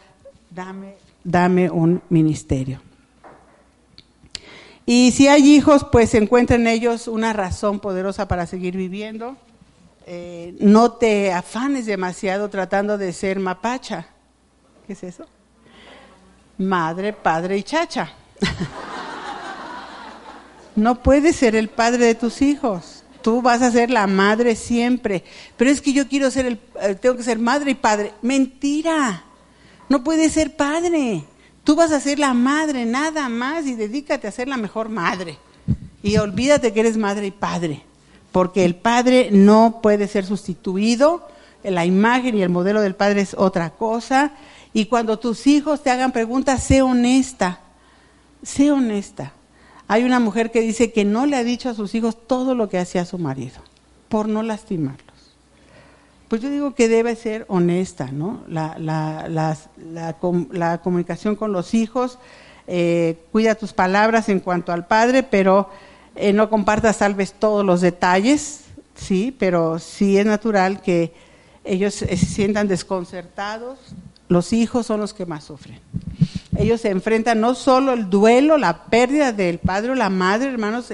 dame, 0.50 0.96
dame 1.24 1.70
un 1.70 2.02
ministerio. 2.10 2.82
Y 4.86 5.12
si 5.12 5.28
hay 5.28 5.48
hijos, 5.48 5.86
pues 5.92 6.14
encuentren 6.16 6.66
ellos 6.68 7.08
una 7.08 7.34
razón 7.34 7.80
poderosa 7.80 8.28
para 8.28 8.48
seguir 8.48 8.76
viviendo. 8.76 9.38
Eh, 10.08 10.56
no 10.60 10.94
te 10.94 11.32
afanes 11.32 11.86
demasiado 11.86 12.50
tratando 12.50 12.98
de 12.98 13.14
ser 13.14 13.40
mapacha. 13.40 14.08
¿Qué 14.88 14.94
es 14.94 15.04
eso? 15.04 15.28
Madre, 16.58 17.14
padre 17.14 17.58
y 17.58 17.64
chacha. 17.64 18.12
no 20.76 21.02
puedes 21.02 21.36
ser 21.36 21.56
el 21.56 21.70
padre 21.70 22.06
de 22.06 22.16
tus 22.16 22.42
hijos. 22.42 23.04
Tú 23.22 23.42
vas 23.42 23.62
a 23.62 23.72
ser 23.72 23.92
la 23.92 24.08
madre 24.08 24.56
siempre. 24.56 25.24
Pero 25.58 25.70
es 25.70 25.82
que 25.82 25.94
yo 25.94 26.08
quiero 26.08 26.32
ser 26.32 26.46
el, 26.46 26.60
eh, 26.82 26.96
tengo 26.96 27.16
que 27.16 27.24
ser 27.24 27.40
madre 27.40 27.72
y 27.72 27.76
padre. 27.76 28.14
Mentira. 28.22 29.24
No 29.90 30.04
puedes 30.04 30.34
ser 30.34 30.56
padre. 30.56 31.24
Tú 31.64 31.76
vas 31.76 31.92
a 31.92 32.00
ser 32.00 32.18
la 32.18 32.34
madre, 32.34 32.86
nada 32.86 33.30
más, 33.30 33.68
y 33.68 33.76
dedícate 33.76 34.28
a 34.28 34.32
ser 34.32 34.48
la 34.48 34.58
mejor 34.58 34.90
madre. 34.90 35.38
Y 36.02 36.18
olvídate 36.18 36.74
que 36.74 36.80
eres 36.80 36.98
madre 36.98 37.28
y 37.28 37.32
padre. 37.32 37.84
Porque 38.32 38.66
el 38.66 38.76
padre 38.76 39.30
no 39.32 39.80
puede 39.84 40.08
ser 40.08 40.26
sustituido. 40.26 41.28
La 41.64 41.86
imagen 41.86 42.36
y 42.36 42.42
el 42.42 42.50
modelo 42.50 42.82
del 42.82 42.96
padre 42.96 43.22
es 43.22 43.36
otra 43.38 43.72
cosa. 43.72 44.32
Y 44.74 44.86
cuando 44.86 45.20
tus 45.20 45.46
hijos 45.46 45.84
te 45.84 45.92
hagan 45.92 46.12
preguntas, 46.12 46.64
sé 46.64 46.82
honesta 46.82 47.60
sé 48.44 48.72
honesta. 48.72 49.34
Hay 49.88 50.04
una 50.04 50.20
mujer 50.20 50.52
que 50.52 50.62
dice 50.62 50.92
que 50.92 51.04
no 51.04 51.26
le 51.26 51.36
ha 51.36 51.44
dicho 51.44 51.70
a 51.70 51.74
sus 51.74 51.94
hijos 51.96 52.28
todo 52.28 52.56
lo 52.56 52.70
que 52.70 52.78
hacía 52.78 53.06
su 53.06 53.18
marido, 53.18 53.62
por 54.10 54.28
no 54.28 54.42
lastimarlos. 54.44 55.36
pues 56.28 56.42
yo 56.42 56.50
digo 56.50 56.76
que 56.76 56.88
debe 56.88 57.18
ser 57.18 57.46
honesta, 57.50 58.10
¿no? 58.12 58.42
La, 58.48 59.58
comunicación 60.82 61.36
con 61.36 61.52
los 61.52 61.74
hijos, 61.74 62.20
eh, 62.68 63.18
cuida 63.34 63.56
tus 63.56 63.74
palabras 63.74 64.30
en 64.30 64.40
cuanto 64.40 64.72
al 64.72 64.88
padre, 64.88 65.24
pero 65.24 65.70
eh, 66.16 66.32
no 66.32 66.50
compartas 66.50 67.00
tal 67.00 67.16
vez 67.16 67.34
todos 67.34 67.66
los 67.66 67.82
detalles, 67.82 68.62
sí, 68.96 69.36
pero 69.38 69.78
sí 69.78 70.18
es 70.18 70.26
natural 70.26 70.82
que 70.82 71.14
ellos 71.66 71.96
se 71.96 72.16
sientan 72.18 72.68
desconcertados, 72.68 73.78
los 74.32 74.54
hijos 74.54 74.86
son 74.86 75.02
los 75.02 75.14
que 75.14 75.26
más 75.26 75.44
sufren. 75.44 75.78
Ellos 76.58 76.80
se 76.80 76.90
enfrentan 76.90 77.42
no 77.42 77.54
solo 77.54 77.92
el 77.92 78.10
duelo, 78.10 78.58
la 78.58 78.86
pérdida 78.86 79.34
del 79.34 79.60
padre 79.60 79.92
o 79.92 79.96
la 79.96 80.10
madre, 80.10 80.48
hermanos, 80.48 80.88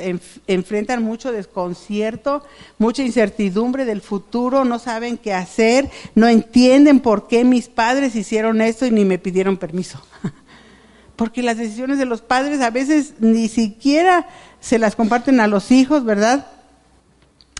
enfrentan 0.48 1.04
mucho 1.04 1.32
desconcierto, 1.32 2.44
mucha 2.80 3.04
incertidumbre 3.04 3.86
del 3.86 4.02
futuro, 4.02 4.66
no 4.66 4.80
saben 4.80 5.20
qué 5.20 5.36
hacer, 5.36 5.88
no 6.16 6.28
entienden 6.28 7.00
por 7.00 7.28
qué 7.28 7.44
mis 7.44 7.68
padres 7.68 8.16
hicieron 8.16 8.60
esto 8.60 8.88
y 8.88 8.92
ni 8.92 9.06
me 9.06 9.20
pidieron 9.20 9.58
permiso. 9.58 10.02
Porque 11.16 11.44
las 11.44 11.58
decisiones 11.58 12.00
de 12.00 12.06
los 12.06 12.24
padres 12.24 12.60
a 12.62 12.72
veces 12.72 13.14
ni 13.20 13.50
siquiera 13.50 14.28
se 14.60 14.80
las 14.80 14.96
comparten 14.96 15.40
a 15.42 15.48
los 15.48 15.70
hijos, 15.70 16.04
¿verdad? 16.06 16.48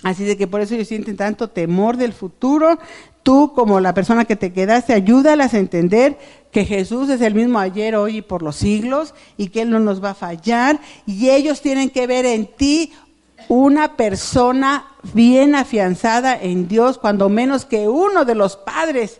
Así 0.02 0.24
de 0.24 0.38
que 0.38 0.48
por 0.48 0.62
eso 0.62 0.74
ellos 0.74 0.88
sienten 0.88 1.18
tanto 1.18 1.50
temor 1.50 1.98
del 1.98 2.14
futuro. 2.14 2.80
Tú, 3.28 3.52
como 3.54 3.82
la 3.82 3.94
persona 3.94 4.24
que 4.24 4.38
te 4.38 4.54
quedaste, 4.54 4.94
ayúdalas 4.94 5.54
a 5.54 5.58
entender 5.58 6.18
que 6.50 6.64
Jesús 6.64 7.10
es 7.10 7.20
el 7.20 7.36
mismo 7.36 7.60
ayer, 7.60 7.98
hoy 7.98 8.20
y 8.20 8.22
por 8.22 8.42
los 8.42 8.56
siglos 8.56 9.14
y 9.36 9.50
que 9.50 9.64
Él 9.64 9.70
no 9.70 9.82
nos 9.82 10.02
va 10.02 10.12
a 10.12 10.16
fallar. 10.16 10.80
Y 11.06 11.30
ellos 11.32 11.62
tienen 11.62 11.90
que 11.90 12.08
ver 12.08 12.26
en 12.26 12.46
ti 12.46 12.94
una 13.50 13.98
persona 13.98 14.86
bien 15.12 15.56
afianzada 15.56 16.42
en 16.42 16.70
Dios, 16.70 17.00
cuando 17.00 17.28
menos 17.28 17.66
que 17.66 17.90
uno 17.90 18.24
de 18.24 18.34
los 18.34 18.56
padres 18.56 19.20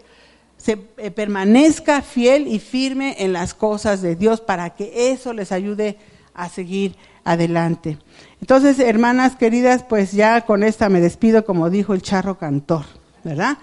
se 0.56 0.88
eh, 0.96 1.12
permanezca 1.12 2.02
fiel 2.02 2.48
y 2.48 2.60
firme 2.60 3.18
en 3.20 3.34
las 3.34 3.54
cosas 3.54 4.02
de 4.02 4.16
Dios 4.16 4.40
para 4.40 4.70
que 4.70 5.12
eso 5.12 5.34
les 5.34 5.52
ayude 5.52 5.98
a 6.34 6.48
seguir 6.48 6.96
adelante. 7.26 7.98
Entonces, 8.40 8.80
hermanas 8.80 9.36
queridas, 9.36 9.84
pues 9.84 10.14
ya 10.14 10.46
con 10.46 10.64
esta 10.64 10.88
me 10.88 11.02
despido, 11.02 11.44
como 11.44 11.70
dijo 11.70 11.94
el 11.94 12.02
charro 12.02 12.38
cantor, 12.38 12.86
¿verdad? 13.26 13.58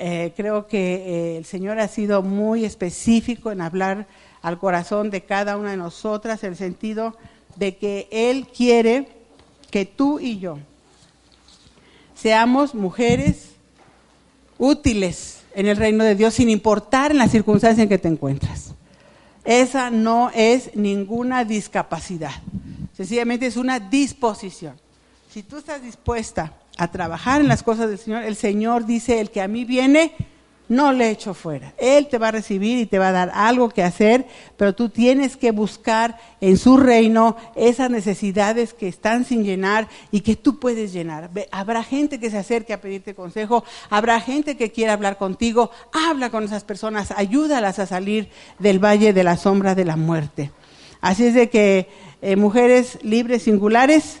Eh, 0.00 0.32
creo 0.36 0.68
que 0.68 0.78
eh, 0.78 1.36
el 1.38 1.44
Señor 1.44 1.80
ha 1.80 1.88
sido 1.88 2.22
muy 2.22 2.64
específico 2.64 3.50
en 3.50 3.60
hablar 3.60 4.06
al 4.42 4.58
corazón 4.58 5.10
de 5.10 5.22
cada 5.22 5.56
una 5.56 5.72
de 5.72 5.76
nosotras, 5.76 6.44
en 6.44 6.50
el 6.50 6.56
sentido 6.56 7.16
de 7.56 7.76
que 7.76 8.08
Él 8.12 8.46
quiere 8.46 9.08
que 9.70 9.84
tú 9.84 10.20
y 10.20 10.38
yo 10.38 10.58
seamos 12.14 12.74
mujeres 12.74 13.50
útiles 14.58 15.42
en 15.54 15.66
el 15.66 15.76
reino 15.76 16.04
de 16.04 16.14
Dios, 16.14 16.34
sin 16.34 16.48
importar 16.48 17.10
en 17.10 17.18
la 17.18 17.28
circunstancia 17.28 17.82
en 17.82 17.88
que 17.88 17.98
te 17.98 18.08
encuentras. 18.08 18.74
Esa 19.44 19.90
no 19.90 20.30
es 20.34 20.74
ninguna 20.76 21.44
discapacidad. 21.44 22.32
Sencillamente 22.96 23.46
es 23.46 23.56
una 23.56 23.80
disposición. 23.80 24.74
Si 25.30 25.42
tú 25.42 25.58
estás 25.58 25.82
dispuesta 25.82 26.52
a 26.78 26.90
trabajar 26.90 27.42
en 27.42 27.48
las 27.48 27.62
cosas 27.62 27.90
del 27.90 27.98
Señor, 27.98 28.22
el 28.22 28.36
Señor 28.36 28.86
dice, 28.86 29.20
el 29.20 29.30
que 29.30 29.42
a 29.42 29.48
mí 29.48 29.64
viene, 29.64 30.14
no 30.68 30.92
le 30.92 31.10
echo 31.10 31.34
fuera. 31.34 31.72
Él 31.78 32.08
te 32.08 32.18
va 32.18 32.28
a 32.28 32.32
recibir 32.32 32.78
y 32.78 32.86
te 32.86 32.98
va 32.98 33.08
a 33.08 33.12
dar 33.12 33.30
algo 33.34 33.70
que 33.70 33.82
hacer, 33.82 34.26
pero 34.56 34.74
tú 34.74 34.90
tienes 34.90 35.36
que 35.36 35.50
buscar 35.50 36.18
en 36.40 36.56
su 36.58 36.76
reino 36.76 37.36
esas 37.56 37.90
necesidades 37.90 38.74
que 38.74 38.86
están 38.86 39.24
sin 39.24 39.44
llenar 39.44 39.88
y 40.10 40.20
que 40.20 40.36
tú 40.36 40.60
puedes 40.60 40.92
llenar. 40.92 41.30
Habrá 41.50 41.82
gente 41.82 42.20
que 42.20 42.30
se 42.30 42.38
acerque 42.38 42.72
a 42.72 42.80
pedirte 42.80 43.14
consejo, 43.14 43.64
habrá 43.90 44.20
gente 44.20 44.56
que 44.56 44.70
quiera 44.70 44.92
hablar 44.92 45.16
contigo, 45.16 45.70
habla 45.92 46.30
con 46.30 46.44
esas 46.44 46.64
personas, 46.64 47.12
ayúdalas 47.16 47.78
a 47.78 47.86
salir 47.86 48.28
del 48.58 48.78
valle 48.78 49.12
de 49.12 49.24
la 49.24 49.36
sombra 49.36 49.74
de 49.74 49.84
la 49.84 49.96
muerte. 49.96 50.52
Así 51.00 51.26
es 51.26 51.34
de 51.34 51.48
que 51.48 51.88
eh, 52.20 52.36
mujeres 52.36 52.98
libres 53.02 53.44
singulares. 53.44 54.20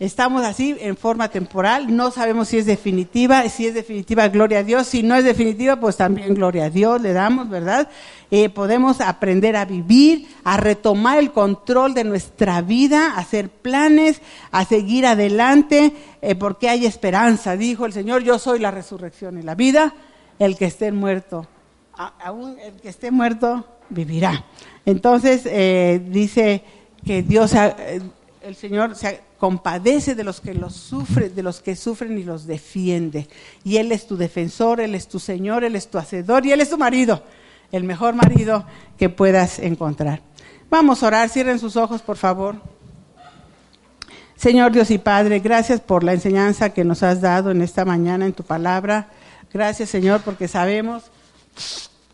Estamos 0.00 0.44
así 0.44 0.76
en 0.78 0.96
forma 0.96 1.28
temporal, 1.28 1.96
no 1.96 2.12
sabemos 2.12 2.46
si 2.46 2.58
es 2.58 2.66
definitiva, 2.66 3.48
si 3.48 3.66
es 3.66 3.74
definitiva, 3.74 4.28
gloria 4.28 4.60
a 4.60 4.62
Dios, 4.62 4.86
si 4.86 5.02
no 5.02 5.16
es 5.16 5.24
definitiva, 5.24 5.74
pues 5.80 5.96
también 5.96 6.34
gloria 6.34 6.66
a 6.66 6.70
Dios 6.70 7.00
le 7.00 7.12
damos, 7.12 7.48
¿verdad? 7.48 7.88
Eh, 8.30 8.48
podemos 8.48 9.00
aprender 9.00 9.56
a 9.56 9.64
vivir, 9.64 10.28
a 10.44 10.56
retomar 10.56 11.18
el 11.18 11.32
control 11.32 11.94
de 11.94 12.04
nuestra 12.04 12.62
vida, 12.62 13.14
a 13.14 13.18
hacer 13.18 13.48
planes, 13.48 14.22
a 14.52 14.64
seguir 14.64 15.04
adelante, 15.04 15.92
eh, 16.22 16.36
porque 16.36 16.68
hay 16.68 16.86
esperanza, 16.86 17.56
dijo 17.56 17.84
el 17.84 17.92
Señor, 17.92 18.22
yo 18.22 18.38
soy 18.38 18.60
la 18.60 18.70
resurrección 18.70 19.36
y 19.36 19.42
la 19.42 19.56
vida, 19.56 19.94
el 20.38 20.56
que 20.56 20.66
esté 20.66 20.92
muerto, 20.92 21.48
aún 22.22 22.56
el 22.60 22.74
que 22.74 22.88
esté 22.88 23.10
muerto 23.10 23.66
vivirá. 23.88 24.44
Entonces, 24.86 25.42
dice 26.12 26.62
que 27.04 27.22
Dios, 27.22 27.54
eh, 27.54 28.00
el 28.48 28.56
Señor 28.56 28.96
se 28.96 29.20
compadece 29.38 30.14
de 30.14 30.24
los 30.24 30.40
que 30.40 30.54
los 30.54 30.74
sufren, 30.74 31.34
de 31.34 31.42
los 31.42 31.60
que 31.60 31.76
sufren 31.76 32.18
y 32.18 32.24
los 32.24 32.46
defiende. 32.46 33.28
Y 33.62 33.76
Él 33.76 33.92
es 33.92 34.06
tu 34.06 34.16
defensor, 34.16 34.80
Él 34.80 34.94
es 34.94 35.06
tu 35.06 35.18
Señor, 35.18 35.64
Él 35.64 35.76
es 35.76 35.88
tu 35.88 35.98
hacedor 35.98 36.46
y 36.46 36.52
Él 36.52 36.62
es 36.62 36.70
tu 36.70 36.78
marido, 36.78 37.22
el 37.72 37.84
mejor 37.84 38.14
marido 38.14 38.64
que 38.96 39.10
puedas 39.10 39.58
encontrar. 39.58 40.22
Vamos 40.70 41.02
a 41.02 41.08
orar, 41.08 41.28
cierren 41.28 41.58
sus 41.58 41.76
ojos, 41.76 42.00
por 42.00 42.16
favor. 42.16 42.56
Señor 44.34 44.72
Dios 44.72 44.90
y 44.90 44.98
Padre, 44.98 45.40
gracias 45.40 45.80
por 45.80 46.02
la 46.02 46.14
enseñanza 46.14 46.70
que 46.70 46.84
nos 46.84 47.02
has 47.02 47.20
dado 47.20 47.50
en 47.50 47.60
esta 47.60 47.84
mañana 47.84 48.24
en 48.24 48.32
tu 48.32 48.44
palabra. 48.44 49.10
Gracias, 49.52 49.90
Señor, 49.90 50.22
porque 50.22 50.48
sabemos 50.48 51.04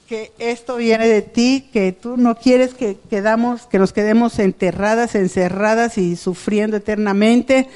que 0.09 0.33
esto 0.39 0.77
viene 0.77 1.07
de 1.07 1.23
ti, 1.23 1.69
que 1.73 1.93
tú 1.93 2.17
no 2.17 2.37
quieres 2.37 2.75
que, 2.75 2.99
quedamos, 3.09 3.67
que 3.67 3.79
nos 3.79 3.93
quedemos 3.93 4.39
enterradas, 4.39 5.15
encerradas 5.15 5.99
y 5.99 6.17
sufriendo 6.17 6.77
eternamente, 6.77 7.69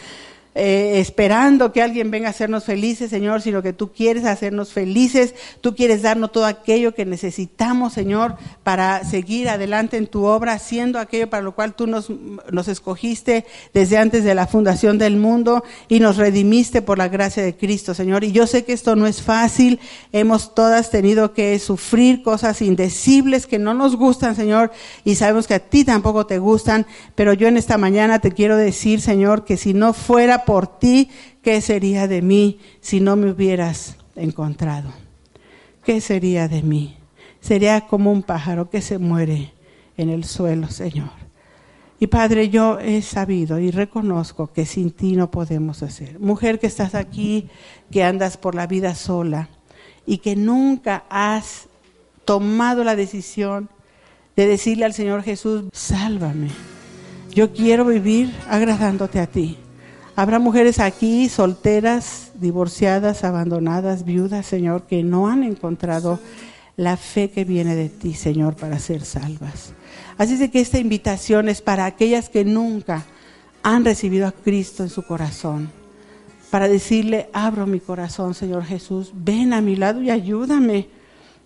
eh, 0.61 0.99
esperando 0.99 1.71
que 1.71 1.83
alguien 1.83 2.11
venga 2.11 2.27
a 2.27 2.31
hacernos 2.31 2.65
felices, 2.65 3.11
Señor, 3.11 3.43
sino 3.43 3.63
que 3.63 3.73
tú 3.73 3.93
quieres 3.93 4.25
hacernos 4.25 4.73
felices, 4.73 5.37
tú 5.61 5.77
quieres 5.77 6.03
darnos 6.03 6.33
todo 6.33 6.47
aquello 6.47 6.95
que 6.95 7.07
necesitamos, 7.07 7.93
Señor, 7.93 8.37
para 8.65 9.05
seguir 9.05 9.49
adelante 9.49 9.97
en 9.97 10.09
tu 10.09 10.25
obra, 10.25 10.55
haciendo 10.55 10.99
aquello 10.99 11.31
para 11.31 11.45
lo 11.45 11.55
cual 11.55 11.77
tú 11.77 11.87
nos, 11.87 12.11
nos 12.51 12.67
escogiste 12.67 13.47
desde 13.73 13.99
antes 13.99 14.25
de 14.25 14.35
la 14.35 14.49
fundación 14.49 14.99
del 14.99 15.17
mundo 15.17 15.63
y 15.89 16.01
nos 16.01 16.17
redimiste 16.17 16.83
por 16.83 16.99
la 16.99 17.07
gracia 17.07 17.45
de 17.45 17.57
Cristo, 17.57 17.95
Señor. 17.95 18.25
Y 18.25 18.33
yo 18.33 18.49
sé 18.49 18.65
que 18.65 18.73
esto 18.73 18.97
no 18.97 19.07
es 19.07 19.23
fácil, 19.23 19.79
hemos 20.11 20.57
todas 20.57 20.91
tenido 20.91 21.35
que 21.35 21.57
sufrir 21.61 22.25
cosas 22.25 22.63
indecibles 22.63 23.47
que 23.47 23.61
no 23.61 23.75
nos 23.75 23.95
gustan, 23.95 24.35
Señor, 24.35 24.73
y 25.05 25.15
sabemos 25.15 25.47
que 25.47 25.55
a 25.55 25.61
ti 25.61 25.85
tampoco 25.85 26.27
te 26.27 26.41
gustan, 26.41 26.85
pero 27.15 27.33
yo 27.33 27.47
en 27.47 27.57
esta 27.57 27.79
mañana 27.79 28.19
te 28.19 28.33
quiero 28.33 28.57
decir, 28.57 29.01
Señor, 29.01 29.45
que 29.45 29.57
si 29.57 29.73
no 29.73 29.93
fuera 29.93 30.47
por 30.49 30.79
ti, 30.79 31.11
¿qué 31.43 31.61
sería 31.61 32.09
de 32.09 32.23
mí 32.23 32.59
si 32.81 33.01
no 33.01 33.17
me 33.17 33.31
hubieras 33.31 33.99
encontrado? 34.17 34.95
¿Qué 35.85 36.01
sería 36.01 36.49
de 36.49 36.63
mí? 36.63 36.97
Sería 37.39 37.83
como 37.83 38.11
un 38.11 38.23
pájaro 38.23 38.71
que 38.71 38.81
se 38.81 38.97
muere 38.97 39.53
en 39.99 40.09
el 40.09 40.25
suelo, 40.25 40.71
Señor. 40.71 41.11
Y 42.01 42.07
Padre, 42.07 42.49
yo 42.49 42.79
he 42.79 43.03
sabido 43.03 43.59
y 43.59 43.71
reconozco 43.71 44.47
que 44.51 44.65
sin 44.65 44.91
ti 44.91 45.17
no 45.17 45.31
podemos 45.31 45.83
hacer. 45.83 46.19
Mujer 46.19 46.59
que 46.59 46.67
estás 46.67 46.95
aquí, 46.95 47.51
que 47.91 48.03
andas 48.03 48.39
por 48.39 48.55
la 48.55 48.67
vida 48.67 48.95
sola 48.95 49.51
y 50.07 50.17
que 50.17 50.35
nunca 50.35 51.05
has 51.11 51.69
tomado 52.25 52.85
la 52.85 52.97
decisión 52.97 53.69
de 54.35 54.47
decirle 54.47 54.87
al 54.87 54.95
Señor 54.95 55.23
Jesús, 55.25 55.65
sálvame. 55.73 56.49
Yo 57.35 57.53
quiero 57.53 57.85
vivir 57.85 58.35
agradándote 58.49 59.21
a 59.21 59.27
ti. 59.27 59.59
Habrá 60.19 60.41
mujeres 60.41 60.81
aquí 60.81 61.29
solteras, 61.29 62.33
divorciadas, 62.35 63.23
abandonadas, 63.23 64.05
viudas, 64.05 64.47
Señor, 64.47 64.83
que 64.83 65.05
no 65.05 65.29
han 65.29 65.45
encontrado 65.45 66.19
la 66.77 66.97
fe 66.97 67.31
que 67.31 67.45
viene 67.45 67.77
de 67.77 67.89
ti, 67.89 68.15
Señor, 68.15 68.57
para 68.57 68.81
ser 68.81 69.05
salvas. 69.05 69.75
Así 70.17 70.33
es 70.33 70.41
de 70.41 70.51
que 70.51 70.61
esta 70.61 70.81
invitación 70.81 71.49
es 71.49 71.63
para 71.63 71.85
aquellas 71.85 72.31
que 72.31 72.45
nunca 72.45 73.05
han 73.63 73.85
recibido 73.85 74.27
a 74.27 74.33
Cristo 74.33 74.83
en 74.83 74.89
su 74.89 75.05
corazón. 75.05 75.71
Para 76.51 76.67
decirle, 76.67 77.31
abro 77.33 77.69
mi 77.69 77.79
corazón, 77.79 78.35
Señor 78.35 78.65
Jesús, 78.65 79.13
ven 79.15 79.53
a 79.53 79.61
mi 79.61 79.77
lado 79.77 80.03
y 80.03 80.11
ayúdame 80.11 80.89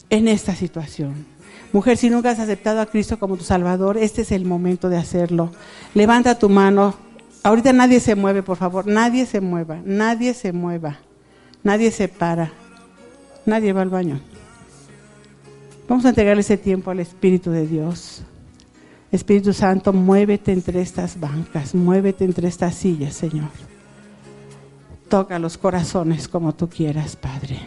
en 0.08 0.28
esta 0.28 0.54
situación. 0.54 1.26
Mujer, 1.74 1.98
si 1.98 2.08
nunca 2.08 2.30
has 2.30 2.38
aceptado 2.38 2.80
a 2.80 2.86
Cristo 2.86 3.18
como 3.18 3.36
tu 3.36 3.44
Salvador, 3.44 3.98
este 3.98 4.22
es 4.22 4.32
el 4.32 4.46
momento 4.46 4.88
de 4.88 4.96
hacerlo. 4.96 5.52
Levanta 5.92 6.38
tu 6.38 6.48
mano 6.48 7.11
Ahorita 7.42 7.72
nadie 7.72 8.00
se 8.00 8.14
mueve, 8.14 8.42
por 8.42 8.56
favor. 8.56 8.86
Nadie 8.86 9.26
se 9.26 9.40
mueva. 9.40 9.80
Nadie 9.84 10.34
se 10.34 10.52
mueva. 10.52 10.98
Nadie 11.62 11.90
se 11.90 12.08
para. 12.08 12.52
Nadie 13.46 13.72
va 13.72 13.82
al 13.82 13.88
baño. 13.88 14.20
Vamos 15.88 16.04
a 16.04 16.10
entregar 16.10 16.38
ese 16.38 16.56
tiempo 16.56 16.90
al 16.90 17.00
Espíritu 17.00 17.50
de 17.50 17.66
Dios. 17.66 18.22
Espíritu 19.10 19.52
Santo, 19.52 19.92
muévete 19.92 20.52
entre 20.52 20.80
estas 20.80 21.20
bancas, 21.20 21.74
muévete 21.74 22.24
entre 22.24 22.48
estas 22.48 22.74
sillas, 22.74 23.14
Señor. 23.14 23.50
Toca 25.08 25.38
los 25.38 25.58
corazones 25.58 26.28
como 26.28 26.54
tú 26.54 26.68
quieras, 26.68 27.16
Padre. 27.16 27.58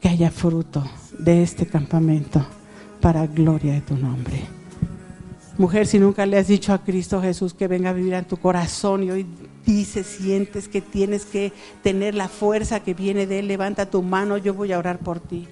que 0.00 0.08
haya 0.08 0.32
fruto 0.32 0.84
de 1.16 1.44
este 1.44 1.64
campamento 1.64 2.44
para 3.00 3.26
gloria 3.28 3.74
de 3.74 3.80
tu 3.82 3.96
nombre. 3.96 4.61
Mujer, 5.62 5.86
si 5.86 6.00
nunca 6.00 6.26
le 6.26 6.38
has 6.38 6.48
dicho 6.48 6.72
a 6.72 6.82
Cristo 6.82 7.22
Jesús 7.22 7.54
que 7.54 7.68
venga 7.68 7.90
a 7.90 7.92
vivir 7.92 8.14
en 8.14 8.24
tu 8.24 8.36
corazón 8.36 9.04
y 9.04 9.12
hoy 9.12 9.26
dices, 9.64 10.08
sientes 10.08 10.66
que 10.66 10.80
tienes 10.80 11.24
que 11.24 11.52
tener 11.84 12.16
la 12.16 12.26
fuerza 12.26 12.80
que 12.80 12.94
viene 12.94 13.28
de 13.28 13.38
Él, 13.38 13.46
levanta 13.46 13.88
tu 13.88 14.02
mano, 14.02 14.38
yo 14.38 14.54
voy 14.54 14.72
a 14.72 14.78
orar 14.80 14.98
por 14.98 15.20
ti. 15.20 15.46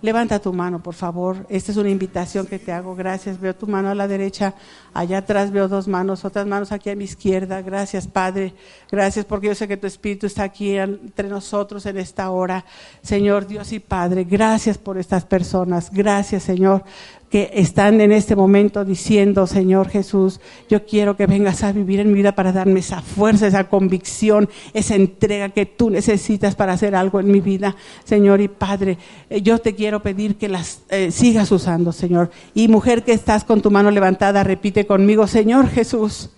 Levanta 0.00 0.38
tu 0.38 0.54
mano, 0.54 0.82
por 0.82 0.94
favor. 0.94 1.44
Esta 1.50 1.72
es 1.72 1.76
una 1.76 1.90
invitación 1.90 2.46
que 2.46 2.58
te 2.58 2.72
hago. 2.72 2.96
Gracias. 2.96 3.38
Veo 3.38 3.54
tu 3.54 3.66
mano 3.66 3.90
a 3.90 3.94
la 3.94 4.08
derecha. 4.08 4.54
Allá 4.94 5.18
atrás 5.18 5.50
veo 5.50 5.68
dos 5.68 5.88
manos, 5.88 6.24
otras 6.24 6.46
manos 6.46 6.72
aquí 6.72 6.88
a 6.88 6.96
mi 6.96 7.04
izquierda. 7.04 7.60
Gracias, 7.60 8.06
Padre. 8.06 8.54
Gracias 8.90 9.26
porque 9.26 9.48
yo 9.48 9.54
sé 9.54 9.68
que 9.68 9.76
tu 9.76 9.86
Espíritu 9.86 10.26
está 10.26 10.44
aquí 10.44 10.74
entre 10.78 11.28
nosotros 11.28 11.84
en 11.84 11.98
esta 11.98 12.30
hora. 12.30 12.64
Señor 13.02 13.46
Dios 13.46 13.72
y 13.74 13.78
Padre, 13.78 14.24
gracias 14.24 14.78
por 14.78 14.96
estas 14.96 15.26
personas. 15.26 15.90
Gracias, 15.92 16.44
Señor 16.44 16.82
que 17.30 17.50
están 17.54 18.00
en 18.00 18.10
este 18.10 18.34
momento 18.34 18.84
diciendo, 18.84 19.46
Señor 19.46 19.88
Jesús, 19.88 20.40
yo 20.68 20.84
quiero 20.84 21.16
que 21.16 21.26
vengas 21.26 21.62
a 21.62 21.72
vivir 21.72 22.00
en 22.00 22.08
mi 22.08 22.14
vida 22.14 22.34
para 22.34 22.50
darme 22.50 22.80
esa 22.80 23.02
fuerza, 23.02 23.46
esa 23.46 23.68
convicción, 23.68 24.48
esa 24.74 24.96
entrega 24.96 25.50
que 25.50 25.64
tú 25.64 25.90
necesitas 25.90 26.56
para 26.56 26.72
hacer 26.72 26.96
algo 26.96 27.20
en 27.20 27.30
mi 27.30 27.40
vida, 27.40 27.76
Señor 28.04 28.40
y 28.40 28.48
Padre. 28.48 28.98
Eh, 29.30 29.42
yo 29.42 29.58
te 29.58 29.76
quiero 29.76 30.02
pedir 30.02 30.36
que 30.36 30.48
las 30.48 30.82
eh, 30.88 31.12
sigas 31.12 31.52
usando, 31.52 31.92
Señor. 31.92 32.30
Y 32.52 32.66
mujer 32.66 33.04
que 33.04 33.12
estás 33.12 33.44
con 33.44 33.62
tu 33.62 33.70
mano 33.70 33.92
levantada, 33.92 34.42
repite 34.42 34.84
conmigo, 34.84 35.28
Señor 35.28 35.68
Jesús, 35.68 36.30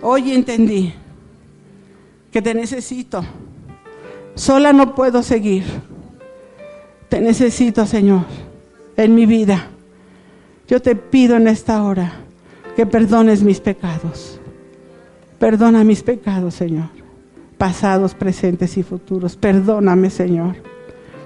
hoy 0.00 0.32
entendí 0.32 0.94
que 2.30 2.40
te 2.40 2.54
necesito. 2.54 3.24
Sola 4.36 4.72
no 4.72 4.94
puedo 4.94 5.24
seguir. 5.24 5.64
Te 7.08 7.20
necesito, 7.20 7.84
Señor 7.84 8.24
en 8.96 9.14
mi 9.14 9.26
vida. 9.26 9.71
Yo 10.68 10.80
te 10.80 10.96
pido 10.96 11.36
en 11.36 11.48
esta 11.48 11.82
hora 11.82 12.12
que 12.76 12.86
perdones 12.86 13.42
mis 13.42 13.60
pecados. 13.60 14.40
Perdona 15.38 15.84
mis 15.84 16.02
pecados, 16.02 16.54
Señor, 16.54 16.88
pasados, 17.58 18.14
presentes 18.14 18.76
y 18.76 18.82
futuros. 18.82 19.36
Perdóname, 19.36 20.10
Señor. 20.10 20.56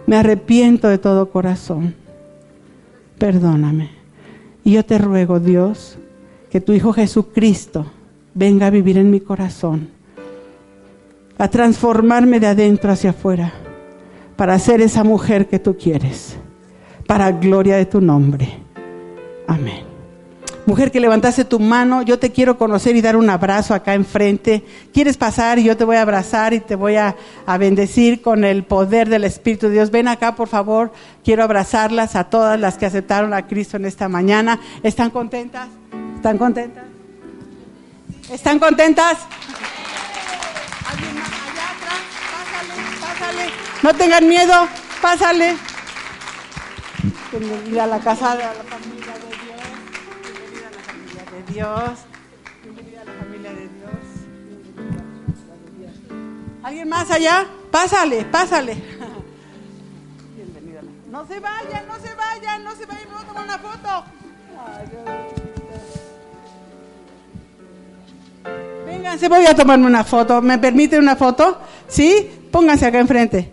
Me 0.07 0.17
arrepiento 0.17 0.89
de 0.89 0.99
todo 0.99 1.31
corazón. 1.31 1.95
Perdóname. 3.19 3.91
Y 4.65 4.73
yo 4.73 4.85
te 4.85 4.99
ruego, 4.99 5.39
Dios, 5.39 5.99
que 6.51 6.61
tu 6.61 6.73
Hijo 6.73 6.93
Jesucristo 6.93 7.87
venga 8.35 8.67
a 8.67 8.71
vivir 8.71 8.99
en 8.99 9.11
mi 9.11 9.21
corazón, 9.21 9.89
a 11.39 11.49
transformarme 11.49 12.41
de 12.41 12.49
adentro 12.49 12.91
hacia 12.91 13.11
afuera, 13.11 13.53
para 14.37 14.59
ser 14.59 14.81
esa 14.81 15.05
mujer 15.05 15.47
que 15.47 15.59
tú 15.59 15.77
quieres 15.77 16.37
para 17.07 17.33
gloria 17.33 17.77
de 17.77 17.87
tu 17.87 18.01
nombre. 18.01 18.66
Amén. 19.47 19.97
Mujer 20.67 20.91
que 20.91 20.99
levantaste 20.99 21.45
tu 21.45 21.61
mano, 21.61 22.03
yo 22.03 22.19
te 22.19 22.33
quiero 22.33 22.59
conocer 22.59 22.97
y 22.97 23.01
dar 23.01 23.15
un 23.15 23.31
abrazo 23.31 23.73
acá 23.73 23.95
enfrente. 23.95 24.65
¿Quieres 24.93 25.17
pasar 25.17 25.61
yo 25.61 25.77
te 25.77 25.85
voy 25.85 25.95
a 25.95 26.03
abrazar 26.03 26.55
y 26.55 26.61
te 26.61 26.75
voy 26.75 26.97
a, 26.97 27.15
bendecir 27.57 28.21
con 28.21 28.43
el 28.43 28.65
poder 28.65 29.09
del 29.09 29.23
Espíritu 29.23 29.69
de 29.69 29.75
Dios? 29.75 29.93
Ven 29.93 30.09
acá, 30.09 30.35
por 30.35 30.49
favor. 30.49 30.93
Quiero 31.23 31.45
abrazarlas 31.45 32.17
a 32.17 32.25
todas 32.25 32.59
las 32.59 32.79
que 32.79 32.87
aceptaron 32.87 33.33
a 33.33 33.47
Cristo 33.47 33.77
en 33.77 33.85
esta 33.85 34.09
mañana. 34.09 34.59
¿Están 34.83 35.11
contentas? 35.11 35.69
¿Están 36.17 36.37
contentas? 36.37 36.85
¿Están 38.29 38.59
contentas? 38.59 39.19
Allá 40.85 41.07
atrás, 41.77 42.03
pásale, 42.33 42.75
pásale. 43.01 43.51
No 43.85 43.95
tengan 43.95 44.27
miedo, 44.27 44.67
pásale. 45.01 45.55
Bienvenida 47.31 47.85
a 47.85 47.87
la 47.87 48.01
casa 48.01 48.35
de 48.35 48.43
la 48.43 48.53
familia 48.53 49.06
de 51.47 51.53
Dios. 51.53 51.91
Bienvenida 52.63 53.03
a 53.03 53.05
la 53.05 53.13
familia 53.13 53.51
de 53.51 53.69
Dios. 53.69 53.91
¿Alguien 56.63 56.89
más 56.89 57.11
allá? 57.11 57.47
Pásale, 57.71 58.25
pásale. 58.25 58.75
Bienvenida. 60.35 60.81
No 61.11 61.27
se 61.27 61.41
vayan, 61.41 61.87
no 61.87 61.95
se 62.01 62.15
vayan, 62.15 62.65
no 62.65 62.75
se 62.75 62.87
vayan, 62.87 63.09
vamos 63.09 63.23
a 63.23 63.27
tomar 63.27 63.45
una 63.45 63.59
foto. 63.59 64.05
Vénganse, 68.87 69.29
voy 69.29 69.47
a 69.47 69.55
tomarme 69.55 69.87
una 69.87 70.05
foto. 70.05 70.43
¿Me 70.43 70.59
permite 70.59 70.99
una 70.99 71.17
foto? 71.17 71.61
¿Sí? 71.89 72.49
Pónganse 72.51 72.87
acá 72.87 72.99
enfrente. 72.99 73.53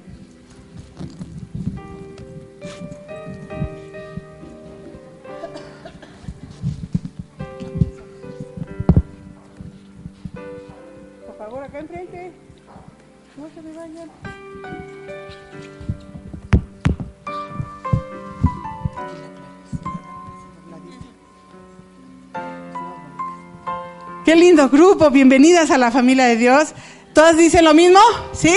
Qué 24.24 24.36
lindo 24.36 24.70
grupo, 24.70 25.10
bienvenidas 25.10 25.72
a 25.72 25.80
la 25.80 25.90
familia 25.90 26.26
de 26.26 26.38
Dios. 26.38 26.76
¿Todas 27.14 27.38
dicen 27.38 27.66
lo 27.66 27.74
mismo? 27.74 28.00
¿Sí? 28.34 28.54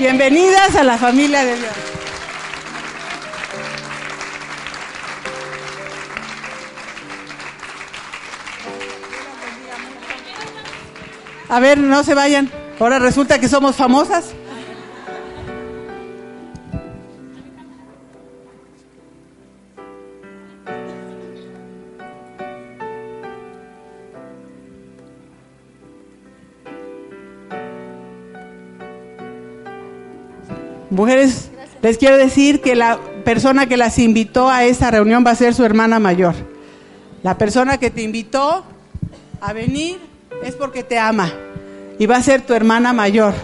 Bienvenidas 0.00 0.74
a 0.74 0.82
la 0.82 0.98
familia 0.98 1.44
de 1.44 1.54
Dios. 1.54 1.97
A 11.48 11.60
ver, 11.60 11.78
no 11.78 12.04
se 12.04 12.14
vayan. 12.14 12.50
Ahora 12.78 12.98
resulta 12.98 13.40
que 13.40 13.48
somos 13.48 13.74
famosas. 13.74 14.34
Mujeres, 30.90 31.50
les 31.82 31.96
quiero 31.96 32.16
decir 32.16 32.60
que 32.60 32.74
la 32.74 32.98
persona 33.24 33.66
que 33.66 33.76
las 33.76 33.98
invitó 33.98 34.48
a 34.50 34.64
esta 34.64 34.90
reunión 34.90 35.24
va 35.24 35.30
a 35.30 35.36
ser 35.36 35.54
su 35.54 35.64
hermana 35.64 35.98
mayor. 35.98 36.34
La 37.22 37.38
persona 37.38 37.78
que 37.78 37.90
te 37.90 38.02
invitó 38.02 38.64
a 39.40 39.52
venir 39.52 40.07
es 40.42 40.54
porque 40.54 40.82
te 40.82 40.98
ama 40.98 41.32
y 41.98 42.06
va 42.06 42.16
a 42.16 42.22
ser 42.22 42.42
tu 42.42 42.54
hermana 42.54 42.92
mayor. 42.92 43.34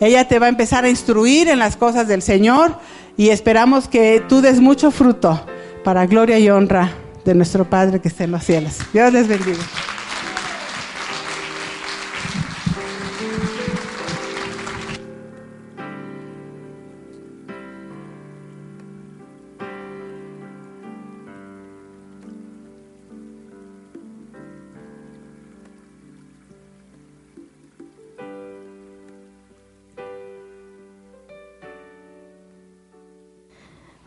Ella 0.00 0.26
te 0.28 0.38
va 0.38 0.46
a 0.46 0.48
empezar 0.48 0.84
a 0.84 0.90
instruir 0.90 1.48
en 1.48 1.58
las 1.58 1.76
cosas 1.76 2.06
del 2.08 2.22
Señor 2.22 2.76
y 3.16 3.30
esperamos 3.30 3.88
que 3.88 4.22
tú 4.28 4.40
des 4.40 4.60
mucho 4.60 4.90
fruto 4.90 5.44
para 5.84 6.06
gloria 6.06 6.38
y 6.38 6.48
honra 6.50 6.92
de 7.24 7.34
nuestro 7.34 7.68
Padre 7.68 8.00
que 8.00 8.08
está 8.08 8.24
en 8.24 8.30
los 8.30 8.44
cielos. 8.44 8.78
Dios 8.92 9.12
les 9.12 9.26
bendiga. 9.26 9.62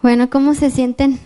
Bueno, 0.02 0.32
¿cómo 0.32 0.56
se 0.56 0.72
sienten? 0.72 1.20